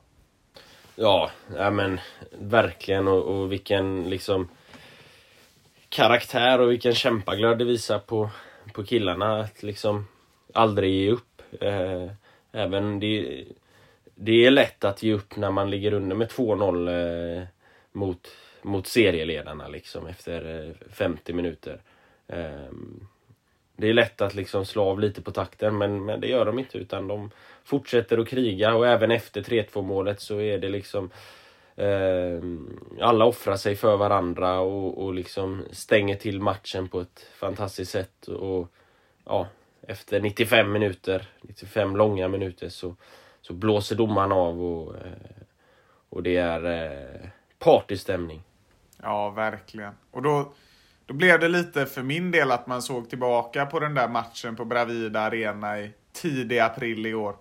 Ja, 0.95 1.31
ja 1.55 1.71
men 1.71 1.99
verkligen 2.39 3.07
och, 3.07 3.23
och 3.23 3.51
vilken 3.51 4.09
liksom 4.09 4.49
karaktär 5.89 6.59
och 6.59 6.71
vilken 6.71 6.95
kämpaglöd 6.95 7.57
det 7.57 7.65
visar 7.65 7.99
på, 7.99 8.29
på 8.73 8.83
killarna 8.83 9.39
att 9.39 9.63
liksom 9.63 10.07
aldrig 10.53 10.93
ge 10.93 11.11
upp. 11.11 11.41
Eh, 11.61 12.11
även 12.51 12.99
det, 12.99 13.45
det 14.15 14.45
är 14.45 14.51
lätt 14.51 14.83
att 14.83 15.03
ge 15.03 15.13
upp 15.13 15.35
när 15.35 15.51
man 15.51 15.69
ligger 15.69 15.93
under 15.93 16.15
med 16.15 16.27
2-0 16.27 17.37
eh, 17.37 17.43
mot, 17.91 18.27
mot 18.61 18.87
serieledarna 18.87 19.67
liksom 19.67 20.07
efter 20.07 20.65
eh, 20.67 20.87
50 20.93 21.33
minuter. 21.33 21.81
Eh, 22.27 22.71
det 23.75 23.89
är 23.89 23.93
lätt 23.93 24.21
att 24.21 24.35
liksom 24.35 24.65
slå 24.65 24.83
av 24.83 24.99
lite 24.99 25.21
på 25.21 25.31
takten 25.31 25.77
men, 25.77 26.05
men 26.05 26.21
det 26.21 26.27
gör 26.27 26.45
de 26.45 26.59
inte 26.59 26.77
utan 26.77 27.07
de 27.07 27.31
fortsätter 27.63 28.17
att 28.17 28.27
kriga 28.27 28.75
och 28.75 28.87
även 28.87 29.11
efter 29.11 29.41
3-2 29.41 29.81
målet 29.81 30.21
så 30.21 30.41
är 30.41 30.57
det 30.57 30.69
liksom 30.69 31.09
eh, 31.75 32.41
alla 33.01 33.25
offrar 33.25 33.55
sig 33.55 33.75
för 33.75 33.97
varandra 33.97 34.59
och, 34.59 35.03
och 35.03 35.13
liksom 35.13 35.63
stänger 35.71 36.15
till 36.15 36.41
matchen 36.41 36.89
på 36.89 37.01
ett 37.01 37.27
fantastiskt 37.35 37.91
sätt 37.91 38.27
och 38.27 38.71
ja, 39.25 39.47
efter 39.89 40.21
95 40.21 40.71
minuter, 40.71 41.27
95 41.41 41.95
långa 41.95 42.27
minuter 42.27 42.69
så, 42.69 42.95
så 43.41 43.53
blåser 43.53 43.95
domaren 43.95 44.31
av 44.31 44.63
och, 44.63 44.95
eh, 44.95 45.11
och 46.09 46.23
det 46.23 46.37
är 46.37 46.65
eh, 46.65 47.29
partystämning. 47.59 48.43
Ja, 49.01 49.29
verkligen. 49.29 49.93
Och 50.11 50.21
då, 50.21 50.53
då 51.05 51.13
blev 51.13 51.39
det 51.39 51.47
lite 51.47 51.85
för 51.85 52.03
min 52.03 52.31
del 52.31 52.51
att 52.51 52.67
man 52.67 52.81
såg 52.81 53.09
tillbaka 53.09 53.65
på 53.65 53.79
den 53.79 53.93
där 53.93 54.07
matchen 54.07 54.55
på 54.55 54.65
Bravida 54.65 55.19
Arena 55.19 55.79
i 55.79 55.91
tidig 56.11 56.59
april 56.59 57.05
i 57.05 57.13
år. 57.13 57.35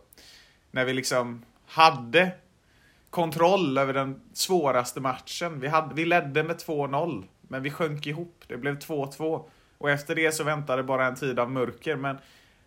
När 0.70 0.84
vi 0.84 0.92
liksom 0.92 1.44
hade 1.66 2.30
kontroll 3.10 3.78
över 3.78 3.94
den 3.94 4.20
svåraste 4.32 5.00
matchen. 5.00 5.60
Vi, 5.60 5.68
hade, 5.68 5.94
vi 5.94 6.04
ledde 6.04 6.42
med 6.42 6.56
2-0, 6.56 7.24
men 7.40 7.62
vi 7.62 7.70
sjönk 7.70 8.06
ihop. 8.06 8.44
Det 8.46 8.56
blev 8.56 8.78
2-2. 8.78 9.48
Och 9.78 9.90
efter 9.90 10.14
det 10.14 10.32
så 10.32 10.44
väntade 10.44 10.82
bara 10.82 11.06
en 11.06 11.14
tid 11.14 11.38
av 11.38 11.50
mörker. 11.50 11.96
Men 11.96 12.18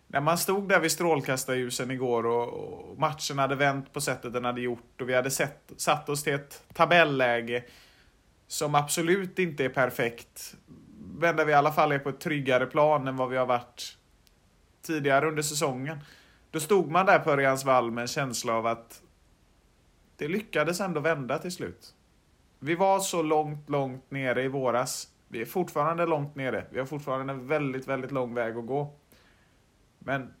när 0.06 0.20
man 0.20 0.38
stod 0.38 0.68
där 0.68 0.80
vid 0.80 0.92
strålkastarljusen 0.92 1.90
igår 1.90 2.26
och, 2.26 2.48
och 2.48 2.98
matchen 2.98 3.38
hade 3.38 3.54
vänt 3.54 3.92
på 3.92 4.00
sättet 4.00 4.32
den 4.32 4.44
hade 4.44 4.60
gjort 4.60 5.00
och 5.00 5.08
vi 5.08 5.14
hade 5.14 5.30
sett, 5.30 5.72
satt 5.76 6.08
oss 6.08 6.22
till 6.22 6.34
ett 6.34 6.62
tabelläge 6.74 7.64
som 8.46 8.74
absolut 8.74 9.38
inte 9.38 9.64
är 9.64 9.68
perfekt. 9.68 10.54
Men 11.18 11.36
där 11.36 11.44
vi 11.44 11.52
i 11.52 11.54
alla 11.54 11.72
fall 11.72 11.92
är 11.92 11.98
på 11.98 12.08
ett 12.08 12.20
tryggare 12.20 12.66
plan 12.66 13.08
än 13.08 13.16
vad 13.16 13.30
vi 13.30 13.36
har 13.36 13.46
varit 13.46 13.96
tidigare 14.82 15.28
under 15.28 15.42
säsongen. 15.42 15.98
Då 16.50 16.60
stod 16.60 16.90
man 16.90 17.06
där 17.06 17.18
på 17.18 17.30
Örjans 17.30 17.64
vall 17.64 17.90
med 17.90 18.02
en 18.02 18.08
känsla 18.08 18.52
av 18.52 18.66
att 18.66 19.02
det 20.16 20.28
lyckades 20.28 20.80
ändå 20.80 21.00
vända 21.00 21.38
till 21.38 21.52
slut. 21.52 21.94
Vi 22.58 22.74
var 22.74 23.00
så 23.00 23.22
långt, 23.22 23.70
långt 23.70 24.10
nere 24.10 24.42
i 24.42 24.48
våras. 24.48 25.08
Vi 25.32 25.40
är 25.40 25.44
fortfarande 25.44 26.06
långt 26.06 26.34
nere. 26.34 26.66
Vi 26.70 26.78
har 26.78 26.86
fortfarande 26.86 27.32
en 27.32 27.46
väldigt, 27.46 27.88
väldigt 27.88 28.10
lång 28.10 28.34
väg 28.34 28.56
att 28.56 28.66
gå. 28.66 28.94
Men 29.98 30.34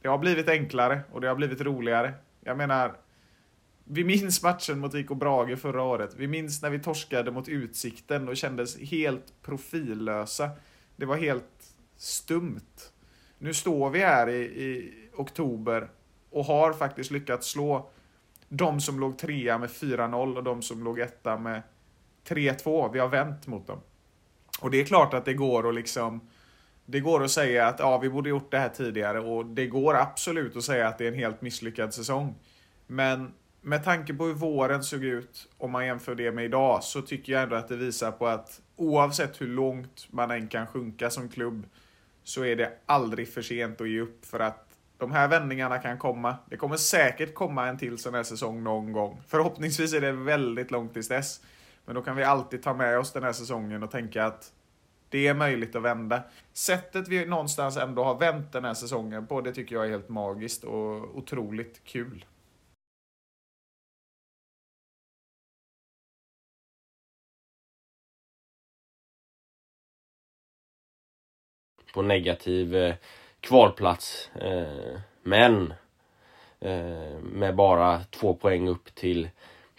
det 0.00 0.08
har 0.08 0.18
blivit 0.18 0.48
enklare 0.48 1.00
och 1.12 1.20
det 1.20 1.28
har 1.28 1.34
blivit 1.34 1.60
roligare. 1.60 2.14
Jag 2.40 2.56
menar, 2.56 2.96
vi 3.84 4.04
minns 4.04 4.42
matchen 4.42 4.78
mot 4.78 4.94
IK 4.94 5.08
Brage 5.08 5.58
förra 5.58 5.82
året. 5.82 6.14
Vi 6.16 6.26
minns 6.26 6.62
när 6.62 6.70
vi 6.70 6.78
torskade 6.78 7.30
mot 7.30 7.48
Utsikten 7.48 8.28
och 8.28 8.36
kändes 8.36 8.78
helt 8.78 9.42
profillösa. 9.42 10.50
Det 10.96 11.06
var 11.06 11.16
helt 11.16 11.74
stumt. 11.96 12.92
Nu 13.38 13.54
står 13.54 13.90
vi 13.90 13.98
här 13.98 14.28
i, 14.28 14.42
i 14.42 14.92
oktober 15.16 15.90
och 16.30 16.44
har 16.44 16.72
faktiskt 16.72 17.10
lyckats 17.10 17.50
slå 17.50 17.90
de 18.48 18.80
som 18.80 19.00
låg 19.00 19.18
trea 19.18 19.58
med 19.58 19.68
4-0 19.68 20.36
och 20.36 20.44
de 20.44 20.62
som 20.62 20.84
låg 20.84 20.98
etta 20.98 21.38
med 21.38 21.62
3-2. 22.28 22.92
Vi 22.92 22.98
har 22.98 23.08
vänt 23.08 23.46
mot 23.46 23.66
dem. 23.66 23.80
Och 24.60 24.70
det 24.70 24.80
är 24.80 24.84
klart 24.84 25.14
att 25.14 25.24
det 25.24 25.34
går 25.34 25.68
att 25.68 25.74
liksom 25.74 26.20
det 26.86 27.00
går 27.00 27.24
att 27.24 27.30
säga 27.30 27.66
att 27.66 27.78
ja, 27.78 27.98
vi 27.98 28.08
borde 28.08 28.28
gjort 28.28 28.50
det 28.50 28.58
här 28.58 28.68
tidigare 28.68 29.20
och 29.20 29.46
det 29.46 29.66
går 29.66 29.94
absolut 29.94 30.56
att 30.56 30.64
säga 30.64 30.88
att 30.88 30.98
det 30.98 31.04
är 31.04 31.08
en 31.08 31.18
helt 31.18 31.42
misslyckad 31.42 31.94
säsong. 31.94 32.34
Men 32.86 33.32
med 33.60 33.84
tanke 33.84 34.14
på 34.14 34.24
hur 34.24 34.34
våren 34.34 34.82
såg 34.82 35.04
ut, 35.04 35.48
om 35.58 35.70
man 35.70 35.86
jämför 35.86 36.14
det 36.14 36.32
med 36.32 36.44
idag, 36.44 36.84
så 36.84 37.02
tycker 37.02 37.32
jag 37.32 37.42
ändå 37.42 37.56
att 37.56 37.68
det 37.68 37.76
visar 37.76 38.10
på 38.12 38.26
att 38.26 38.60
oavsett 38.76 39.40
hur 39.40 39.46
långt 39.46 40.06
man 40.10 40.30
än 40.30 40.48
kan 40.48 40.66
sjunka 40.66 41.10
som 41.10 41.28
klubb, 41.28 41.66
så 42.24 42.44
är 42.44 42.56
det 42.56 42.72
aldrig 42.86 43.28
för 43.28 43.42
sent 43.42 43.80
att 43.80 43.88
ge 43.88 44.00
upp 44.00 44.26
för 44.26 44.40
att 44.40 44.66
de 44.98 45.12
här 45.12 45.28
vändningarna 45.28 45.78
kan 45.78 45.98
komma. 45.98 46.36
Det 46.50 46.56
kommer 46.56 46.76
säkert 46.76 47.34
komma 47.34 47.68
en 47.68 47.78
till 47.78 47.98
sån 47.98 48.14
här 48.14 48.22
säsong 48.22 48.62
någon 48.62 48.92
gång. 48.92 49.20
Förhoppningsvis 49.28 49.94
är 49.94 50.00
det 50.00 50.12
väldigt 50.12 50.70
långt 50.70 50.92
tills 50.92 51.08
dess. 51.08 51.40
Men 51.86 51.94
då 51.94 52.02
kan 52.02 52.16
vi 52.16 52.24
alltid 52.24 52.62
ta 52.62 52.74
med 52.74 52.98
oss 52.98 53.12
den 53.12 53.22
här 53.22 53.32
säsongen 53.32 53.82
och 53.82 53.90
tänka 53.90 54.24
att 54.24 54.52
det 55.08 55.26
är 55.26 55.34
möjligt 55.34 55.76
att 55.76 55.82
vända. 55.82 56.22
Sättet 56.52 57.08
vi 57.08 57.26
någonstans 57.26 57.76
ändå 57.76 58.04
har 58.04 58.18
vänt 58.18 58.52
den 58.52 58.64
här 58.64 58.74
säsongen 58.74 59.26
på, 59.26 59.40
det 59.40 59.52
tycker 59.52 59.74
jag 59.74 59.86
är 59.86 59.90
helt 59.90 60.08
magiskt 60.08 60.64
och 60.64 61.16
otroligt 61.16 61.84
kul. 61.84 62.24
på 71.96 72.02
negativ 72.02 72.76
eh, 72.76 72.94
kvalplats. 73.40 74.30
Eh, 74.34 75.00
men 75.22 75.74
eh, 76.60 77.18
med 77.22 77.56
bara 77.56 78.04
två 78.04 78.34
poäng 78.34 78.68
upp 78.68 78.94
till, 78.94 79.28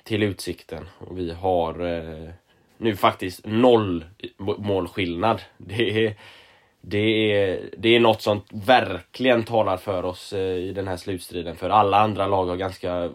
till 0.07 0.23
Utsikten. 0.23 0.89
Och 0.97 1.17
vi 1.19 1.31
har 1.31 1.85
eh, 1.85 2.29
nu 2.77 2.95
faktiskt 2.95 3.41
noll 3.45 4.05
målskillnad. 4.57 5.41
Det 5.57 6.05
är, 6.05 6.15
det 6.81 7.31
är, 7.31 7.69
det 7.77 7.95
är 7.95 7.99
något 7.99 8.21
som 8.21 8.41
verkligen 8.51 9.43
talar 9.43 9.77
för 9.77 10.05
oss 10.05 10.33
eh, 10.33 10.55
i 10.55 10.73
den 10.73 10.87
här 10.87 10.97
slutstriden. 10.97 11.55
För 11.55 11.69
alla 11.69 11.99
andra 11.99 12.27
lag 12.27 12.45
har 12.45 12.55
ganska 12.55 13.09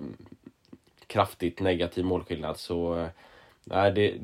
kraftigt 1.07 1.61
negativ 1.61 2.05
målskillnad. 2.05 2.59
Så 2.59 2.99
eh, 3.71 3.85
det, 3.95 4.15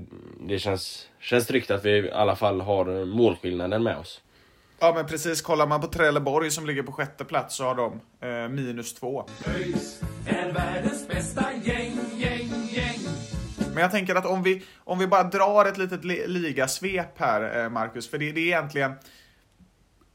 det 0.40 0.58
känns, 0.58 1.08
känns 1.20 1.46
tryggt 1.46 1.70
att 1.70 1.84
vi 1.84 1.90
i 1.90 2.10
alla 2.10 2.36
fall 2.36 2.60
har 2.60 3.04
målskillnaden 3.04 3.82
med 3.82 3.98
oss. 3.98 4.20
Ja 4.80 4.92
men 4.94 5.06
precis, 5.06 5.42
kollar 5.42 5.66
man 5.66 5.80
på 5.80 5.86
Trelleborg 5.86 6.50
som 6.50 6.66
ligger 6.66 6.82
på 6.82 6.92
sjätte 6.92 7.24
plats 7.24 7.56
så 7.56 7.64
har 7.64 7.74
de 7.74 8.00
eh, 8.20 8.48
minus 8.48 8.94
två. 8.94 9.24
ÖIS 9.46 10.00
är 10.26 10.52
världens 10.52 11.08
bästa 11.08 11.44
gäng. 11.64 11.87
Men 13.78 13.82
jag 13.82 13.90
tänker 13.90 14.14
att 14.14 14.26
om 14.26 14.42
vi, 14.42 14.62
om 14.78 14.98
vi 14.98 15.06
bara 15.06 15.22
drar 15.22 15.64
ett 15.64 15.78
litet 15.78 16.04
ligasvep 16.04 17.18
här, 17.18 17.64
eh, 17.64 17.70
Marcus, 17.70 18.10
för 18.10 18.18
det, 18.18 18.32
det 18.32 18.40
är 18.40 18.46
egentligen 18.46 18.92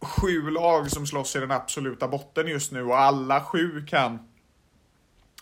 sju 0.01 0.49
lag 0.49 0.91
som 0.91 1.07
slåss 1.07 1.35
i 1.35 1.39
den 1.39 1.51
absoluta 1.51 2.07
botten 2.07 2.47
just 2.47 2.71
nu 2.71 2.83
och 2.83 2.99
alla 2.99 3.41
sju 3.41 3.85
kan 3.85 4.19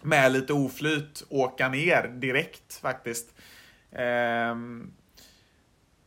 med 0.02 0.32
lite 0.32 0.54
oflyt 0.54 1.24
åka 1.30 1.70
ner 1.70 2.08
direkt 2.08 2.74
faktiskt. 2.74 3.34
Ehm, 3.92 4.94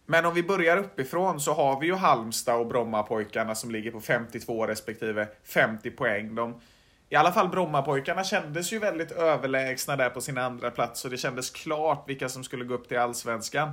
men 0.07 0.27
om 0.27 0.35
vi 0.35 0.43
börjar 0.43 0.77
uppifrån 0.77 1.41
så 1.41 1.53
har 1.53 1.81
vi 1.81 1.87
ju 1.87 1.95
Halmstad 1.95 2.61
och 2.61 2.67
Brommapojkarna 2.67 3.55
som 3.55 3.71
ligger 3.71 3.91
på 3.91 4.01
52 4.01 4.67
respektive 4.67 5.29
50 5.45 5.91
poäng. 5.91 6.35
De, 6.35 6.61
i 7.09 7.17
alla 7.17 7.33
fall 7.33 7.49
Brommapojkarna 7.49 8.25
kändes 8.25 8.73
ju 8.73 8.79
väldigt 8.79 9.13
överlägsna 9.13 9.97
där 9.97 10.11
på 10.11 10.21
sin 10.21 10.39
andra 10.39 10.71
plats 10.71 11.05
och 11.05 11.11
det 11.11 11.17
kändes 11.17 11.51
klart 11.51 12.09
vilka 12.09 12.29
som 12.29 12.45
skulle 12.45 12.65
gå 12.65 12.75
upp 12.75 12.89
till 12.89 12.99
Allsvenskan. 12.99 13.71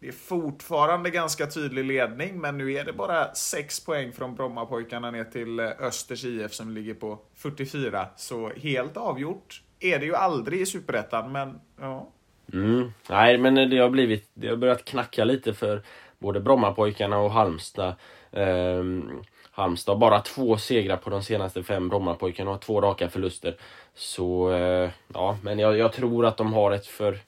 Det 0.00 0.08
är 0.08 0.12
fortfarande 0.12 1.10
ganska 1.10 1.46
tydlig 1.46 1.84
ledning, 1.84 2.40
men 2.40 2.58
nu 2.58 2.72
är 2.72 2.84
det 2.84 2.92
bara 2.92 3.34
6 3.34 3.84
poäng 3.84 4.12
från 4.12 4.34
Brommapojkarna 4.34 5.10
ner 5.10 5.24
till 5.24 5.60
eh, 5.60 5.70
Östers 5.78 6.24
IF 6.24 6.52
som 6.52 6.70
ligger 6.70 6.94
på 6.94 7.18
44. 7.36 8.06
Så 8.16 8.52
helt 8.56 8.96
avgjort 8.96 9.62
är 9.80 9.98
det 9.98 10.06
ju 10.06 10.14
aldrig 10.14 10.60
i 10.60 10.66
Superettan, 10.66 11.32
men 11.32 11.60
ja. 11.80 12.08
Mm. 12.52 12.92
Nej, 13.10 13.38
men 13.38 13.58
eh, 13.58 13.68
det 13.68 13.78
har 13.78 13.90
blivit, 13.90 14.30
det 14.34 14.48
har 14.48 14.56
börjat 14.56 14.84
knacka 14.84 15.24
lite 15.24 15.54
för 15.54 15.82
både 16.18 16.40
Brommapojkarna 16.40 17.18
och 17.18 17.30
Halmstad. 17.30 17.94
Ehm, 18.32 19.22
Halmstad 19.54 19.94
har 19.94 20.00
bara 20.00 20.20
två 20.20 20.56
segrar 20.58 20.96
på 20.96 21.10
de 21.10 21.22
senaste 21.22 21.62
fem. 21.62 21.88
Brommapojkarna 21.88 22.50
har 22.50 22.58
två 22.58 22.80
raka 22.80 23.08
förluster. 23.08 23.56
Så 23.94 24.52
eh, 24.52 24.90
ja, 25.14 25.38
men 25.42 25.58
jag, 25.58 25.78
jag 25.78 25.92
tror 25.92 26.26
att 26.26 26.36
de 26.36 26.52
har 26.52 26.70
ett 26.70 26.86
för, 26.86 27.18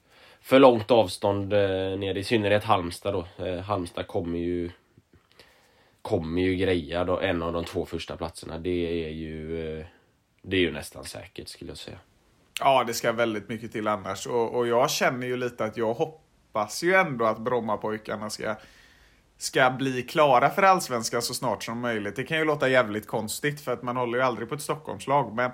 för 0.40 0.58
långt 0.58 0.90
avstånd 0.90 1.52
eh, 1.52 1.98
ner, 1.98 2.14
i 2.14 2.24
synnerhet 2.24 2.64
Halmstad 2.64 3.14
då. 3.14 3.44
Eh, 3.44 3.58
Halmstad 3.58 4.06
kommer 4.06 4.38
ju 4.38 4.70
kommer 6.02 6.42
ju 6.42 6.54
greja 6.54 7.04
då, 7.04 7.20
en 7.20 7.42
av 7.42 7.52
de 7.52 7.64
två 7.64 7.86
första 7.86 8.16
platserna. 8.16 8.58
Det 8.58 9.04
är 9.04 9.10
ju, 9.10 9.60
eh, 9.78 9.86
det 10.42 10.56
är 10.56 10.60
ju 10.60 10.72
nästan 10.72 11.04
säkert 11.04 11.48
skulle 11.48 11.70
jag 11.70 11.78
säga. 11.78 11.98
Ja, 12.60 12.84
det 12.86 12.94
ska 12.94 13.12
väldigt 13.12 13.48
mycket 13.48 13.72
till 13.72 13.88
annars. 13.88 14.26
Och, 14.26 14.54
och 14.54 14.66
jag 14.66 14.90
känner 14.90 15.26
ju 15.26 15.36
lite 15.36 15.64
att 15.64 15.76
jag 15.76 15.94
hoppas 15.94 16.82
ju 16.82 16.94
ändå 16.94 17.24
att 17.24 17.38
Brommapojkarna 17.38 18.30
ska, 18.30 18.56
ska 19.44 19.70
bli 19.70 20.02
klara 20.02 20.50
för 20.50 20.62
Allsvenskan 20.62 21.22
så 21.22 21.34
snart 21.34 21.64
som 21.64 21.80
möjligt. 21.80 22.16
Det 22.16 22.24
kan 22.24 22.38
ju 22.38 22.44
låta 22.44 22.68
jävligt 22.68 23.06
konstigt 23.06 23.60
för 23.60 23.72
att 23.72 23.82
man 23.82 23.96
håller 23.96 24.18
ju 24.18 24.24
aldrig 24.24 24.48
på 24.48 24.54
ett 24.54 24.62
Stockholmslag. 24.62 25.34
Men 25.34 25.50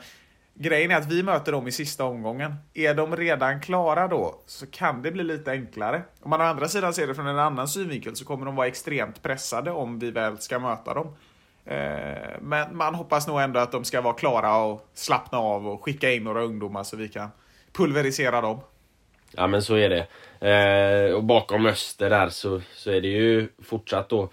grejen 0.55 0.91
är 0.91 0.97
att 0.97 1.12
vi 1.12 1.22
möter 1.22 1.53
dem 1.53 1.68
i 1.68 1.72
sista 1.72 2.05
omgången. 2.05 2.55
Är 2.74 2.95
de 2.95 3.16
redan 3.16 3.61
klara 3.61 4.09
då 4.09 4.34
så 4.47 4.66
kan 4.66 5.03
det 5.03 5.11
bli 5.11 5.24
lite 5.24 5.51
enklare. 5.51 6.03
Om 6.22 6.30
man 6.30 6.41
å 6.41 6.45
andra 6.45 6.68
sidan 6.68 6.95
ser 6.95 7.07
det 7.07 7.14
från 7.14 7.26
en 7.26 7.38
annan 7.38 7.68
synvinkel 7.68 8.16
så 8.16 8.24
kommer 8.24 8.47
de 8.47 8.57
vara 8.57 8.66
extremt 8.66 9.22
pressade 9.22 9.70
om 9.70 9.99
vi 9.99 10.11
väl 10.11 10.38
ska 10.38 10.59
möta 10.59 10.95
dem. 10.95 11.16
Eh, 11.64 12.38
men 12.41 12.76
man 12.76 12.95
hoppas 12.95 13.26
nog 13.26 13.41
ändå 13.41 13.61
att 13.61 13.72
de 13.72 13.84
ska 13.84 14.01
vara 14.01 14.14
klara 14.14 14.57
och 14.57 14.88
slappna 14.95 15.38
av 15.38 15.68
och 15.68 15.84
skicka 15.84 16.12
in 16.12 16.24
några 16.24 16.43
ungdomar 16.43 16.84
så 16.84 16.97
vi 16.97 17.09
kan 17.09 17.28
pulverisera 17.72 18.41
dem. 18.41 18.61
Ja 19.30 19.47
men 19.47 19.62
så 19.62 19.74
är 19.74 19.88
det. 19.88 20.07
Eh, 20.41 21.14
och 21.14 21.24
bakom 21.24 21.66
Öster 21.66 22.11
där 22.11 22.28
så, 22.28 22.61
så 22.74 22.91
är 22.91 23.01
det 23.01 23.09
ju 23.09 23.49
fortsatt 23.59 24.09
då 24.09 24.28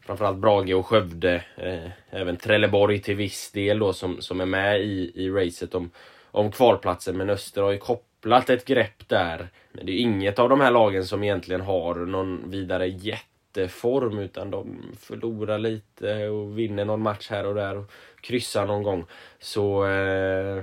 framförallt 0.00 0.38
Brage 0.38 0.74
och 0.74 0.86
Skövde. 0.86 1.44
Eh, 1.56 1.90
även 2.10 2.36
Trelleborg 2.36 2.98
till 2.98 3.16
viss 3.16 3.50
del 3.50 3.78
då 3.78 3.92
som, 3.92 4.20
som 4.20 4.40
är 4.40 4.46
med 4.46 4.80
i, 4.80 5.12
i 5.14 5.30
racet 5.30 5.74
om, 5.74 5.90
om 6.30 6.52
kvalplatsen. 6.52 7.16
Men 7.16 7.30
Öster 7.30 7.62
har 7.62 7.70
ju 7.70 7.78
kopplat 7.78 8.50
ett 8.50 8.64
grepp 8.64 9.08
där. 9.08 9.48
Men 9.72 9.86
det 9.86 9.92
är 9.92 10.00
inget 10.00 10.38
av 10.38 10.48
de 10.48 10.60
här 10.60 10.70
lagen 10.70 11.04
som 11.04 11.24
egentligen 11.24 11.60
har 11.60 11.94
någon 11.94 12.50
vidare 12.50 12.88
jätteform 12.88 14.18
utan 14.18 14.50
de 14.50 14.82
förlorar 15.00 15.58
lite 15.58 16.28
och 16.28 16.58
vinner 16.58 16.84
någon 16.84 17.02
match 17.02 17.30
här 17.30 17.46
och 17.46 17.54
där 17.54 17.76
och 17.76 17.90
kryssar 18.20 18.66
någon 18.66 18.82
gång. 18.82 19.04
Så 19.38 19.86
eh, 19.86 20.62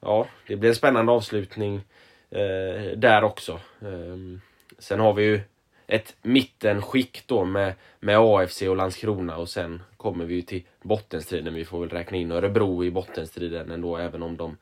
ja, 0.00 0.26
det 0.46 0.56
blir 0.56 0.70
en 0.70 0.76
spännande 0.76 1.12
avslutning 1.12 1.74
eh, 1.74 1.80
Eh, 2.30 2.96
där 2.96 3.24
också. 3.24 3.52
Eh, 3.80 4.40
sen 4.78 5.00
har 5.00 5.12
vi 5.12 5.22
ju 5.24 5.40
ett 5.86 6.16
mittenskikt 6.22 7.28
då 7.28 7.44
med, 7.44 7.74
med 8.00 8.18
AFC 8.18 8.62
och 8.62 8.76
Landskrona 8.76 9.36
och 9.36 9.48
sen 9.48 9.82
kommer 9.96 10.24
vi 10.24 10.34
ju 10.34 10.42
till 10.42 10.66
bottenstriden. 10.82 11.54
Vi 11.54 11.64
får 11.64 11.80
väl 11.80 11.88
räkna 11.88 12.16
in 12.16 12.32
Örebro 12.32 12.84
i 12.84 12.90
bottenstriden 12.90 13.70
ändå 13.70 13.96
även 13.96 14.22
om 14.22 14.36
de 14.36 14.56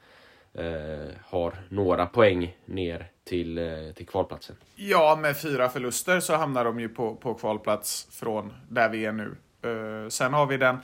eh, 0.55 1.09
har 1.25 1.55
några 1.69 2.07
poäng 2.07 2.57
ner 2.65 3.07
till, 3.25 3.59
eh, 3.59 3.93
till 3.95 4.07
kvalplatsen. 4.07 4.57
Ja, 4.77 5.19
med 5.21 5.41
fyra 5.41 5.69
förluster 5.69 6.21
så 6.21 6.35
hamnar 6.35 6.65
de 6.65 6.81
ju 6.81 6.89
på, 6.89 7.15
på 7.15 7.35
kvalplats 7.35 8.09
från 8.11 8.53
där 8.69 8.89
vi 8.89 9.05
är 9.05 9.13
nu. 9.13 9.37
Eh, 9.63 10.09
sen 10.09 10.35
har 10.35 10.47
vi 10.47 10.57
den 10.57 10.77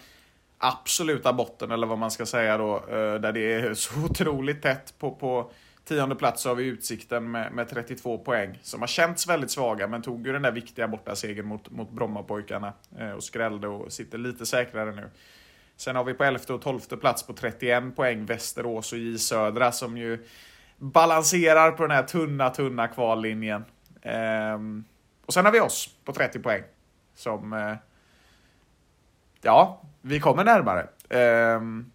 absoluta 0.59 1.33
botten, 1.33 1.71
eller 1.71 1.87
vad 1.87 1.99
man 1.99 2.11
ska 2.11 2.27
säga 2.27 2.59
då, 2.59 2.77
eh, 2.77 3.15
där 3.15 3.33
det 3.33 3.53
är 3.53 3.75
så 3.75 4.05
otroligt 4.05 4.63
tätt. 4.63 4.95
På, 4.99 5.11
på 5.11 5.51
tionde 5.89 6.15
plats 6.15 6.45
har 6.45 6.55
vi 6.55 6.65
Utsikten 6.65 7.31
med, 7.31 7.53
med 7.53 7.69
32 7.69 8.19
poäng, 8.19 8.59
som 8.63 8.81
har 8.81 8.87
känts 8.87 9.27
väldigt 9.27 9.51
svaga, 9.51 9.89
men 9.89 10.03
tog 10.03 10.27
ju 10.27 10.33
den 10.33 10.43
där 10.43 10.53
viktiga 10.53 10.89
bortasegern 10.89 11.47
mot, 11.47 11.71
mot 11.71 11.91
Brommapojkarna 11.91 12.73
eh, 12.99 13.11
och 13.11 13.25
skrällde 13.25 13.69
och 13.69 13.93
sitter 13.93 14.19
lite 14.19 14.47
säkrare 14.47 14.93
nu. 14.93 15.11
Sen 15.77 15.97
har 15.97 16.05
vi 16.05 16.15
på 16.15 16.25
11 16.25 16.55
och 16.55 16.63
12 16.63 16.81
plats 16.81 17.27
på 17.27 17.33
31 17.33 17.97
poäng 17.97 18.25
Västerås 18.25 18.93
och 18.93 18.99
J 18.99 19.19
Södra 19.19 19.73
som 19.73 19.99
ju 19.99 20.27
balanserar 20.77 21.71
på 21.71 21.83
den 21.83 21.97
här 21.97 22.03
tunna, 22.03 22.51
tunna 22.51 22.89
kvallinjen. 22.89 23.65
Ehm, 24.03 24.85
och 25.27 25.35
sen 25.35 25.45
har 25.45 25.53
vi 25.53 25.61
oss 25.61 25.95
på 26.05 26.13
30 26.13 26.39
poäng. 26.39 26.63
Som... 27.15 27.53
Eh, 27.53 27.75
ja, 29.43 29.83
vi 30.03 30.21
kommer 30.21 30.45
närmare. 30.45 30.89
Ehm, 31.09 31.91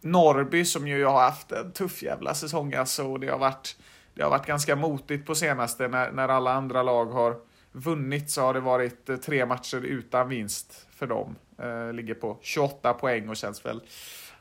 Norrby 0.00 0.64
som 0.64 0.88
ju 0.88 1.04
har 1.04 1.20
haft 1.20 1.52
en 1.52 1.72
tuff 1.72 2.02
jävla 2.02 2.34
säsong 2.34 2.74
alltså. 2.74 3.06
Och 3.06 3.20
det 3.20 3.28
har 3.28 3.38
varit, 3.38 3.76
det 4.14 4.22
har 4.22 4.30
varit 4.30 4.46
ganska 4.46 4.76
motigt 4.76 5.26
på 5.26 5.34
senaste 5.34 5.88
när, 5.88 6.12
när 6.12 6.28
alla 6.28 6.52
andra 6.52 6.82
lag 6.82 7.06
har 7.06 7.36
vunnit 7.72 8.30
så 8.30 8.42
har 8.42 8.54
det 8.54 8.60
varit 8.60 9.08
eh, 9.08 9.16
tre 9.16 9.46
matcher 9.46 9.76
utan 9.76 10.28
vinst 10.28 10.86
för 10.90 11.06
dem. 11.06 11.36
Eh, 11.58 11.92
ligger 11.92 12.14
på 12.14 12.38
28 12.40 12.94
poäng 12.94 13.28
och 13.28 13.36
känns 13.36 13.66
väl... 13.66 13.80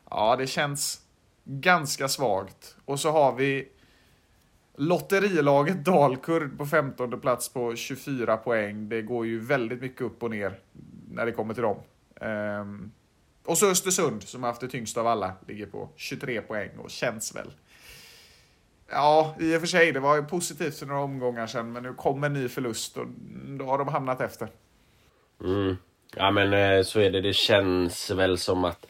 Ja, 0.10 0.36
det 0.36 0.47
känns 0.47 1.01
ganska 1.43 2.07
svagt. 2.07 2.76
Och 2.86 2.99
så 2.99 3.12
har 3.12 3.36
vi 3.36 3.68
Lotterilaget 4.76 5.86
Dalkurd 5.86 6.57
på 6.57 6.66
15 6.66 7.22
plats 7.22 7.49
på 7.49 7.76
24 7.76 8.38
poäng. 8.38 8.89
Det 8.89 9.01
går 9.01 9.26
ju 9.26 9.39
väldigt 9.39 9.82
mycket 9.82 10.01
upp 10.01 10.24
och 10.24 10.30
ner 10.30 10.60
när 11.12 11.26
det 11.26 11.32
kommer 11.32 11.53
till 11.53 11.64
dem. 11.64 11.78
Eh, 12.16 12.66
och 13.50 13.58
så 13.58 13.72
Östersund 13.72 14.24
som 14.24 14.43
har 14.43 14.50
haft 14.50 14.62
det 14.62 14.68
tyngst 14.68 14.97
av 14.97 15.08
alla. 15.08 15.34
Ligger 15.47 15.66
på 15.66 15.89
23 15.95 16.41
poäng 16.41 16.70
och 16.78 16.89
känns 16.89 17.36
väl... 17.36 17.52
Ja, 18.89 19.36
i 19.39 19.56
och 19.56 19.60
för 19.60 19.68
sig, 19.68 19.91
det 19.91 20.00
var 20.00 20.16
ju 20.16 20.24
positivt 20.24 20.80
för 20.80 20.86
några 20.86 21.02
omgångar 21.02 21.47
sedan, 21.47 21.72
men 21.72 21.84
nu 21.84 21.93
kommer 21.93 22.28
en 22.28 22.34
ny 22.34 22.50
förlust 22.50 22.97
och 22.97 23.06
då 23.60 23.66
har 23.66 23.78
de 23.78 23.88
hamnat 23.88 24.22
efter. 24.22 24.47
Mm. 25.43 25.78
Ja 26.16 26.32
men 26.32 26.54
eh, 26.54 26.84
så 26.84 27.00
är 27.00 27.12
det. 27.12 27.22
Det 27.22 27.34
känns 27.34 28.12
väl 28.12 28.38
som 28.38 28.66
att 28.66 28.86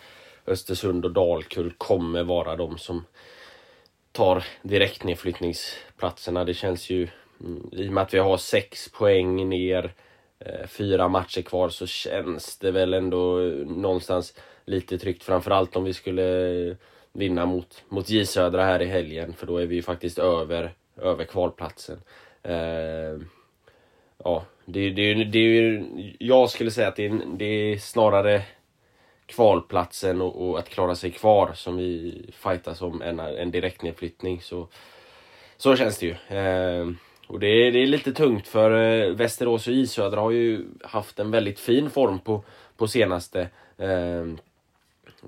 Östersund 0.47 1.05
och 1.05 1.11
Dalkurd 1.11 1.77
kommer 1.77 2.23
vara 2.23 2.55
de 2.55 2.77
som 2.77 3.05
tar 4.11 4.45
direktnedflyttningsplatserna. 4.61 6.45
Det 6.45 6.53
känns 6.53 6.89
ju, 6.89 7.07
mm, 7.41 7.69
i 7.71 7.89
och 7.89 7.93
med 7.93 8.03
att 8.03 8.13
vi 8.13 8.19
har 8.19 8.37
sex 8.37 8.91
poäng 8.91 9.49
ner, 9.49 9.93
Eh, 10.45 10.67
fyra 10.67 11.07
matcher 11.07 11.41
kvar, 11.41 11.69
så 11.69 11.87
känns 11.87 12.57
det 12.57 12.71
väl 12.71 12.93
ändå 12.93 13.35
någonstans 13.65 14.33
lite 14.65 14.97
tryggt. 14.97 15.23
Framförallt 15.23 15.75
om 15.75 15.83
vi 15.83 15.93
skulle 15.93 16.77
vinna 17.13 17.45
mot, 17.45 17.83
mot 17.89 18.09
J 18.09 18.25
Södra 18.25 18.63
här 18.63 18.81
i 18.81 18.85
helgen, 18.85 19.33
för 19.33 19.47
då 19.47 19.57
är 19.57 19.65
vi 19.65 19.75
ju 19.75 19.81
faktiskt 19.81 20.19
över, 20.19 20.71
över 20.97 21.25
kvalplatsen. 21.25 22.01
Eh, 22.43 23.17
ja, 24.23 24.45
det, 24.65 24.89
det, 24.89 25.13
det 25.13 25.23
det, 25.23 25.83
jag 26.19 26.49
skulle 26.49 26.71
säga 26.71 26.87
att 26.87 26.95
det 26.95 27.05
är, 27.05 27.21
det 27.37 27.45
är 27.45 27.77
snarare 27.77 28.41
kvalplatsen 29.25 30.21
och, 30.21 30.49
och 30.49 30.59
att 30.59 30.69
klara 30.69 30.95
sig 30.95 31.11
kvar 31.11 31.51
som 31.53 31.77
vi 31.77 32.21
fightas 32.33 32.81
om 32.81 33.01
en, 33.01 33.19
en 33.19 33.51
direktnedflyttning. 33.51 34.41
Så, 34.41 34.67
så 35.57 35.75
känns 35.75 35.97
det 35.97 36.05
ju. 36.05 36.37
Eh, 36.37 36.87
och 37.29 37.39
det 37.39 37.47
är, 37.47 37.71
det 37.71 37.79
är 37.79 37.87
lite 37.87 38.13
tungt 38.13 38.47
för 38.47 38.71
eh, 38.71 39.15
Västerås 39.15 39.67
och 39.67 39.73
Isödra 39.73 40.21
har 40.21 40.31
ju 40.31 40.65
haft 40.83 41.19
en 41.19 41.31
väldigt 41.31 41.59
fin 41.59 41.89
form 41.89 42.19
på, 42.19 42.43
på 42.77 42.87
senaste. 42.87 43.49
Eh, 43.77 44.25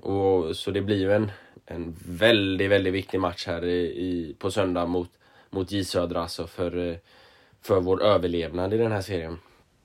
och, 0.02 0.56
så 0.56 0.70
det 0.70 0.80
blir 0.80 0.96
ju 0.96 1.12
en, 1.12 1.32
en 1.66 1.96
väldigt, 2.06 2.70
väldigt 2.70 2.92
viktig 2.92 3.20
match 3.20 3.46
här 3.46 3.64
i, 3.64 3.80
i, 3.80 4.36
på 4.38 4.50
söndag 4.50 4.86
mot, 4.86 5.10
mot 5.50 5.72
J 5.72 5.84
Södra 5.84 6.22
alltså 6.22 6.46
för, 6.46 6.88
eh, 6.90 6.96
för 7.62 7.80
vår 7.80 8.02
överlevnad 8.02 8.74
i 8.74 8.76
den 8.76 8.92
här 8.92 9.02
serien. 9.02 9.38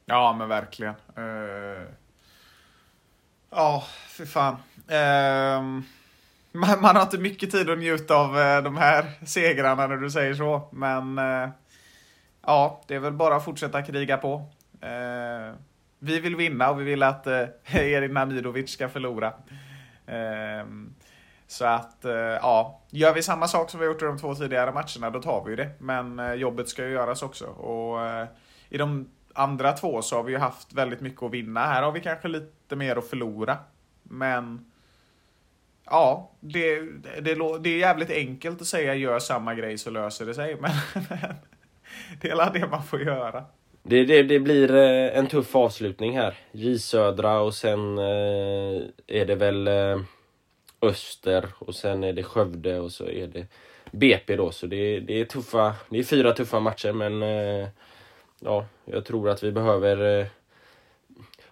Ja, 0.05 0.36
men 0.39 0.49
verkligen. 0.49 0.93
Uh... 1.18 1.88
Ja, 3.49 3.84
fy 4.09 4.26
fan. 4.26 4.55
Uh... 4.91 5.82
Man, 6.51 6.82
man, 6.82 6.95
har 6.95 7.01
inte 7.01 7.18
mycket 7.18 7.51
tid 7.51 7.70
att 7.70 7.78
njuta 7.80 8.15
av 8.15 8.38
uh, 8.38 8.63
de 8.63 8.78
här 8.78 9.26
segrarna 9.26 9.88
när 9.88 9.97
du 9.97 10.11
säger 10.11 10.34
så, 10.34 10.70
men 10.72 11.20
ja, 12.48 12.82
det 12.88 12.95
är 12.95 13.00
väl 13.00 13.14
bara 13.14 13.36
att 13.36 13.45
fortsätta 13.45 13.82
kriga 13.82 14.18
på. 14.18 14.34
Eh, 14.82 15.56
vi 16.00 16.20
vill 16.20 16.36
vinna 16.36 16.70
och 16.70 16.80
vi 16.80 16.84
vill 16.84 17.04
att 17.04 17.28
eh, 17.28 17.45
Erin 17.76 18.14
Namidovic 18.14 18.70
ska 18.70 18.89
förlora. 18.89 19.34
Eh, 20.06 20.66
så 21.48 21.66
att, 21.66 22.06
eh, 22.06 22.14
ja, 22.14 22.82
gör 22.89 23.14
vi 23.14 23.22
samma 23.22 23.48
sak 23.48 23.70
som 23.70 23.80
vi 23.80 23.86
gjort 23.86 24.02
i 24.02 24.06
de 24.06 24.18
två 24.18 24.36
tidigare 24.36 24.72
matcherna, 24.72 25.10
då 25.10 25.22
tar 25.22 25.43
vi 25.43 25.50
ju 25.50 25.56
det. 25.56 25.70
Men 25.80 26.20
eh, 26.20 26.34
jobbet 26.34 26.70
ska 26.70 26.86
ju 26.86 26.91
göras 26.91 27.24
också. 27.24 27.45
Och 27.45 28.06
eh, 28.06 28.28
i 28.70 28.78
de 28.78 29.10
andra 29.34 29.72
två 29.72 30.02
så 30.02 30.16
har 30.16 30.24
vi 30.24 30.32
ju 30.32 30.38
haft 30.38 30.74
väldigt 30.74 31.02
mycket 31.02 31.24
att 31.24 31.32
vinna. 31.32 31.66
Här 31.66 31.84
har 31.84 31.91
vi 31.91 32.00
kanske 32.00 32.28
lite 32.28 32.76
mer 32.76 32.95
att 32.95 33.08
förlora. 33.08 33.58
Men 34.04 34.72
ja, 35.86 36.32
det, 36.39 36.80
det, 37.22 37.60
det 37.60 37.70
är 37.70 37.78
jävligt 37.78 38.10
enkelt 38.10 38.62
att 38.62 38.68
säga 38.68 38.95
gör 38.95 39.20
samma 39.20 39.56
grej 39.56 39.78
så 39.78 39.89
löser 39.89 40.26
det 40.26 40.34
sig. 40.34 40.56
Men 40.62 40.72
det 42.22 42.30
är 42.30 42.54
det 42.54 42.68
man 42.68 42.84
får 42.84 43.02
göra. 43.02 43.46
Det, 43.90 44.06
det, 44.06 44.24
det, 44.24 44.40
blir 44.40 44.76
eh, 44.76 45.18
en 45.18 45.28
tuff 45.28 45.56
avslutning 45.56 46.18
här. 46.18 46.36
J 46.52 46.80
Södra 46.80 47.40
och 47.40 47.54
sen 47.54 47.98
eh, 47.98 48.82
är 49.08 49.26
det 49.26 49.36
väl 49.36 49.68
eh, 49.68 50.00
Öster 50.82 51.46
och 51.60 51.76
sen 51.76 52.04
är 52.04 52.14
det 52.14 52.24
Skövde 52.24 52.80
och 52.80 52.92
så 52.92 53.08
är 53.08 53.28
det 53.28 53.48
BP 53.92 54.36
då. 54.36 54.52
Så 54.52 54.68
det, 54.68 55.00
det 55.00 55.22
är 55.22 55.26
tuffa, 55.26 55.76
det 55.90 56.00
är 56.00 56.04
fyra 56.04 56.32
tuffa 56.32 56.60
matcher 56.60 56.92
men 56.92 57.22
ja, 58.40 58.66
jag 58.86 59.06
tror 59.06 59.30
att 59.30 59.44
vi 59.44 59.52
behöver 59.52 60.28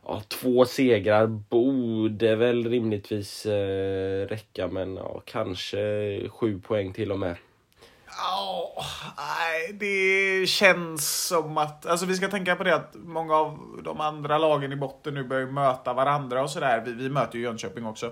ja, 0.05 0.21
två 0.27 0.65
segrar 0.65 1.27
borde 1.27 2.35
väl 2.35 2.69
rimligtvis 2.69 3.45
räcka 4.27 4.67
men 4.67 4.95
ja, 4.95 5.21
kanske 5.25 6.29
sju 6.29 6.59
poäng 6.59 6.93
till 6.93 7.11
och 7.11 7.19
med. 7.19 7.35
Ja, 8.17 8.83
nej, 9.17 9.73
det 9.73 10.49
känns 10.49 11.27
som 11.27 11.57
att... 11.57 11.85
Alltså 11.85 12.05
vi 12.05 12.15
ska 12.15 12.27
tänka 12.27 12.55
på 12.55 12.63
det 12.63 12.75
att 12.75 12.95
många 12.95 13.35
av 13.35 13.59
de 13.83 14.01
andra 14.01 14.37
lagen 14.37 14.71
i 14.71 14.75
botten 14.75 15.13
nu 15.13 15.23
börjar 15.23 15.47
möta 15.47 15.93
varandra 15.93 16.43
och 16.43 16.49
sådär. 16.49 16.83
Vi, 16.85 16.93
vi 16.93 17.09
möter 17.09 17.37
ju 17.37 17.43
Jönköping 17.43 17.85
också. 17.85 18.11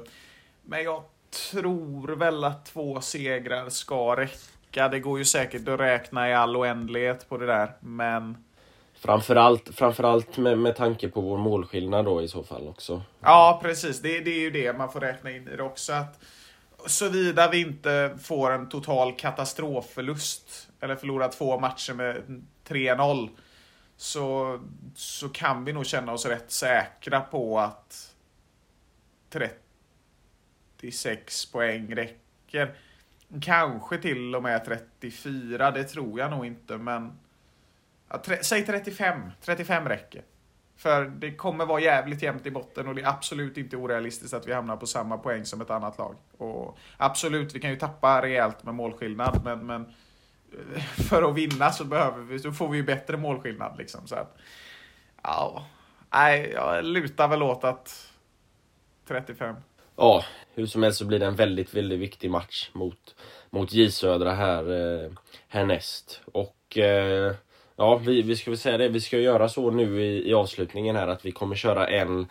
Men 0.61 0.83
jag 0.83 1.03
tror 1.51 2.15
väl 2.15 2.43
att 2.43 2.65
två 2.65 3.01
segrar 3.01 3.69
ska 3.69 4.15
räcka. 4.15 4.89
Det 4.89 4.99
går 4.99 5.19
ju 5.19 5.25
säkert 5.25 5.67
att 5.67 5.79
räkna 5.79 6.29
i 6.29 6.33
all 6.33 6.57
oändlighet 6.57 7.29
på 7.29 7.37
det 7.37 7.45
där, 7.45 7.71
men... 7.79 8.37
Framförallt, 8.95 9.69
framförallt 9.75 10.37
med, 10.37 10.57
med 10.57 10.75
tanke 10.75 11.09
på 11.09 11.21
vår 11.21 11.37
målskillnad 11.37 12.05
då 12.05 12.21
i 12.21 12.27
så 12.27 12.43
fall 12.43 12.67
också. 12.67 13.01
Ja, 13.19 13.59
precis. 13.63 14.01
Det, 14.01 14.19
det 14.19 14.31
är 14.31 14.39
ju 14.39 14.51
det 14.51 14.77
man 14.77 14.91
får 14.91 14.99
räkna 14.99 15.31
in 15.31 15.47
i 15.47 15.55
det 15.55 15.63
också. 15.63 15.93
Att 15.93 16.19
Såvida 16.85 17.49
vi 17.49 17.61
inte 17.61 18.17
får 18.21 18.51
en 18.51 18.69
total 18.69 19.15
katastrofförlust 19.15 20.69
eller 20.79 20.95
förlorar 20.95 21.29
två 21.29 21.59
matcher 21.59 21.93
med 21.93 22.45
3-0 22.67 23.29
så, 23.97 24.59
så 24.95 25.29
kan 25.29 25.65
vi 25.65 25.73
nog 25.73 25.85
känna 25.85 26.11
oss 26.11 26.25
rätt 26.25 26.51
säkra 26.51 27.21
på 27.21 27.59
att 27.59 28.15
36 30.79 31.51
poäng 31.51 31.95
räcker. 31.95 32.75
Kanske 33.41 33.97
till 33.97 34.35
och 34.35 34.43
med 34.43 34.65
34, 34.65 35.71
det 35.71 35.83
tror 35.83 36.19
jag 36.19 36.31
nog 36.31 36.45
inte, 36.45 36.77
men 36.77 37.17
Ja, 38.13 38.21
säg 38.41 38.65
35. 38.65 39.21
35 39.41 39.89
räcker. 39.89 40.21
För 40.77 41.05
det 41.05 41.31
kommer 41.31 41.65
vara 41.65 41.81
jävligt 41.81 42.21
jämnt 42.21 42.45
i 42.45 42.51
botten 42.51 42.87
och 42.87 42.95
det 42.95 43.01
är 43.01 43.07
absolut 43.07 43.57
inte 43.57 43.77
orealistiskt 43.77 44.33
att 44.33 44.47
vi 44.47 44.53
hamnar 44.53 44.77
på 44.77 44.87
samma 44.87 45.17
poäng 45.17 45.45
som 45.45 45.61
ett 45.61 45.69
annat 45.69 45.97
lag. 45.97 46.15
Och 46.37 46.77
absolut, 46.97 47.55
vi 47.55 47.59
kan 47.59 47.69
ju 47.69 47.75
tappa 47.75 48.21
rejält 48.21 48.63
med 48.63 48.75
målskillnad, 48.75 49.41
men, 49.43 49.65
men 49.65 49.81
eh, 50.75 50.83
för 50.83 51.23
att 51.23 51.35
vinna 51.35 51.71
så 51.71 51.85
behöver 51.85 52.23
vi, 52.23 52.39
så 52.39 52.51
får 52.51 52.69
vi 52.69 52.77
ju 52.77 52.83
bättre 52.83 53.17
målskillnad 53.17 53.77
liksom. 53.77 54.07
Så 54.07 54.15
att, 54.15 54.37
ja, 55.23 55.65
nej, 56.13 56.51
jag 56.53 56.85
lutar 56.85 57.27
väl 57.27 57.43
åt 57.43 57.63
att 57.63 58.09
35. 59.07 59.55
Ja, 59.95 60.23
hur 60.53 60.65
som 60.65 60.83
helst 60.83 60.99
så 60.99 61.05
blir 61.05 61.19
det 61.19 61.25
en 61.25 61.35
väldigt, 61.35 61.73
väldigt 61.73 61.99
viktig 61.99 62.31
match 62.31 62.69
mot, 62.73 63.15
mot 63.49 63.73
J 63.73 63.91
Södra 63.91 64.31
här 64.31 64.71
eh, 64.71 65.11
härnäst. 65.47 66.21
Och 66.25 66.77
eh, 66.77 67.35
Ja, 67.75 67.95
vi, 67.95 68.21
vi 68.21 68.35
ska 68.35 68.51
väl 68.51 68.57
säga 68.57 68.77
det. 68.77 68.87
Vi 68.87 69.01
ska 69.01 69.17
göra 69.17 69.49
så 69.49 69.71
nu 69.71 70.01
i, 70.01 70.29
i 70.29 70.33
avslutningen 70.33 70.95
här 70.95 71.07
att 71.07 71.25
vi 71.25 71.31
kommer 71.31 71.55
köra 71.55 71.87
en... 71.87 72.27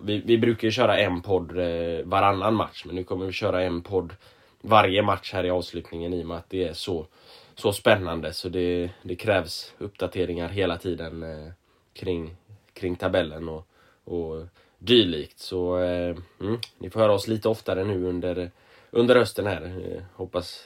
Vi, 0.00 0.22
vi 0.24 0.38
brukar 0.38 0.68
ju 0.68 0.72
köra 0.72 0.98
en 0.98 1.22
podd 1.22 1.58
eh, 1.58 2.04
varannan 2.04 2.54
match, 2.54 2.82
men 2.86 2.94
nu 2.94 3.04
kommer 3.04 3.26
vi 3.26 3.32
köra 3.32 3.62
en 3.62 3.82
podd 3.82 4.14
varje 4.60 5.02
match 5.02 5.32
här 5.32 5.44
i 5.44 5.50
avslutningen 5.50 6.12
i 6.12 6.22
och 6.22 6.26
med 6.26 6.36
att 6.36 6.50
det 6.50 6.68
är 6.68 6.72
så, 6.72 7.06
så 7.54 7.72
spännande. 7.72 8.32
Så 8.32 8.48
det, 8.48 8.90
det 9.02 9.16
krävs 9.16 9.74
uppdateringar 9.78 10.48
hela 10.48 10.78
tiden 10.78 11.22
eh, 11.22 11.52
kring, 11.92 12.36
kring 12.72 12.96
tabellen 12.96 13.48
och, 13.48 13.66
och 14.04 14.46
dylikt. 14.78 15.38
Så 15.38 15.78
eh, 15.78 16.16
mm, 16.40 16.58
ni 16.78 16.90
får 16.90 17.00
höra 17.00 17.12
oss 17.12 17.28
lite 17.28 17.48
oftare 17.48 17.84
nu 17.84 18.04
under, 18.04 18.50
under 18.90 19.16
hösten 19.16 19.46
här. 19.46 19.62
Eh, 19.64 20.02
hoppas, 20.14 20.64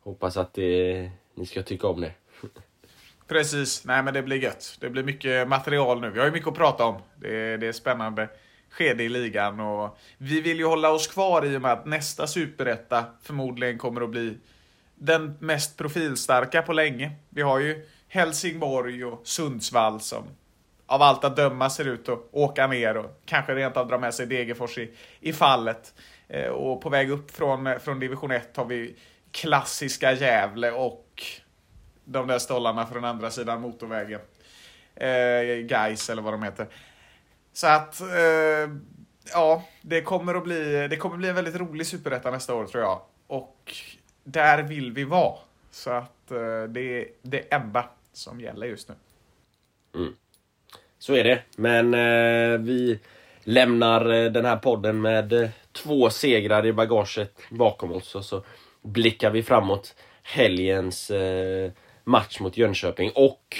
hoppas 0.00 0.36
att 0.36 0.54
det, 0.54 1.10
ni 1.34 1.46
ska 1.46 1.62
tycka 1.62 1.88
om 1.88 2.00
det. 2.00 2.12
Precis, 3.30 3.84
nej 3.84 4.02
men 4.02 4.14
det 4.14 4.22
blir 4.22 4.36
gött. 4.36 4.76
Det 4.80 4.90
blir 4.90 5.02
mycket 5.02 5.48
material 5.48 6.00
nu. 6.00 6.10
Vi 6.10 6.18
har 6.18 6.26
ju 6.26 6.32
mycket 6.32 6.48
att 6.48 6.54
prata 6.54 6.84
om. 6.84 7.02
Det 7.16 7.36
är, 7.36 7.58
det 7.58 7.66
är 7.66 7.72
spännande 7.72 8.28
skede 8.70 9.02
i 9.02 9.08
ligan 9.08 9.60
och 9.60 9.98
vi 10.18 10.40
vill 10.40 10.58
ju 10.58 10.64
hålla 10.64 10.90
oss 10.90 11.06
kvar 11.06 11.46
i 11.46 11.56
och 11.56 11.62
med 11.62 11.72
att 11.72 11.86
nästa 11.86 12.26
superetta 12.26 13.04
förmodligen 13.22 13.78
kommer 13.78 14.00
att 14.00 14.10
bli 14.10 14.38
den 14.94 15.36
mest 15.40 15.78
profilstarka 15.78 16.62
på 16.62 16.72
länge. 16.72 17.12
Vi 17.28 17.42
har 17.42 17.58
ju 17.58 17.86
Helsingborg 18.08 19.04
och 19.04 19.20
Sundsvall 19.24 20.00
som 20.00 20.24
av 20.86 21.02
allt 21.02 21.24
att 21.24 21.36
döma 21.36 21.70
ser 21.70 21.88
ut 21.88 22.08
att 22.08 22.28
åka 22.30 22.66
ner 22.66 22.96
och 22.96 23.20
kanske 23.24 23.54
rent 23.54 23.76
av 23.76 23.88
dra 23.88 23.98
med 23.98 24.14
sig 24.14 24.26
Degerfors 24.26 24.78
i, 24.78 24.90
i 25.20 25.32
fallet. 25.32 25.94
Eh, 26.28 26.48
och 26.48 26.80
på 26.82 26.88
väg 26.88 27.10
upp 27.10 27.30
från, 27.30 27.80
från 27.80 28.00
division 28.00 28.30
1 28.30 28.56
har 28.56 28.64
vi 28.64 28.96
klassiska 29.32 30.12
Gävle 30.12 30.70
och 30.70 31.06
de 32.04 32.26
där 32.26 32.38
stollarna 32.38 32.86
från 32.86 33.04
andra 33.04 33.30
sidan 33.30 33.60
motorvägen. 33.60 34.20
Eh, 34.94 35.66
guys 35.66 36.10
eller 36.10 36.22
vad 36.22 36.32
de 36.32 36.42
heter. 36.42 36.66
Så 37.52 37.66
att, 37.66 38.00
eh, 38.00 38.70
ja, 39.32 39.64
det 39.82 40.02
kommer 40.02 40.34
att 40.34 40.44
bli, 40.44 40.88
det 40.90 40.96
kommer 40.96 41.16
bli 41.16 41.28
en 41.28 41.34
väldigt 41.34 41.56
rolig 41.56 41.86
superetta 41.86 42.30
nästa 42.30 42.54
år 42.54 42.66
tror 42.66 42.82
jag. 42.82 43.00
Och 43.26 43.72
där 44.24 44.62
vill 44.62 44.92
vi 44.92 45.04
vara. 45.04 45.38
Så 45.70 45.90
att 45.90 46.30
eh, 46.30 46.62
det 46.68 46.80
är 46.80 47.06
det 47.22 47.54
enda 47.54 47.88
som 48.12 48.40
gäller 48.40 48.66
just 48.66 48.88
nu. 48.88 48.94
Mm. 49.94 50.14
Så 50.98 51.14
är 51.14 51.24
det. 51.24 51.42
Men 51.56 51.94
eh, 51.94 52.58
vi 52.58 53.00
lämnar 53.44 54.10
eh, 54.10 54.32
den 54.32 54.44
här 54.44 54.56
podden 54.56 55.00
med 55.00 55.32
eh, 55.32 55.50
två 55.72 56.10
segrar 56.10 56.66
i 56.66 56.72
bagaget 56.72 57.40
bakom 57.50 57.92
oss 57.92 58.14
och 58.14 58.24
så 58.24 58.44
blickar 58.82 59.30
vi 59.30 59.42
framåt 59.42 59.94
helgens 60.22 61.10
eh, 61.10 61.70
match 62.10 62.40
mot 62.40 62.56
Jönköping 62.56 63.10
och 63.14 63.56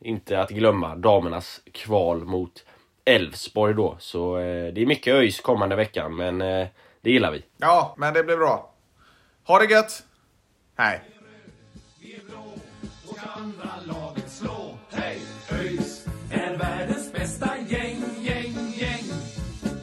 inte 0.00 0.40
att 0.40 0.50
glömma 0.50 0.96
damernas 0.96 1.60
kval 1.72 2.24
mot 2.24 2.64
Elfsborg 3.04 3.74
då. 3.74 3.96
Så 3.98 4.38
eh, 4.38 4.72
det 4.72 4.82
är 4.82 4.86
mycket 4.86 5.14
ÖIS 5.14 5.40
kommande 5.40 5.76
veckan, 5.76 6.16
men 6.16 6.40
eh, 6.40 6.66
det 7.00 7.10
gillar 7.10 7.30
vi. 7.30 7.44
Ja, 7.56 7.94
men 7.98 8.14
det 8.14 8.24
blir 8.24 8.36
bra. 8.36 8.72
Ha 9.44 9.58
det 9.58 9.64
gött! 9.64 10.02
Hej! 10.76 11.00
Vi 12.00 12.14
är 12.14 12.20
blå 12.28 12.52
och 13.08 13.18
andra 13.36 13.70
laget 13.84 14.30
slå. 14.30 14.78
Hej! 14.90 15.18
ÖIS 15.52 16.06
är 16.32 16.56
världens 16.56 17.12
bästa 17.12 17.50
gäng, 17.68 18.02
gäng, 18.20 18.54
gäng. 18.76 19.04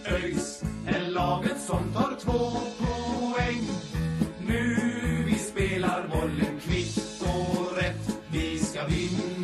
ÖIS 0.05 0.63
är 0.87 1.11
laget 1.11 1.61
som 1.61 1.93
tar 1.93 2.15
två 2.19 2.86